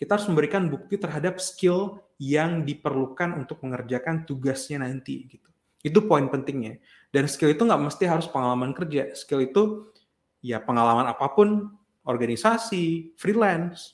Kita 0.00 0.16
harus 0.16 0.24
memberikan 0.32 0.72
bukti 0.72 0.96
terhadap 0.96 1.36
skill 1.36 2.00
yang 2.16 2.64
diperlukan 2.64 3.36
untuk 3.36 3.60
mengerjakan 3.60 4.24
tugasnya 4.24 4.80
nanti 4.80 5.28
gitu. 5.28 5.48
Itu 5.84 6.08
poin 6.08 6.24
pentingnya. 6.32 6.80
Dan 7.12 7.28
skill 7.28 7.52
itu 7.52 7.68
nggak 7.68 7.92
mesti 7.92 8.08
harus 8.08 8.24
pengalaman 8.32 8.72
kerja. 8.72 9.12
Skill 9.12 9.52
itu 9.52 9.92
ya 10.40 10.64
pengalaman 10.64 11.04
apa 11.04 11.28
pun, 11.36 11.68
organisasi, 12.08 13.12
freelance, 13.20 13.92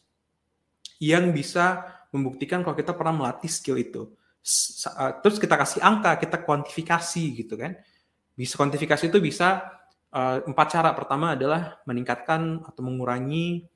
yang 1.03 1.35
bisa 1.35 1.83
membuktikan 2.15 2.63
kalau 2.63 2.79
kita 2.79 2.95
pernah 2.95 3.27
melatih 3.27 3.51
skill 3.51 3.75
itu. 3.83 4.07
Terus 5.23 5.39
kita 5.43 5.59
kasih 5.59 5.83
angka, 5.83 6.19
kita 6.23 6.39
kuantifikasi 6.43 7.25
gitu 7.35 7.59
kan. 7.59 7.75
Bisa 8.39 8.55
kuantifikasi 8.55 9.11
itu 9.11 9.19
bisa 9.19 9.67
uh, 10.13 10.45
empat 10.45 10.67
cara. 10.71 10.93
Pertama 10.95 11.35
adalah 11.35 11.81
meningkatkan 11.89 12.63
atau 12.63 12.83
mengurangi 12.85 13.67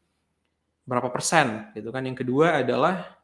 berapa 0.87 1.11
persen 1.11 1.73
gitu 1.75 1.91
kan. 1.91 2.07
Yang 2.07 2.23
kedua 2.23 2.63
adalah 2.63 3.19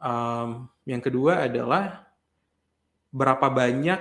um, 0.00 0.70
yang 0.88 1.02
kedua 1.04 1.44
adalah 1.44 2.08
berapa 3.12 3.46
banyak 3.46 4.00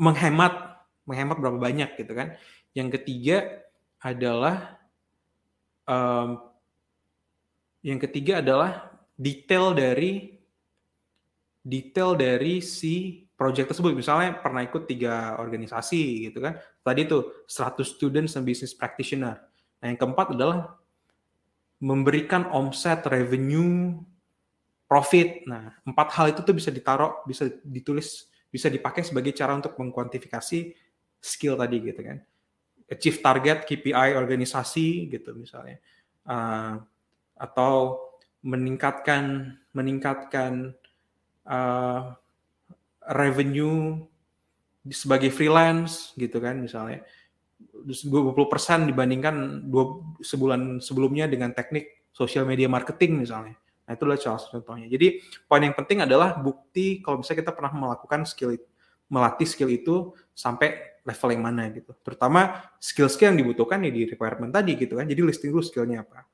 menghemat 0.00 0.82
menghemat 1.04 1.36
berapa 1.36 1.58
banyak 1.58 1.90
gitu 2.00 2.12
kan. 2.16 2.38
Yang 2.72 3.00
ketiga 3.00 3.36
adalah 4.00 4.78
um, 5.84 6.40
yang 7.84 7.98
ketiga 7.98 8.40
adalah 8.42 8.92
detail 9.18 9.74
dari 9.74 10.38
detail 11.62 12.16
dari 12.16 12.64
si 12.64 13.27
project 13.38 13.70
tersebut. 13.70 13.94
Misalnya 13.94 14.42
pernah 14.42 14.66
ikut 14.66 14.90
tiga 14.90 15.38
organisasi 15.38 16.28
gitu 16.28 16.42
kan. 16.42 16.58
Tadi 16.82 17.00
itu 17.06 17.18
100 17.46 17.86
students 17.86 18.34
dan 18.34 18.42
business 18.42 18.74
practitioner. 18.74 19.38
Nah, 19.78 19.86
yang 19.86 19.98
keempat 19.98 20.34
adalah 20.34 20.74
memberikan 21.78 22.50
omset, 22.50 23.06
revenue, 23.06 23.94
profit. 24.90 25.46
Nah, 25.46 25.78
empat 25.86 26.08
hal 26.18 26.34
itu 26.34 26.42
tuh 26.42 26.58
bisa 26.58 26.74
ditaruh, 26.74 27.22
bisa 27.22 27.46
ditulis, 27.62 28.26
bisa 28.50 28.66
dipakai 28.66 29.06
sebagai 29.06 29.30
cara 29.30 29.54
untuk 29.54 29.78
mengkuantifikasi 29.78 30.74
skill 31.22 31.54
tadi 31.54 31.78
gitu 31.82 32.02
kan 32.02 32.18
achieve 32.88 33.20
target 33.20 33.68
KPI 33.68 34.16
organisasi 34.16 35.12
gitu 35.12 35.36
misalnya 35.36 35.76
uh, 36.24 36.80
atau 37.36 38.00
meningkatkan 38.40 39.54
meningkatkan 39.76 40.72
uh, 41.44 42.16
revenue 43.08 44.04
sebagai 44.88 45.28
freelance 45.32 46.16
gitu 46.16 46.40
kan 46.40 46.60
misalnya 46.60 47.04
20% 47.58 48.90
dibandingkan 48.90 49.66
dua 49.66 49.98
sebulan 50.22 50.78
sebelumnya 50.78 51.26
dengan 51.26 51.50
teknik 51.50 52.06
social 52.14 52.46
media 52.46 52.70
marketing 52.70 53.22
misalnya. 53.22 53.58
Nah, 53.86 53.96
itu 53.96 54.02
adalah 54.04 54.20
salah 54.20 54.42
contohnya. 54.52 54.86
Jadi, 54.90 55.22
poin 55.48 55.62
yang 55.64 55.72
penting 55.72 56.04
adalah 56.04 56.36
bukti 56.36 57.00
kalau 57.00 57.22
misalnya 57.22 57.40
kita 57.46 57.52
pernah 57.56 57.72
melakukan 57.72 58.28
skill 58.28 58.52
melatih 59.08 59.48
skill 59.48 59.72
itu 59.72 60.12
sampai 60.36 61.00
level 61.00 61.28
yang 61.32 61.42
mana 61.42 61.72
gitu. 61.72 61.96
Terutama 62.04 62.68
skill-skill 62.76 63.32
yang 63.32 63.40
dibutuhkan 63.40 63.80
ya 63.80 63.88
di 63.88 64.04
requirement 64.04 64.52
tadi 64.52 64.76
gitu 64.76 65.00
kan. 65.00 65.08
Jadi 65.08 65.20
listing 65.24 65.50
dulu 65.50 65.64
skillnya 65.64 66.04
apa. 66.04 66.28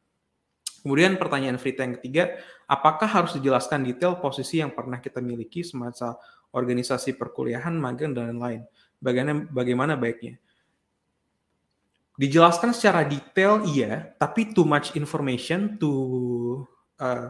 Kemudian 0.84 1.16
pertanyaan 1.16 1.56
Frita 1.56 1.80
yang 1.80 1.96
ketiga, 1.96 2.36
apakah 2.68 3.08
harus 3.08 3.32
dijelaskan 3.40 3.88
detail 3.88 4.20
posisi 4.20 4.60
yang 4.60 4.76
pernah 4.76 5.00
kita 5.00 5.24
miliki 5.24 5.64
semasa 5.64 6.20
organisasi 6.52 7.16
perkuliahan, 7.16 7.72
magang, 7.72 8.12
dan 8.12 8.36
lain-lain? 8.36 8.68
Bagaimana, 9.00 9.48
bagaimana 9.48 9.96
baiknya? 9.96 10.36
dijelaskan 12.14 12.70
secara 12.70 13.02
detail 13.02 13.66
iya, 13.66 14.14
tapi 14.18 14.54
too 14.54 14.66
much 14.66 14.94
information, 14.94 15.74
too 15.78 16.62
uh, 17.02 17.26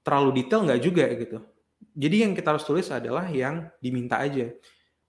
terlalu 0.00 0.44
detail 0.44 0.64
nggak 0.64 0.80
juga 0.80 1.04
gitu. 1.12 1.38
Jadi 1.98 2.16
yang 2.24 2.32
kita 2.32 2.56
harus 2.56 2.64
tulis 2.64 2.88
adalah 2.88 3.28
yang 3.28 3.68
diminta 3.82 4.22
aja. 4.22 4.48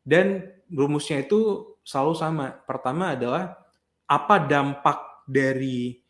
Dan 0.04 0.42
rumusnya 0.68 1.24
itu 1.24 1.72
selalu 1.86 2.14
sama. 2.18 2.48
Pertama 2.66 3.14
adalah 3.16 3.56
apa 4.10 4.36
dampak 4.42 5.24
dari 5.30 6.02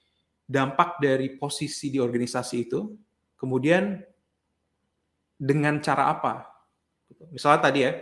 dampak 0.50 0.98
dari 0.98 1.38
posisi 1.38 1.94
di 1.94 2.02
organisasi 2.02 2.56
itu, 2.58 2.90
kemudian 3.38 4.02
dengan 5.38 5.78
cara 5.78 6.10
apa. 6.10 6.50
Misalnya 7.30 7.62
tadi 7.62 7.80
ya, 7.86 7.94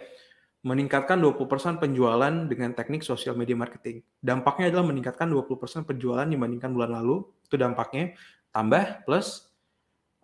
meningkatkan 0.64 1.20
20% 1.20 1.84
penjualan 1.84 2.34
dengan 2.48 2.72
teknik 2.72 3.04
sosial 3.04 3.36
media 3.36 3.60
marketing. 3.60 4.00
Dampaknya 4.24 4.72
adalah 4.72 4.88
meningkatkan 4.88 5.28
20% 5.28 5.84
penjualan 5.84 6.24
dibandingkan 6.24 6.72
bulan 6.72 7.04
lalu, 7.04 7.28
itu 7.44 7.60
dampaknya 7.60 8.16
tambah 8.56 9.04
plus 9.04 9.52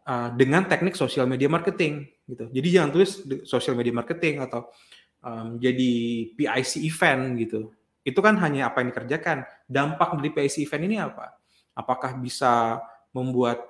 uh, 0.07 0.31
dengan 0.33 0.63
teknik 0.63 0.95
sosial 0.95 1.27
media 1.27 1.51
marketing 1.51 2.07
gitu. 2.27 2.47
Jadi 2.49 2.67
jangan 2.71 2.89
tulis 2.95 3.11
sosial 3.43 3.75
media 3.75 3.91
marketing 3.91 4.39
atau 4.41 4.71
um, 5.23 5.59
jadi 5.59 5.91
PIC 6.39 6.87
event 6.87 7.23
gitu. 7.39 7.71
Itu 8.03 8.19
kan 8.19 8.35
hanya 8.39 8.71
apa 8.71 8.83
yang 8.83 8.91
dikerjakan. 8.91 9.47
Dampak 9.67 10.19
dari 10.19 10.31
PIC 10.31 10.67
event 10.67 10.83
ini 10.87 10.97
apa? 10.99 11.42
Apakah 11.73 12.17
bisa 12.17 12.81
membuat 13.13 13.61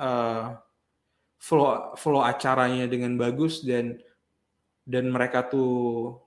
uh, 0.00 0.56
flow 1.40 1.92
flow 2.00 2.24
acaranya 2.24 2.88
dengan 2.88 3.20
bagus 3.20 3.60
dan 3.60 4.00
dan 4.84 5.12
mereka 5.12 5.44
tuh 5.44 6.24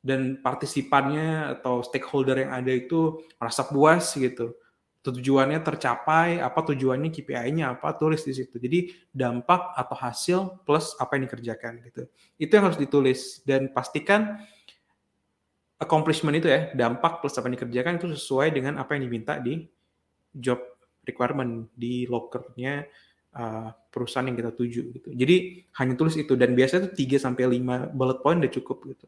dan 0.00 0.40
partisipannya 0.40 1.60
atau 1.60 1.84
stakeholder 1.84 2.46
yang 2.46 2.52
ada 2.56 2.72
itu 2.72 3.20
merasa 3.36 3.68
puas 3.68 4.16
gitu. 4.16 4.56
Tujuannya 5.00 5.64
tercapai 5.64 6.44
apa 6.44 6.60
tujuannya 6.60 7.08
KPI-nya 7.08 7.72
apa 7.76 7.96
tulis 7.96 8.20
di 8.24 8.36
situ. 8.36 8.60
Jadi 8.60 8.92
dampak 9.12 9.72
atau 9.76 9.96
hasil 9.96 10.38
plus 10.64 10.92
apa 11.00 11.16
yang 11.16 11.28
dikerjakan 11.28 11.80
gitu. 11.88 12.02
Itu 12.36 12.52
yang 12.52 12.64
harus 12.68 12.80
ditulis 12.80 13.40
dan 13.44 13.72
pastikan 13.72 14.40
accomplishment 15.80 16.36
itu 16.36 16.48
ya 16.52 16.68
dampak 16.76 17.24
plus 17.24 17.32
apa 17.40 17.48
yang 17.48 17.56
dikerjakan 17.56 17.96
itu 17.96 18.12
sesuai 18.12 18.52
dengan 18.52 18.76
apa 18.76 18.92
yang 18.96 19.08
diminta 19.08 19.40
di 19.40 19.64
job 20.34 20.60
requirement 21.04 21.66
di 21.74 22.06
lockernya 22.06 22.86
uh, 23.34 23.68
perusahaan 23.90 24.26
yang 24.26 24.38
kita 24.38 24.52
tuju 24.54 24.82
gitu. 24.94 25.08
Jadi 25.14 25.66
hanya 25.80 25.94
tulis 25.98 26.14
itu 26.18 26.34
dan 26.38 26.54
biasanya 26.54 26.90
itu 26.90 27.18
3 27.18 27.24
sampai 27.30 27.44
5 27.58 27.94
bullet 27.94 28.18
point 28.22 28.38
udah 28.40 28.52
cukup 28.52 28.78
gitu. 28.90 29.06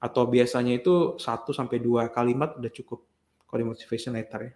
Atau 0.00 0.30
biasanya 0.30 0.78
itu 0.78 1.18
1 1.18 1.50
sampai 1.52 1.76
2 1.82 2.08
kalimat 2.14 2.56
udah 2.56 2.72
cukup 2.72 3.04
kalau 3.50 3.58
di 3.60 3.66
motivation 3.66 4.14
letter 4.14 4.40
ya. 4.46 4.52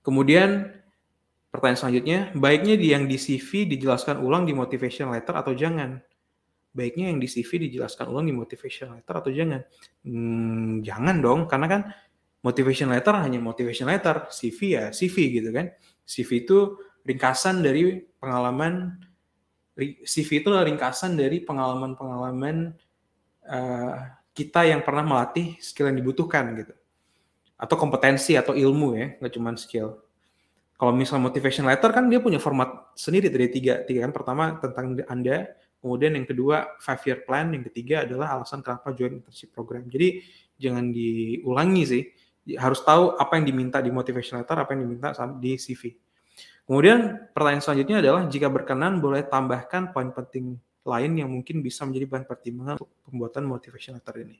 Kemudian 0.00 0.80
pertanyaan 1.52 1.80
selanjutnya, 1.80 2.18
baiknya 2.32 2.74
di 2.76 2.92
yang 2.92 3.04
di 3.04 3.20
CV 3.20 3.68
dijelaskan 3.68 4.22
ulang 4.22 4.48
di 4.48 4.56
motivation 4.56 5.12
letter 5.12 5.34
atau 5.36 5.52
jangan? 5.52 6.00
Baiknya 6.70 7.10
yang 7.10 7.18
di 7.18 7.26
CV 7.26 7.66
dijelaskan 7.68 8.08
ulang 8.08 8.30
di 8.30 8.34
motivation 8.36 8.94
letter 8.94 9.14
atau 9.18 9.30
jangan? 9.34 9.60
Hmm, 10.06 10.80
jangan 10.86 11.16
dong, 11.18 11.40
karena 11.50 11.66
kan 11.66 11.82
motivation 12.40 12.88
letter 12.88 13.12
hanya 13.20 13.38
motivation 13.40 13.88
letter, 13.88 14.28
CV 14.32 14.58
ya 14.76 14.84
CV 14.92 15.40
gitu 15.40 15.50
kan. 15.52 15.68
CV 16.08 16.44
itu 16.48 16.58
ringkasan 17.04 17.60
dari 17.64 18.00
pengalaman 18.20 19.00
CV 20.04 20.44
itu 20.44 20.52
adalah 20.52 20.68
ringkasan 20.68 21.16
dari 21.16 21.40
pengalaman-pengalaman 21.40 22.76
uh, 23.48 23.94
kita 24.36 24.68
yang 24.68 24.84
pernah 24.84 25.04
melatih 25.04 25.56
skill 25.60 25.88
yang 25.88 25.98
dibutuhkan 26.00 26.52
gitu. 26.58 26.74
Atau 27.56 27.76
kompetensi 27.76 28.36
atau 28.36 28.52
ilmu 28.52 28.88
ya 28.96 29.06
nggak 29.20 29.32
cuma 29.32 29.56
skill. 29.56 30.00
Kalau 30.80 30.96
misalnya 30.96 31.28
motivation 31.28 31.68
letter 31.68 31.92
kan 31.92 32.08
dia 32.08 32.24
punya 32.24 32.40
format 32.40 32.92
sendiri 32.96 33.28
dari 33.28 33.52
tiga 33.52 33.84
tiga 33.84 34.08
kan. 34.08 34.12
Pertama 34.16 34.42
tentang 34.60 34.96
anda. 35.08 35.56
Kemudian 35.80 36.12
yang 36.12 36.28
kedua 36.28 36.76
five 36.80 37.00
year 37.08 37.20
plan. 37.24 37.52
Yang 37.52 37.72
ketiga 37.72 38.04
adalah 38.04 38.36
alasan 38.36 38.60
kenapa 38.64 38.92
join 38.96 39.20
internship 39.20 39.52
program. 39.52 39.88
Jadi 39.88 40.24
jangan 40.60 40.92
diulangi 40.92 41.84
sih 41.84 42.02
harus 42.56 42.80
tahu 42.82 43.14
apa 43.18 43.36
yang 43.38 43.44
diminta 43.46 43.78
di 43.78 43.92
motivation 43.92 44.40
letter 44.40 44.56
apa 44.56 44.72
yang 44.72 44.88
diminta 44.88 45.12
di 45.38 45.54
CV 45.60 45.94
Kemudian 46.70 47.26
pertanyaan 47.34 47.66
selanjutnya 47.66 47.98
adalah 47.98 48.22
jika 48.30 48.46
berkenan 48.46 49.02
boleh 49.02 49.26
tambahkan 49.26 49.90
poin 49.90 50.14
penting 50.14 50.54
lain 50.86 51.12
yang 51.18 51.26
mungkin 51.26 51.66
bisa 51.66 51.82
menjadi 51.82 52.06
bahan 52.06 52.24
pertimbangan 52.30 52.74
untuk 52.78 52.94
pembuatan 53.02 53.42
motivation 53.42 53.98
letter 53.98 54.22
ini. 54.22 54.38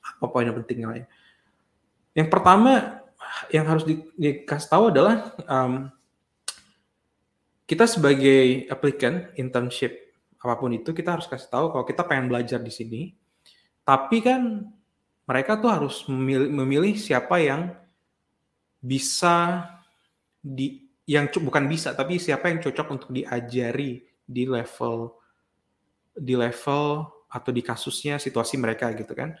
Apa 0.00 0.32
poin 0.32 0.48
yang 0.48 0.56
penting 0.64 0.88
lain? 0.88 1.04
Yang 2.16 2.28
pertama 2.32 3.04
yang 3.52 3.68
harus 3.68 3.84
di, 3.84 4.00
dikasih 4.16 4.68
tahu 4.72 4.84
adalah 4.88 5.36
um, 5.44 5.92
kita 7.68 7.84
sebagai 7.84 8.64
applicant 8.72 9.36
internship 9.36 10.16
apa 10.40 10.56
pun 10.56 10.72
itu 10.72 10.96
kita 10.96 11.20
harus 11.20 11.28
kasih 11.28 11.52
tahu 11.52 11.68
kalau 11.68 11.84
kita 11.84 12.00
pengen 12.08 12.32
belajar 12.32 12.64
di 12.64 12.72
sini. 12.72 13.12
Tapi 13.84 14.24
kan 14.24 14.72
mereka 15.28 15.60
tuh 15.60 15.68
harus 15.68 16.08
memilih, 16.08 16.48
memilih 16.48 16.94
siapa 16.96 17.36
yang 17.36 17.76
bisa 18.80 19.68
di 20.40 20.88
yang 21.04 21.28
bukan 21.28 21.68
bisa 21.68 21.92
tapi 21.92 22.16
siapa 22.16 22.48
yang 22.48 22.64
cocok 22.64 22.86
untuk 22.88 23.10
diajari 23.12 24.08
di 24.24 24.44
level 24.48 25.12
di 26.16 26.32
level 26.32 27.04
atau 27.28 27.50
di 27.52 27.60
kasusnya 27.60 28.16
situasi 28.16 28.56
mereka 28.56 28.88
gitu 28.96 29.12
kan. 29.12 29.36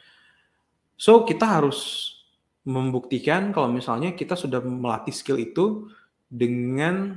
So 0.96 1.24
kita 1.24 1.48
harus 1.48 2.12
membuktikan 2.68 3.52
kalau 3.56 3.72
misalnya 3.72 4.12
kita 4.12 4.36
sudah 4.36 4.60
melatih 4.60 5.12
skill 5.16 5.40
itu 5.40 5.88
dengan 6.28 7.16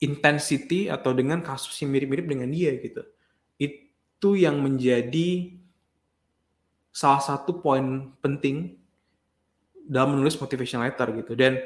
intensity 0.00 0.88
atau 0.88 1.12
dengan 1.12 1.40
kasus 1.44 1.76
yang 1.80 1.92
mirip-mirip 1.92 2.24
dengan 2.28 2.48
dia 2.48 2.72
gitu. 2.80 3.04
Itu 3.60 4.36
yang 4.36 4.60
menjadi 4.64 5.55
salah 6.96 7.20
satu 7.20 7.60
poin 7.60 8.08
penting 8.24 8.72
dalam 9.84 10.16
menulis 10.16 10.40
motivation 10.40 10.80
letter 10.80 11.12
gitu. 11.20 11.36
Dan 11.36 11.60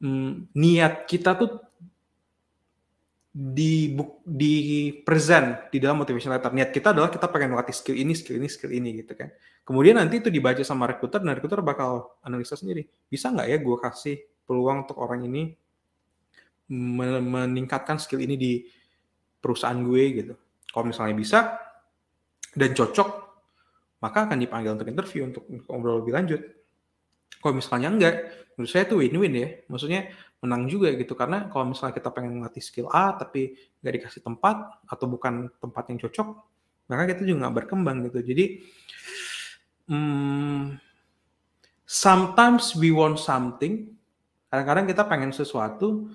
hmm, 0.00 0.56
niat 0.56 1.04
kita 1.04 1.36
tuh 1.36 1.60
di 3.34 3.92
di 4.24 4.54
present 5.04 5.68
di 5.68 5.76
dalam 5.76 6.00
motivation 6.00 6.32
letter. 6.32 6.48
Niat 6.56 6.72
kita 6.72 6.96
adalah 6.96 7.12
kita 7.12 7.28
pengen 7.28 7.52
melatih 7.52 7.76
skill 7.76 8.00
ini, 8.00 8.16
skill 8.16 8.40
ini, 8.40 8.48
skill 8.48 8.72
ini 8.72 9.04
gitu 9.04 9.12
kan. 9.12 9.28
Kemudian 9.68 10.00
nanti 10.00 10.24
itu 10.24 10.32
dibaca 10.32 10.64
sama 10.64 10.88
recruiter 10.88 11.20
dan 11.20 11.36
recruiter 11.36 11.60
bakal 11.60 12.16
analisa 12.24 12.56
sendiri. 12.56 12.88
Bisa 13.12 13.28
nggak 13.28 13.46
ya 13.52 13.58
gue 13.60 13.76
kasih 13.76 14.16
peluang 14.48 14.88
untuk 14.88 14.96
orang 14.96 15.28
ini 15.28 15.52
meningkatkan 16.72 18.00
skill 18.00 18.24
ini 18.24 18.40
di 18.40 18.52
perusahaan 19.44 19.76
gue 19.76 20.02
gitu. 20.24 20.34
Kalau 20.72 20.84
misalnya 20.88 21.12
bisa 21.12 21.60
dan 22.56 22.72
cocok, 22.72 23.33
maka 24.04 24.28
akan 24.28 24.36
dipanggil 24.36 24.76
untuk 24.76 24.84
interview 24.92 25.24
untuk 25.24 25.48
ngobrol 25.48 26.04
lebih 26.04 26.12
lanjut. 26.12 26.40
Kalau 27.40 27.56
misalnya 27.56 27.88
enggak, 27.88 28.14
menurut 28.52 28.68
saya 28.68 28.84
itu 28.84 29.00
win-win 29.00 29.32
ya. 29.32 29.48
Maksudnya 29.72 30.12
menang 30.44 30.68
juga 30.68 30.92
gitu 30.92 31.16
karena 31.16 31.48
kalau 31.48 31.72
misalnya 31.72 31.96
kita 31.96 32.12
pengen 32.12 32.36
ngelatih 32.36 32.60
skill 32.60 32.92
A 32.92 33.16
tapi 33.16 33.56
nggak 33.80 33.94
dikasih 33.96 34.20
tempat 34.20 34.84
atau 34.84 35.08
bukan 35.08 35.48
tempat 35.56 35.88
yang 35.88 35.98
cocok, 36.04 36.28
maka 36.92 37.02
kita 37.16 37.24
juga 37.24 37.48
nggak 37.48 37.56
berkembang 37.64 38.04
gitu. 38.12 38.20
Jadi 38.20 38.44
hmm, 39.88 40.76
sometimes 41.88 42.76
we 42.76 42.92
want 42.92 43.16
something. 43.16 43.96
Kadang-kadang 44.52 44.86
kita 44.86 45.02
pengen 45.08 45.32
sesuatu, 45.32 46.12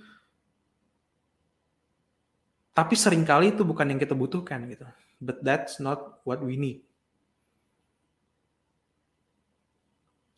tapi 2.71 2.93
sering 2.95 3.25
kali 3.27 3.51
itu 3.51 3.65
bukan 3.65 3.89
yang 3.91 3.99
kita 3.99 4.13
butuhkan 4.13 4.69
gitu. 4.69 4.85
But 5.19 5.43
that's 5.43 5.81
not 5.83 6.21
what 6.23 6.39
we 6.39 6.55
need. 6.55 6.88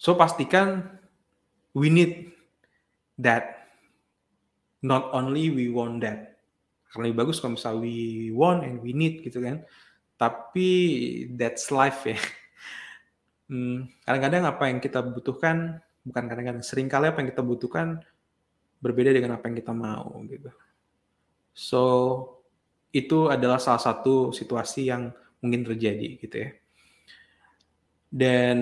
So 0.01 0.17
pastikan 0.17 0.97
we 1.77 1.93
need 1.93 2.33
that. 3.21 3.69
Not 4.81 5.13
only 5.13 5.53
we 5.53 5.69
want 5.69 6.01
that. 6.01 6.41
Karena 6.89 7.13
lebih 7.13 7.21
bagus 7.21 7.37
kalau 7.37 7.53
misalnya 7.53 7.85
we 7.85 7.97
want 8.33 8.65
and 8.65 8.81
we 8.81 8.97
need 8.97 9.21
gitu 9.21 9.45
kan. 9.45 9.61
Tapi 10.17 10.69
that's 11.37 11.69
life 11.69 12.09
ya. 12.09 12.17
Hmm, 13.51 13.91
kadang-kadang 14.07 14.47
apa 14.47 14.63
yang 14.71 14.79
kita 14.79 15.03
butuhkan, 15.03 15.83
bukan 16.07 16.23
kadang-kadang, 16.23 16.63
sering 16.63 16.87
kali 16.87 17.11
apa 17.11 17.19
yang 17.19 17.35
kita 17.35 17.43
butuhkan 17.43 17.99
berbeda 18.79 19.11
dengan 19.11 19.35
apa 19.35 19.51
yang 19.51 19.59
kita 19.59 19.75
mau 19.75 20.07
gitu. 20.23 20.47
So, 21.51 21.81
itu 22.95 23.27
adalah 23.27 23.59
salah 23.59 23.83
satu 23.83 24.31
situasi 24.31 24.87
yang 24.87 25.11
mungkin 25.43 25.67
terjadi 25.67 26.15
gitu 26.15 26.35
ya. 26.47 26.49
Dan 28.07 28.57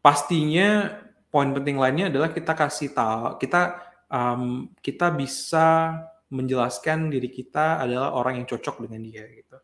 pastinya 0.00 1.00
poin 1.28 1.52
penting 1.52 1.76
lainnya 1.76 2.08
adalah 2.08 2.32
kita 2.32 2.56
kasih 2.56 2.94
tahu 2.94 3.36
kita 3.36 3.88
um, 4.08 4.72
kita 4.80 5.12
bisa 5.12 5.98
menjelaskan 6.28 7.08
diri 7.08 7.32
kita 7.32 7.80
adalah 7.80 8.12
orang 8.12 8.40
yang 8.40 8.46
cocok 8.48 8.84
dengan 8.84 9.00
dia 9.04 9.24
gitu. 9.32 9.56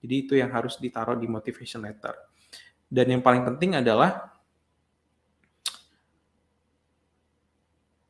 Jadi 0.00 0.14
itu 0.16 0.32
yang 0.38 0.48
harus 0.52 0.80
ditaruh 0.80 1.16
di 1.20 1.28
motivation 1.28 1.84
letter. 1.84 2.14
Dan 2.88 3.18
yang 3.18 3.22
paling 3.24 3.44
penting 3.44 3.76
adalah 3.76 4.32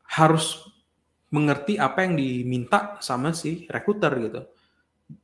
harus 0.07 0.63
mengerti 1.35 1.77
apa 1.77 2.07
yang 2.07 2.15
diminta 2.15 2.97
sama 3.03 3.35
si 3.35 3.67
rekruter 3.67 4.13
gitu. 4.23 4.41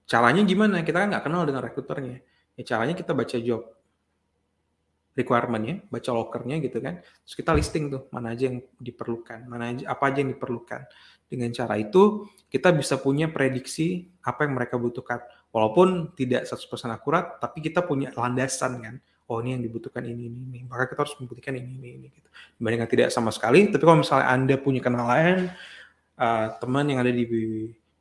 Caranya 0.06 0.42
gimana? 0.42 0.82
Kita 0.82 1.06
kan 1.06 1.08
nggak 1.14 1.24
kenal 1.24 1.46
dengan 1.46 1.62
rekruternya. 1.62 2.18
Ya 2.58 2.62
caranya 2.66 2.98
kita 2.98 3.14
baca 3.14 3.36
job 3.38 3.62
requirement-nya, 5.12 5.84
baca 5.92 6.10
lockernya 6.12 6.56
gitu 6.64 6.80
kan. 6.80 7.00
Terus 7.00 7.34
kita 7.36 7.52
listing 7.52 7.92
tuh 7.92 8.02
mana 8.12 8.32
aja 8.32 8.48
yang 8.48 8.64
diperlukan, 8.80 9.44
mana 9.44 9.76
aja 9.76 9.84
apa 9.88 10.08
aja 10.08 10.24
yang 10.24 10.32
diperlukan. 10.32 10.88
Dengan 11.28 11.48
cara 11.52 11.80
itu 11.80 12.28
kita 12.52 12.72
bisa 12.76 13.00
punya 13.00 13.28
prediksi 13.28 14.08
apa 14.24 14.44
yang 14.44 14.56
mereka 14.56 14.76
butuhkan. 14.76 15.20
Walaupun 15.52 16.16
tidak 16.16 16.48
100% 16.48 16.92
akurat, 16.92 17.36
tapi 17.36 17.60
kita 17.60 17.84
punya 17.84 18.12
landasan 18.16 18.80
kan 18.80 18.96
oh 19.32 19.40
ini 19.40 19.56
yang 19.56 19.62
dibutuhkan 19.64 20.04
ini 20.04 20.28
ini, 20.28 20.38
ini. 20.52 20.58
maka 20.68 20.92
kita 20.92 21.08
harus 21.08 21.16
membuktikan 21.16 21.56
ini 21.56 21.70
ini 21.80 21.88
ini 21.96 22.06
gitu 22.12 22.28
dibandingkan 22.60 22.88
tidak 22.92 23.08
sama 23.08 23.32
sekali 23.32 23.72
tapi 23.72 23.80
kalau 23.80 24.04
misalnya 24.04 24.28
anda 24.28 24.54
punya 24.60 24.80
kenalan 24.84 25.48
uh, 26.20 26.46
teman 26.60 26.84
yang 26.92 27.00
ada 27.00 27.08
di 27.08 27.24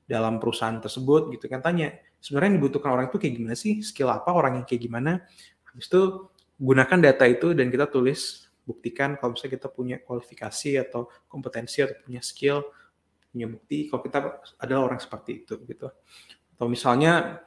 dalam 0.03 0.43
perusahaan 0.43 0.76
tersebut 0.84 1.32
gitu 1.32 1.47
kan 1.47 1.64
tanya 1.64 1.95
sebenarnya 2.20 2.47
yang 2.51 2.57
dibutuhkan 2.59 2.89
orang 2.91 3.07
itu 3.07 3.18
kayak 3.22 3.34
gimana 3.39 3.55
sih 3.55 3.80
skill 3.80 4.12
apa 4.12 4.30
orang 4.36 4.59
yang 4.62 4.66
kayak 4.68 4.82
gimana 4.84 5.24
habis 5.72 5.88
itu 5.88 6.28
gunakan 6.62 6.99
data 7.01 7.26
itu 7.26 7.57
dan 7.57 7.74
kita 7.74 7.89
tulis 7.89 8.45
buktikan 8.62 9.18
kalau 9.18 9.34
misalnya 9.34 9.57
kita 9.57 9.68
punya 9.74 9.97
kualifikasi 10.05 10.78
atau 10.78 11.09
kompetensi 11.26 11.82
atau 11.82 11.97
punya 12.05 12.22
skill 12.22 12.62
punya 13.34 13.49
bukti 13.49 13.89
kalau 13.89 14.01
kita 14.05 14.20
adalah 14.62 14.93
orang 14.93 15.01
seperti 15.01 15.41
itu 15.41 15.57
gitu 15.66 15.89
atau 16.53 16.66
misalnya 16.70 17.41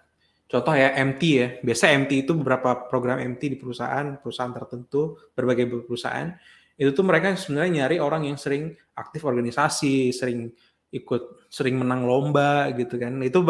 Contoh 0.44 0.76
ya 0.76 0.92
MT 0.92 1.22
ya, 1.24 1.48
biasa 1.64 1.90
MT 2.04 2.28
itu 2.28 2.32
beberapa 2.36 2.86
program 2.86 3.16
MT 3.16 3.42
di 3.48 3.58
perusahaan, 3.58 4.20
perusahaan 4.20 4.52
tertentu, 4.52 5.16
berbagai 5.32 5.88
perusahaan, 5.88 6.36
itu 6.76 6.90
tuh 6.92 7.02
mereka 7.02 7.32
sebenarnya 7.34 7.82
nyari 7.82 7.96
orang 7.96 8.28
yang 8.28 8.36
sering 8.36 8.76
aktif 8.92 9.24
organisasi, 9.24 10.12
sering 10.12 10.52
ikut, 10.92 11.48
sering 11.48 11.80
menang 11.80 12.04
lomba 12.04 12.68
gitu 12.76 13.00
kan. 13.00 13.16
Itu 13.24 13.40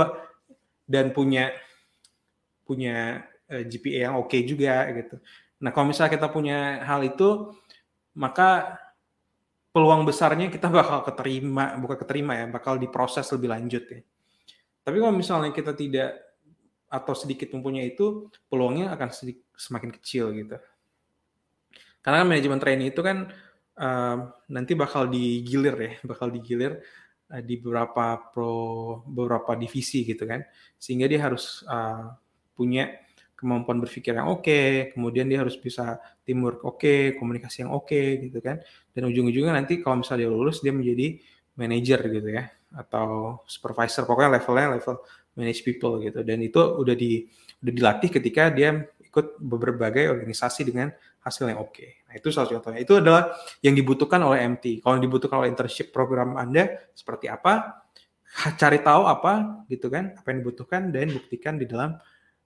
dan 0.86 1.10
punya 1.10 1.50
punya 2.62 3.26
eh, 3.50 3.66
GPA 3.66 4.08
yang 4.08 4.14
oke 4.16 4.30
okay 4.30 4.40
juga 4.46 4.86
gitu. 4.94 5.18
Nah 5.62 5.70
kalau 5.70 5.90
misalnya 5.92 6.12
kita 6.16 6.28
punya 6.32 6.82
hal 6.82 7.04
itu, 7.06 7.54
maka 8.18 8.78
peluang 9.74 10.06
besarnya 10.06 10.50
kita 10.50 10.70
bakal 10.70 11.02
keterima, 11.02 11.74
bukan 11.78 11.98
keterima 11.98 12.32
ya, 12.38 12.46
bakal 12.46 12.78
diproses 12.78 13.26
lebih 13.34 13.50
lanjut 13.50 13.84
ya. 13.90 14.00
Tapi 14.84 14.96
kalau 15.02 15.14
misalnya 15.14 15.50
kita 15.50 15.74
tidak 15.74 16.14
atau 16.86 17.14
sedikit 17.18 17.50
mempunyai 17.50 17.90
itu 17.90 18.30
peluangnya 18.46 18.94
akan 18.94 19.10
sedikit, 19.10 19.50
semakin 19.58 19.90
kecil 19.98 20.30
gitu. 20.30 20.56
Karena 21.98 22.22
kan 22.22 22.28
manajemen 22.30 22.60
training 22.62 22.88
itu 22.94 23.00
kan 23.02 23.34
uh, 23.80 24.16
nanti 24.46 24.78
bakal 24.78 25.10
digilir 25.10 25.74
ya, 25.74 25.92
bakal 26.10 26.30
digilir 26.30 26.78
uh, 27.34 27.42
di 27.42 27.58
beberapa 27.58 28.30
pro 28.30 29.02
beberapa 29.10 29.58
divisi 29.58 30.06
gitu 30.06 30.22
kan, 30.22 30.46
sehingga 30.78 31.10
dia 31.10 31.18
harus 31.26 31.66
uh, 31.66 32.14
punya 32.54 32.94
kemampuan 33.44 33.76
berpikir 33.84 34.16
yang 34.16 34.32
oke, 34.32 34.48
okay, 34.48 34.96
kemudian 34.96 35.28
dia 35.28 35.44
harus 35.44 35.60
bisa 35.60 36.00
teamwork 36.24 36.64
oke, 36.64 36.80
okay, 36.80 37.00
komunikasi 37.20 37.68
yang 37.68 37.76
oke 37.76 37.92
okay, 37.92 38.24
gitu 38.24 38.40
kan, 38.40 38.64
dan 38.96 39.02
ujung-ujungnya 39.04 39.52
nanti 39.52 39.84
kalau 39.84 40.00
misalnya 40.00 40.24
dia 40.24 40.32
lulus 40.32 40.64
dia 40.64 40.72
menjadi 40.72 41.20
manager 41.60 42.00
gitu 42.08 42.28
ya, 42.32 42.48
atau 42.72 43.38
supervisor, 43.44 44.08
pokoknya 44.08 44.40
levelnya 44.40 44.80
level 44.80 44.96
manage 45.36 45.60
people 45.66 46.00
gitu 46.00 46.22
dan 46.22 46.38
itu 46.40 46.58
udah 46.58 46.94
di 46.94 47.26
udah 47.60 47.72
dilatih 47.74 48.10
ketika 48.10 48.54
dia 48.54 48.86
ikut 49.14 49.38
berbagai 49.38 50.10
organisasi 50.10 50.66
dengan 50.66 50.90
hasil 51.22 51.46
yang 51.46 51.62
oke. 51.62 51.70
Okay. 51.70 52.02
Nah, 52.10 52.18
itu 52.18 52.28
salah 52.34 52.50
contohnya. 52.50 52.82
Itu 52.82 52.98
adalah 52.98 53.30
yang 53.62 53.78
dibutuhkan 53.78 54.18
oleh 54.20 54.42
MT. 54.42 54.82
Kalau 54.82 54.98
dibutuhkan 54.98 55.38
oleh 55.40 55.54
internship 55.54 55.94
program 55.94 56.34
Anda 56.34 56.90
seperti 56.92 57.30
apa? 57.30 57.86
Cari 58.60 58.82
tahu 58.82 59.06
apa 59.06 59.64
gitu 59.70 59.86
kan, 59.86 60.18
apa 60.18 60.26
yang 60.34 60.42
dibutuhkan 60.42 60.90
dan 60.90 61.14
buktikan 61.14 61.54
di 61.54 61.70
dalam 61.70 61.94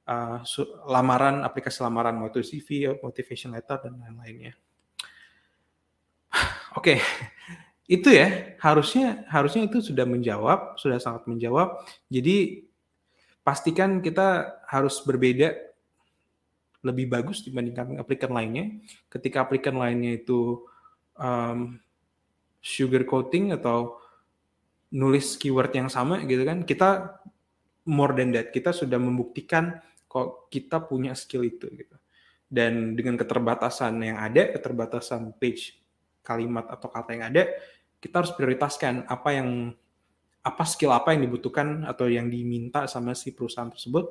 uh, 0.09 0.41
lamaran 0.89 1.45
aplikasi 1.45 1.85
lamaran 1.85 2.17
mau 2.17 2.33
itu 2.33 2.41
CV, 2.41 2.97
motivation 3.05 3.53
letter 3.53 3.85
dan 3.85 4.01
lain-lainnya. 4.01 4.57
Oke. 6.79 6.97
Okay. 6.97 6.99
Itu 7.89 8.13
ya, 8.13 8.53
harusnya 8.61 9.25
harusnya 9.33 9.65
itu 9.65 9.81
sudah 9.81 10.05
menjawab, 10.05 10.77
sudah 10.77 11.01
sangat 11.01 11.25
menjawab. 11.25 11.81
Jadi 12.13 12.69
pastikan 13.41 14.05
kita 14.05 14.61
harus 14.69 15.01
berbeda 15.09 15.57
lebih 16.85 17.09
bagus 17.09 17.41
dibandingkan 17.41 17.97
aplikan 17.97 18.37
lainnya. 18.37 18.77
Ketika 19.09 19.49
aplikan 19.49 19.81
lainnya 19.81 20.21
itu 20.21 20.69
um, 21.17 21.81
sugar 22.61 23.09
coating 23.09 23.57
atau 23.57 23.97
nulis 24.93 25.41
keyword 25.41 25.73
yang 25.73 25.89
sama 25.89 26.21
gitu 26.29 26.45
kan, 26.45 26.69
kita 26.69 27.17
more 27.89 28.13
than 28.13 28.37
that. 28.37 28.53
Kita 28.53 28.77
sudah 28.77 29.01
membuktikan 29.01 29.81
kok 30.19 30.51
kita 30.51 30.83
punya 30.83 31.15
skill 31.15 31.47
itu 31.47 31.71
gitu. 31.71 31.95
Dan 32.51 32.99
dengan 32.99 33.15
keterbatasan 33.15 34.03
yang 34.03 34.19
ada, 34.19 34.51
keterbatasan 34.51 35.37
page 35.39 35.79
kalimat 36.27 36.67
atau 36.67 36.91
kata 36.91 37.15
yang 37.15 37.31
ada, 37.31 37.47
kita 38.03 38.25
harus 38.25 38.35
prioritaskan 38.35 39.07
apa 39.07 39.31
yang 39.31 39.71
apa 40.43 40.65
skill 40.65 40.91
apa 40.97 41.13
yang 41.15 41.29
dibutuhkan 41.29 41.85
atau 41.85 42.09
yang 42.09 42.27
diminta 42.27 42.89
sama 42.91 43.15
si 43.15 43.31
perusahaan 43.31 43.71
tersebut. 43.71 44.11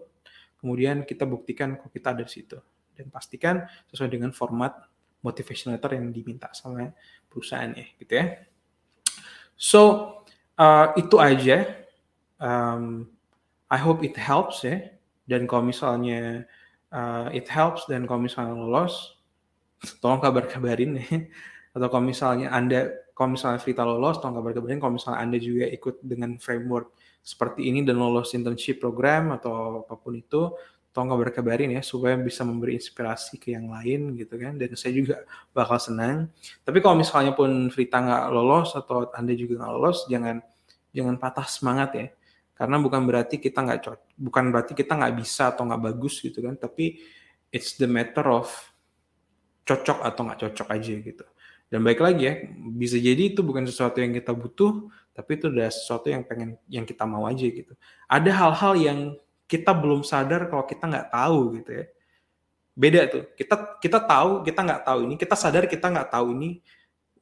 Kemudian 0.58 1.04
kita 1.04 1.28
buktikan 1.28 1.76
kok 1.76 1.92
kita 1.92 2.16
ada 2.16 2.24
di 2.24 2.32
situ 2.32 2.58
dan 2.98 3.14
pastikan 3.14 3.62
sesuai 3.90 4.10
dengan 4.10 4.32
format 4.34 4.74
motivation 5.22 5.74
letter 5.74 5.98
yang 5.98 6.10
diminta 6.10 6.50
sama 6.54 6.94
perusahaan 7.30 7.74
ya, 7.74 7.86
gitu 7.98 8.14
ya. 8.18 8.26
So 9.58 9.82
uh, 10.58 10.94
itu 10.98 11.18
aja. 11.18 11.68
Um, 12.38 13.10
I 13.68 13.82
hope 13.82 14.06
it 14.06 14.16
helps 14.16 14.64
ya. 14.64 14.97
Dan 15.28 15.44
kalau 15.46 15.68
misalnya 15.68 16.48
uh, 16.96 17.28
it 17.36 17.52
helps 17.52 17.86
dan 17.92 18.08
kalau 18.08 18.24
misalnya 18.24 18.56
lolos, 18.56 19.20
tolong 20.00 20.24
kabar-kabarin 20.24 21.04
ya. 21.04 21.08
Atau 21.76 21.88
kalau 21.94 22.06
misalnya 22.08 22.50
Anda 22.50 22.90
kalau 23.18 23.34
misalnya 23.34 23.58
Vita 23.62 23.82
lolos, 23.82 24.22
tolong 24.22 24.42
kabar-kabarin 24.42 24.78
kalau 24.78 24.94
misalnya 24.96 25.20
Anda 25.26 25.38
juga 25.42 25.66
ikut 25.74 26.06
dengan 26.06 26.38
framework 26.38 26.94
seperti 27.26 27.66
ini 27.66 27.82
dan 27.82 27.98
lolos 27.98 28.32
internship 28.38 28.78
program 28.78 29.34
atau 29.34 29.82
apa 29.84 29.98
pun 29.98 30.16
itu, 30.16 30.54
tolong 30.98 31.14
kabar-kabarin 31.14 31.78
ya 31.78 31.82
supaya 31.86 32.18
bisa 32.18 32.42
memberi 32.42 32.78
inspirasi 32.78 33.38
ke 33.38 33.54
yang 33.54 33.70
lain 33.70 34.18
gitu 34.18 34.34
kan 34.38 34.58
dan 34.58 34.74
saya 34.74 34.98
juga 34.98 35.22
bakal 35.54 35.78
senang. 35.78 36.26
Tapi 36.66 36.82
kalau 36.82 36.98
misalnya 36.98 37.38
pun 37.38 37.70
Vita 37.70 38.02
nggak 38.02 38.26
lolos 38.34 38.74
atau 38.74 39.10
Anda 39.14 39.38
juga 39.38 39.62
nggak 39.62 39.74
lolos, 39.78 40.06
jangan 40.10 40.42
jangan 40.94 41.22
patah 41.22 41.46
semangat 41.46 41.90
ya. 41.94 42.08
Karena 42.58 42.82
bukan 42.82 43.06
berarti 43.06 43.38
kita 43.38 43.62
nggak 43.62 43.80
cocok, 43.86 44.10
bukan 44.18 44.44
berarti 44.50 44.74
kita 44.74 44.98
nggak 44.98 45.14
bisa 45.22 45.54
atau 45.54 45.70
nggak 45.70 45.82
bagus 45.94 46.18
gitu 46.26 46.42
kan, 46.42 46.58
tapi 46.58 46.98
it's 47.54 47.78
the 47.78 47.86
matter 47.86 48.26
of 48.26 48.50
cocok 49.62 50.02
atau 50.02 50.22
nggak 50.26 50.40
cocok 50.42 50.68
aja 50.74 50.94
gitu. 50.98 51.26
Dan 51.70 51.86
baik 51.86 52.02
lagi 52.02 52.24
ya, 52.26 52.34
bisa 52.74 52.98
jadi 52.98 53.30
itu 53.30 53.46
bukan 53.46 53.68
sesuatu 53.70 54.02
yang 54.02 54.16
kita 54.16 54.34
butuh, 54.34 54.90
tapi 55.14 55.38
itu 55.38 55.54
udah 55.54 55.70
sesuatu 55.70 56.08
yang 56.10 56.26
pengen 56.26 56.58
yang 56.66 56.88
kita 56.88 57.06
mau 57.06 57.30
aja 57.30 57.46
gitu. 57.46 57.78
Ada 58.10 58.32
hal-hal 58.34 58.74
yang 58.80 59.00
kita 59.46 59.76
belum 59.76 60.02
sadar 60.02 60.50
kalau 60.50 60.66
kita 60.66 60.88
nggak 60.88 61.08
tahu 61.14 61.62
gitu 61.62 61.72
ya. 61.84 61.86
Beda 62.74 63.02
tuh. 63.06 63.24
Kita 63.38 63.78
kita 63.84 64.00
tahu 64.02 64.48
kita 64.48 64.60
nggak 64.66 64.82
tahu 64.82 65.00
ini, 65.06 65.14
kita 65.20 65.36
sadar 65.38 65.70
kita 65.70 65.86
nggak 65.92 66.10
tahu 66.10 66.34
ini 66.34 66.64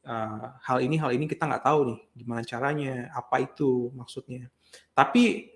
uh, 0.05 0.55
hal 0.61 0.77
ini 0.79 0.95
hal 1.01 1.11
ini 1.11 1.25
kita 1.25 1.43
nggak 1.49 1.65
tahu 1.65 1.79
nih 1.91 1.99
gimana 2.13 2.41
caranya, 2.45 3.09
apa 3.11 3.35
itu 3.41 3.91
maksudnya. 3.97 4.47
Tapi 4.93 5.53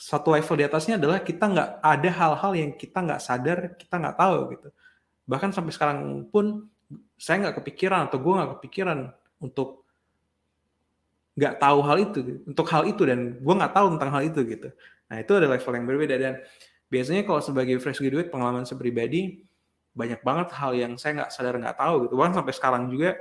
satu 0.00 0.32
level 0.32 0.56
di 0.56 0.64
atasnya 0.64 0.96
adalah 0.96 1.20
kita 1.20 1.44
nggak 1.44 1.70
ada 1.84 2.10
hal-hal 2.10 2.52
yang 2.56 2.70
kita 2.72 2.98
nggak 3.04 3.20
sadar, 3.20 3.58
kita 3.76 4.00
nggak 4.00 4.16
tahu 4.16 4.38
gitu. 4.56 4.68
Bahkan 5.28 5.50
sampai 5.52 5.72
sekarang 5.76 5.98
pun 6.32 6.70
saya 7.20 7.36
nggak 7.46 7.62
kepikiran 7.62 8.08
atau 8.08 8.18
gue 8.18 8.32
nggak 8.32 8.50
kepikiran 8.58 8.98
untuk 9.38 9.84
nggak 11.38 11.62
tahu 11.62 11.78
hal 11.86 11.96
itu 12.02 12.20
untuk 12.44 12.66
hal 12.68 12.82
itu 12.84 13.02
dan 13.06 13.38
gue 13.38 13.54
nggak 13.54 13.72
tahu 13.72 13.86
tentang 13.96 14.10
hal 14.12 14.22
itu 14.26 14.40
gitu 14.44 14.68
nah 15.06 15.16
itu 15.22 15.32
ada 15.32 15.46
level 15.46 15.72
yang 15.72 15.86
berbeda 15.86 16.14
dan 16.18 16.34
biasanya 16.90 17.22
kalau 17.22 17.40
sebagai 17.40 17.78
fresh 17.78 18.02
graduate 18.02 18.28
pengalaman 18.28 18.66
saya 18.66 18.76
pribadi 18.76 19.46
banyak 19.94 20.20
banget 20.20 20.48
hal 20.54 20.74
yang 20.74 20.92
saya 20.98 21.22
nggak 21.22 21.30
sadar 21.30 21.54
nggak 21.56 21.78
tahu 21.78 22.06
gitu 22.06 22.14
bahkan 22.18 22.34
sampai 22.42 22.54
sekarang 22.54 22.82
juga 22.90 23.14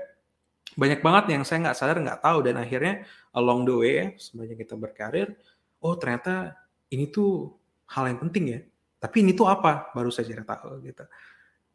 banyak 0.78 1.00
banget 1.02 1.24
yang 1.38 1.44
saya 1.48 1.70
nggak 1.70 1.78
sadar 1.78 1.98
nggak 2.02 2.22
tahu 2.22 2.46
dan 2.46 2.60
akhirnya 2.62 3.06
along 3.34 3.66
the 3.66 3.74
way 3.74 3.94
ya 3.98 4.08
sebanyak 4.20 4.58
kita 4.62 4.76
berkarir 4.78 5.34
oh 5.82 5.96
ternyata 5.98 6.54
ini 6.94 7.10
tuh 7.10 7.54
hal 7.90 8.10
yang 8.10 8.20
penting 8.22 8.46
ya 8.54 8.60
tapi 9.00 9.24
ini 9.24 9.32
tuh 9.34 9.48
apa 9.48 9.90
baru 9.96 10.12
saya 10.14 10.30
cari 10.30 10.44
tahu 10.46 10.70
gitu 10.86 11.06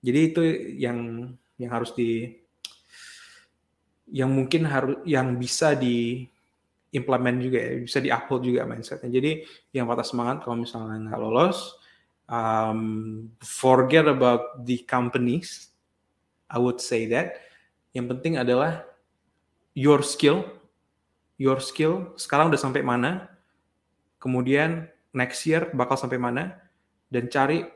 jadi 0.04 0.20
itu 0.30 0.42
yang 0.76 0.98
yang 1.56 1.70
harus 1.72 1.96
di 1.96 2.44
yang 4.12 4.28
mungkin 4.28 4.68
harus 4.68 5.00
yang 5.08 5.40
bisa 5.40 5.72
di 5.72 6.28
implement 6.94 7.42
juga 7.42 7.58
ya, 7.58 7.72
bisa 7.82 7.98
di 7.98 8.08
upload 8.12 8.42
juga 8.46 8.62
mindsetnya. 8.68 9.10
Jadi 9.10 9.42
yang 9.74 9.90
patah 9.90 10.06
semangat 10.06 10.46
kalau 10.46 10.62
misalnya 10.62 11.10
nggak 11.10 11.20
lolos, 11.20 11.74
um, 12.30 12.80
forget 13.42 14.06
about 14.06 14.62
the 14.62 14.84
companies. 14.86 15.74
I 16.46 16.62
would 16.62 16.78
say 16.78 17.10
that. 17.10 17.42
Yang 17.94 18.06
penting 18.18 18.34
adalah 18.42 18.82
your 19.72 20.02
skill 20.02 20.44
your 21.34 21.58
skill 21.58 22.14
sekarang 22.14 22.50
udah 22.50 22.60
sampai 22.60 22.82
mana, 22.82 23.26
kemudian 24.22 24.86
next 25.10 25.42
year 25.46 25.70
bakal 25.74 25.98
sampai 25.98 26.18
mana, 26.18 26.58
dan 27.10 27.26
cari 27.30 27.66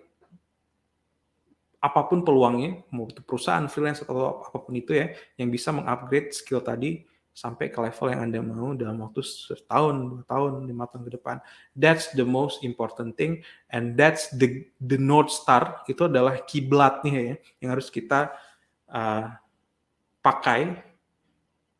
apa 1.78 2.00
pun 2.10 2.26
peluangnya, 2.26 2.82
mau 2.90 3.06
itu 3.06 3.22
perusahaan, 3.22 3.62
freelance, 3.70 4.02
atau 4.02 4.42
apa 4.42 4.58
pun 4.58 4.74
itu 4.74 4.94
ya, 4.98 5.14
yang 5.38 5.50
bisa 5.50 5.70
mengupgrade 5.70 6.34
skill 6.34 6.58
tadi 6.58 7.06
sampai 7.30 7.70
ke 7.70 7.78
level 7.78 8.10
yang 8.10 8.26
Anda 8.26 8.42
mau 8.42 8.74
dalam 8.74 8.98
waktu 8.98 9.22
setahun, 9.22 9.94
dua 9.94 10.22
tahun, 10.26 10.66
lima 10.66 10.90
tahun 10.90 11.06
ke 11.06 11.12
depan. 11.22 11.36
That's 11.78 12.10
the 12.18 12.26
most 12.26 12.66
important 12.66 13.14
thing, 13.14 13.46
and 13.70 13.94
that's 13.94 14.26
the 14.34 14.66
the 14.82 14.98
north 14.98 15.30
star. 15.30 15.86
Itu 15.86 16.10
adalah 16.10 16.42
kiblatnya 16.42 17.14
ya, 17.14 17.34
yang 17.62 17.70
harus 17.78 17.94
kita 17.94 18.34
uh, 18.90 19.38
pakai 20.28 20.76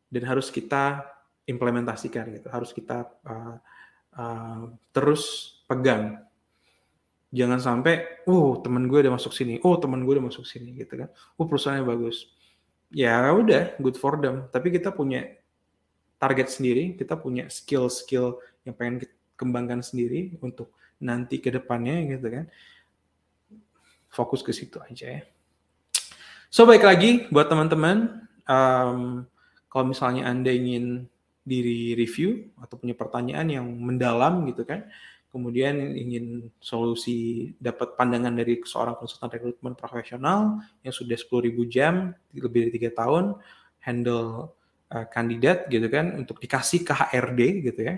dan 0.09 0.23
harus 0.25 0.49
kita 0.49 1.05
implementasikan 1.45 2.33
gitu, 2.33 2.49
harus 2.49 2.73
kita 2.73 3.05
uh, 3.21 3.61
uh, 4.17 4.73
terus 4.89 5.53
pegang. 5.69 6.17
Jangan 7.29 7.61
sampai 7.61 8.25
oh 8.25 8.57
teman 8.57 8.89
gue 8.89 9.05
udah 9.05 9.13
masuk 9.13 9.29
sini. 9.37 9.61
Oh 9.61 9.77
teman 9.77 10.01
gue 10.01 10.17
udah 10.17 10.33
masuk 10.33 10.49
sini 10.49 10.73
gitu 10.73 10.97
kan. 11.05 11.13
Oh 11.37 11.45
perusahaannya 11.45 11.85
bagus. 11.85 12.25
Ya 12.89 13.21
udah 13.29 13.77
good 13.77 14.01
for 14.01 14.17
them. 14.17 14.49
Tapi 14.49 14.73
kita 14.73 14.89
punya 14.89 15.29
target 16.19 16.51
sendiri 16.51 16.99
kita 16.99 17.15
punya 17.15 17.47
skill-skill 17.47 18.41
yang 18.67 18.75
pengen 18.75 19.05
kita 19.05 19.15
kembangkan 19.39 19.79
sendiri 19.79 20.35
untuk 20.43 20.75
nanti 20.99 21.39
ke 21.39 21.53
depannya 21.53 22.01
gitu 22.17 22.27
kan. 22.27 22.45
Fokus 24.09 24.41
ke 24.41 24.51
situ 24.51 24.81
aja 24.83 25.21
ya. 25.21 25.21
So 26.49 26.65
baik 26.65 26.81
lagi 26.83 27.29
buat 27.29 27.45
teman-teman 27.45 28.25
um, 28.49 29.23
kalau 29.69 29.85
misalnya 29.85 30.25
anda 30.25 30.49
ingin 30.49 31.05
diri 31.45 31.93
review 31.93 32.49
atau 32.57 32.75
punya 32.75 32.97
pertanyaan 32.97 33.47
yang 33.47 33.65
mendalam 33.65 34.43
gitu 34.49 34.65
kan 34.65 34.89
kemudian 35.29 35.93
ingin 35.93 36.49
solusi 36.57 37.53
dapat 37.61 37.93
pandangan 37.93 38.33
dari 38.33 38.57
seorang 38.65 38.97
konsultan 38.97 39.29
rekrutmen 39.29 39.77
profesional 39.77 40.57
yang 40.81 40.93
sudah 40.93 41.13
10.000 41.13 41.53
jam 41.69 42.17
lebih 42.33 42.67
dari 42.67 42.73
tiga 42.73 42.91
tahun 42.97 43.37
handle 43.85 44.57
uh, 44.89 45.05
kandidat 45.07 45.69
gitu 45.69 45.85
kan 45.87 46.17
untuk 46.17 46.41
dikasih 46.41 46.81
ke 46.81 46.93
HRD 46.93 47.41
gitu 47.61 47.81
ya. 47.85 47.95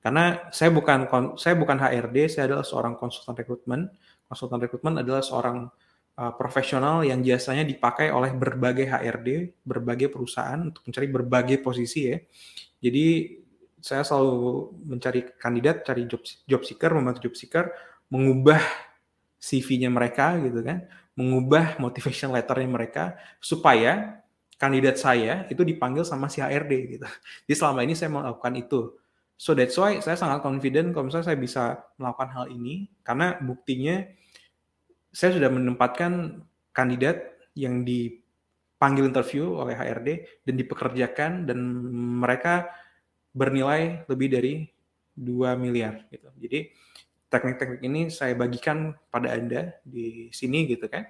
Karena 0.00 0.52
saya 0.52 0.68
bukan 0.68 1.08
saya 1.36 1.54
bukan 1.56 1.80
HRD 1.80 2.28
saya 2.28 2.44
adalah 2.52 2.64
seorang 2.64 2.96
konsultan 2.96 3.36
rekrutmen. 3.40 3.88
Konsultan 4.28 4.60
rekrutmen 4.60 5.00
adalah 5.00 5.24
seorang 5.24 5.68
uh, 6.18 6.32
profesional 6.34 7.02
yang 7.02 7.22
biasanya 7.22 7.66
dipakai 7.66 8.10
oleh 8.10 8.34
berbagai 8.34 8.86
HRD 8.86 9.60
berbagai 9.62 10.10
perusahaan 10.10 10.60
untuk 10.60 10.82
mencari 10.86 11.08
berbagai 11.10 11.56
posisi 11.62 12.10
ya 12.10 12.18
jadi 12.84 13.40
saya 13.84 14.00
selalu 14.00 14.72
mencari 14.88 15.20
kandidat, 15.36 15.84
cari 15.84 16.08
job 16.08 16.24
job 16.48 16.64
seeker, 16.64 16.88
membantu 16.96 17.28
job 17.28 17.36
seeker, 17.36 17.68
mengubah 18.08 18.60
CV-nya 19.36 19.92
mereka 19.92 20.40
gitu 20.40 20.64
kan, 20.64 20.88
mengubah 21.12 21.76
motivation 21.76 22.32
letternya 22.32 22.64
mereka 22.64 23.04
supaya 23.44 24.24
kandidat 24.56 24.96
saya 24.96 25.44
itu 25.52 25.60
dipanggil 25.60 26.00
sama 26.00 26.32
si 26.32 26.40
HRD 26.40 26.96
gitu. 26.96 27.04
Jadi 27.44 27.54
selama 27.60 27.84
ini 27.84 27.92
saya 27.92 28.08
melakukan 28.08 28.56
itu. 28.56 28.96
So 29.36 29.52
that's 29.52 29.76
why 29.76 30.00
saya 30.00 30.16
sangat 30.16 30.40
confident 30.40 30.96
kalau 30.96 31.12
misalnya 31.12 31.28
saya 31.28 31.38
bisa 31.40 31.84
melakukan 32.00 32.30
hal 32.32 32.44
ini 32.48 32.88
karena 33.04 33.36
buktinya 33.36 34.00
saya 35.14 35.38
sudah 35.38 35.46
menempatkan 35.46 36.42
kandidat 36.74 37.38
yang 37.54 37.86
dipanggil 37.86 39.06
interview 39.06 39.54
oleh 39.54 39.78
HRD 39.78 40.42
dan 40.42 40.54
dipekerjakan 40.58 41.32
dan 41.46 41.58
mereka 42.18 42.66
bernilai 43.30 44.02
lebih 44.10 44.28
dari 44.34 44.54
2 45.14 45.54
miliar 45.54 46.10
gitu. 46.10 46.26
Jadi 46.34 46.74
teknik-teknik 47.30 47.80
ini 47.86 48.00
saya 48.10 48.34
bagikan 48.34 48.94
pada 49.06 49.30
Anda 49.30 49.78
di 49.86 50.34
sini 50.34 50.66
gitu 50.66 50.90
kan. 50.90 51.06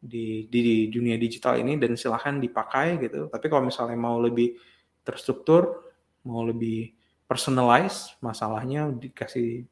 Di, 0.00 0.48
di 0.48 0.88
dunia 0.88 1.20
digital 1.20 1.60
ini 1.60 1.76
dan 1.76 1.92
silahkan 1.92 2.40
dipakai 2.40 2.96
gitu. 3.04 3.28
Tapi 3.28 3.46
kalau 3.52 3.68
misalnya 3.68 4.00
mau 4.00 4.16
lebih 4.16 4.56
terstruktur, 5.04 5.92
mau 6.24 6.40
lebih 6.40 6.96
personalize 7.28 8.16
masalahnya 8.24 8.88
dikasih 8.96 9.68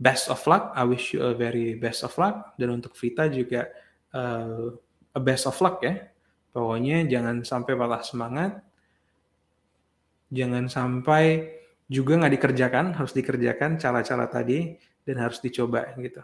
best 0.00 0.32
of 0.32 0.40
luck. 0.48 0.72
I 0.72 0.88
wish 0.88 1.12
you 1.12 1.20
a 1.20 1.36
very 1.36 1.76
best 1.76 2.00
of 2.02 2.16
luck. 2.16 2.56
Dan 2.56 2.80
untuk 2.80 2.96
Vita 2.96 3.28
juga 3.28 3.68
uh, 4.16 4.72
a 5.12 5.20
best 5.20 5.44
of 5.44 5.60
luck 5.60 5.84
ya. 5.84 6.08
Pokoknya 6.50 7.04
jangan 7.04 7.44
sampai 7.44 7.76
patah 7.76 8.02
semangat. 8.02 8.52
Jangan 10.32 10.66
sampai 10.72 11.52
juga 11.90 12.16
nggak 12.16 12.34
dikerjakan, 12.40 12.96
harus 12.96 13.12
dikerjakan 13.12 13.76
cara-cara 13.76 14.26
tadi 14.26 14.78
dan 15.04 15.16
harus 15.20 15.38
dicoba 15.44 15.92
gitu. 16.00 16.22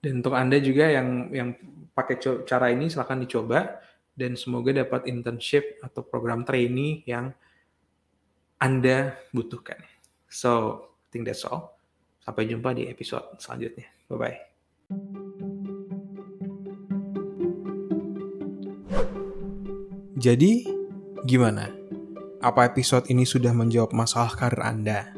Dan 0.00 0.24
untuk 0.24 0.32
Anda 0.32 0.56
juga 0.62 0.88
yang 0.88 1.28
yang 1.34 1.50
pakai 1.92 2.16
cara 2.48 2.72
ini 2.72 2.88
silahkan 2.88 3.20
dicoba 3.20 3.82
dan 4.16 4.38
semoga 4.38 4.72
dapat 4.72 5.04
internship 5.10 5.76
atau 5.84 6.00
program 6.06 6.46
trainee 6.46 7.04
yang 7.04 7.34
Anda 8.56 9.18
butuhkan. 9.34 9.82
So, 10.30 10.84
I 10.88 11.06
think 11.10 11.26
that's 11.26 11.42
all. 11.42 11.79
Sampai 12.30 12.46
jumpa 12.46 12.70
di 12.70 12.86
episode 12.86 13.26
selanjutnya. 13.42 13.90
Bye-bye. 14.06 14.38
Jadi, 20.14 20.62
gimana? 21.26 21.80
apa 22.40 22.64
episode 22.70 23.10
ini 23.12 23.28
sudah 23.28 23.52
menjawab 23.52 23.92
masalah 23.92 24.32
karir 24.32 24.64
Anda? 24.64 25.12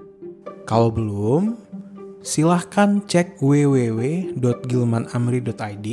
Kalau 0.67 0.91
belum, 0.91 1.55
silahkan 2.25 2.99
cek 3.07 3.39
www.gilmanamri.id 3.39 5.87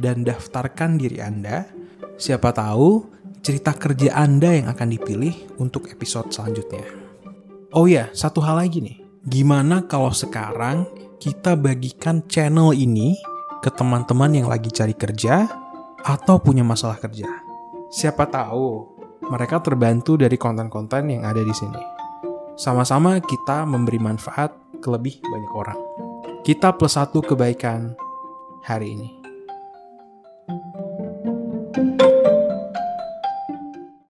dan 0.00 0.24
daftarkan 0.26 0.98
diri 0.98 1.22
Anda. 1.22 1.70
Siapa 2.18 2.50
tahu 2.56 3.04
cerita 3.44 3.76
kerja 3.76 4.16
Anda 4.18 4.64
yang 4.64 4.72
akan 4.72 4.88
dipilih 4.96 5.60
untuk 5.62 5.86
episode 5.92 6.32
selanjutnya. 6.34 6.82
Oh 7.70 7.86
ya, 7.86 8.10
satu 8.16 8.40
hal 8.42 8.56
lagi 8.58 8.82
nih. 8.82 9.03
Gimana 9.24 9.88
kalau 9.88 10.12
sekarang 10.12 10.84
kita 11.16 11.56
bagikan 11.56 12.20
channel 12.28 12.76
ini 12.76 13.16
ke 13.64 13.72
teman-teman 13.72 14.28
yang 14.36 14.52
lagi 14.52 14.68
cari 14.68 14.92
kerja 14.92 15.48
atau 16.04 16.36
punya 16.36 16.60
masalah 16.60 17.00
kerja? 17.00 17.24
Siapa 17.88 18.28
tahu 18.28 18.84
mereka 19.32 19.64
terbantu 19.64 20.20
dari 20.20 20.36
konten-konten 20.36 21.08
yang 21.08 21.24
ada 21.24 21.40
di 21.40 21.56
sini. 21.56 21.80
Sama-sama 22.60 23.16
kita 23.24 23.64
memberi 23.64 23.96
manfaat 23.96 24.52
ke 24.84 24.92
lebih 24.92 25.16
banyak 25.24 25.52
orang. 25.56 25.80
Kita 26.44 26.76
plus 26.76 27.00
satu 27.00 27.24
kebaikan 27.24 27.96
hari 28.60 28.92
ini. 28.92 29.23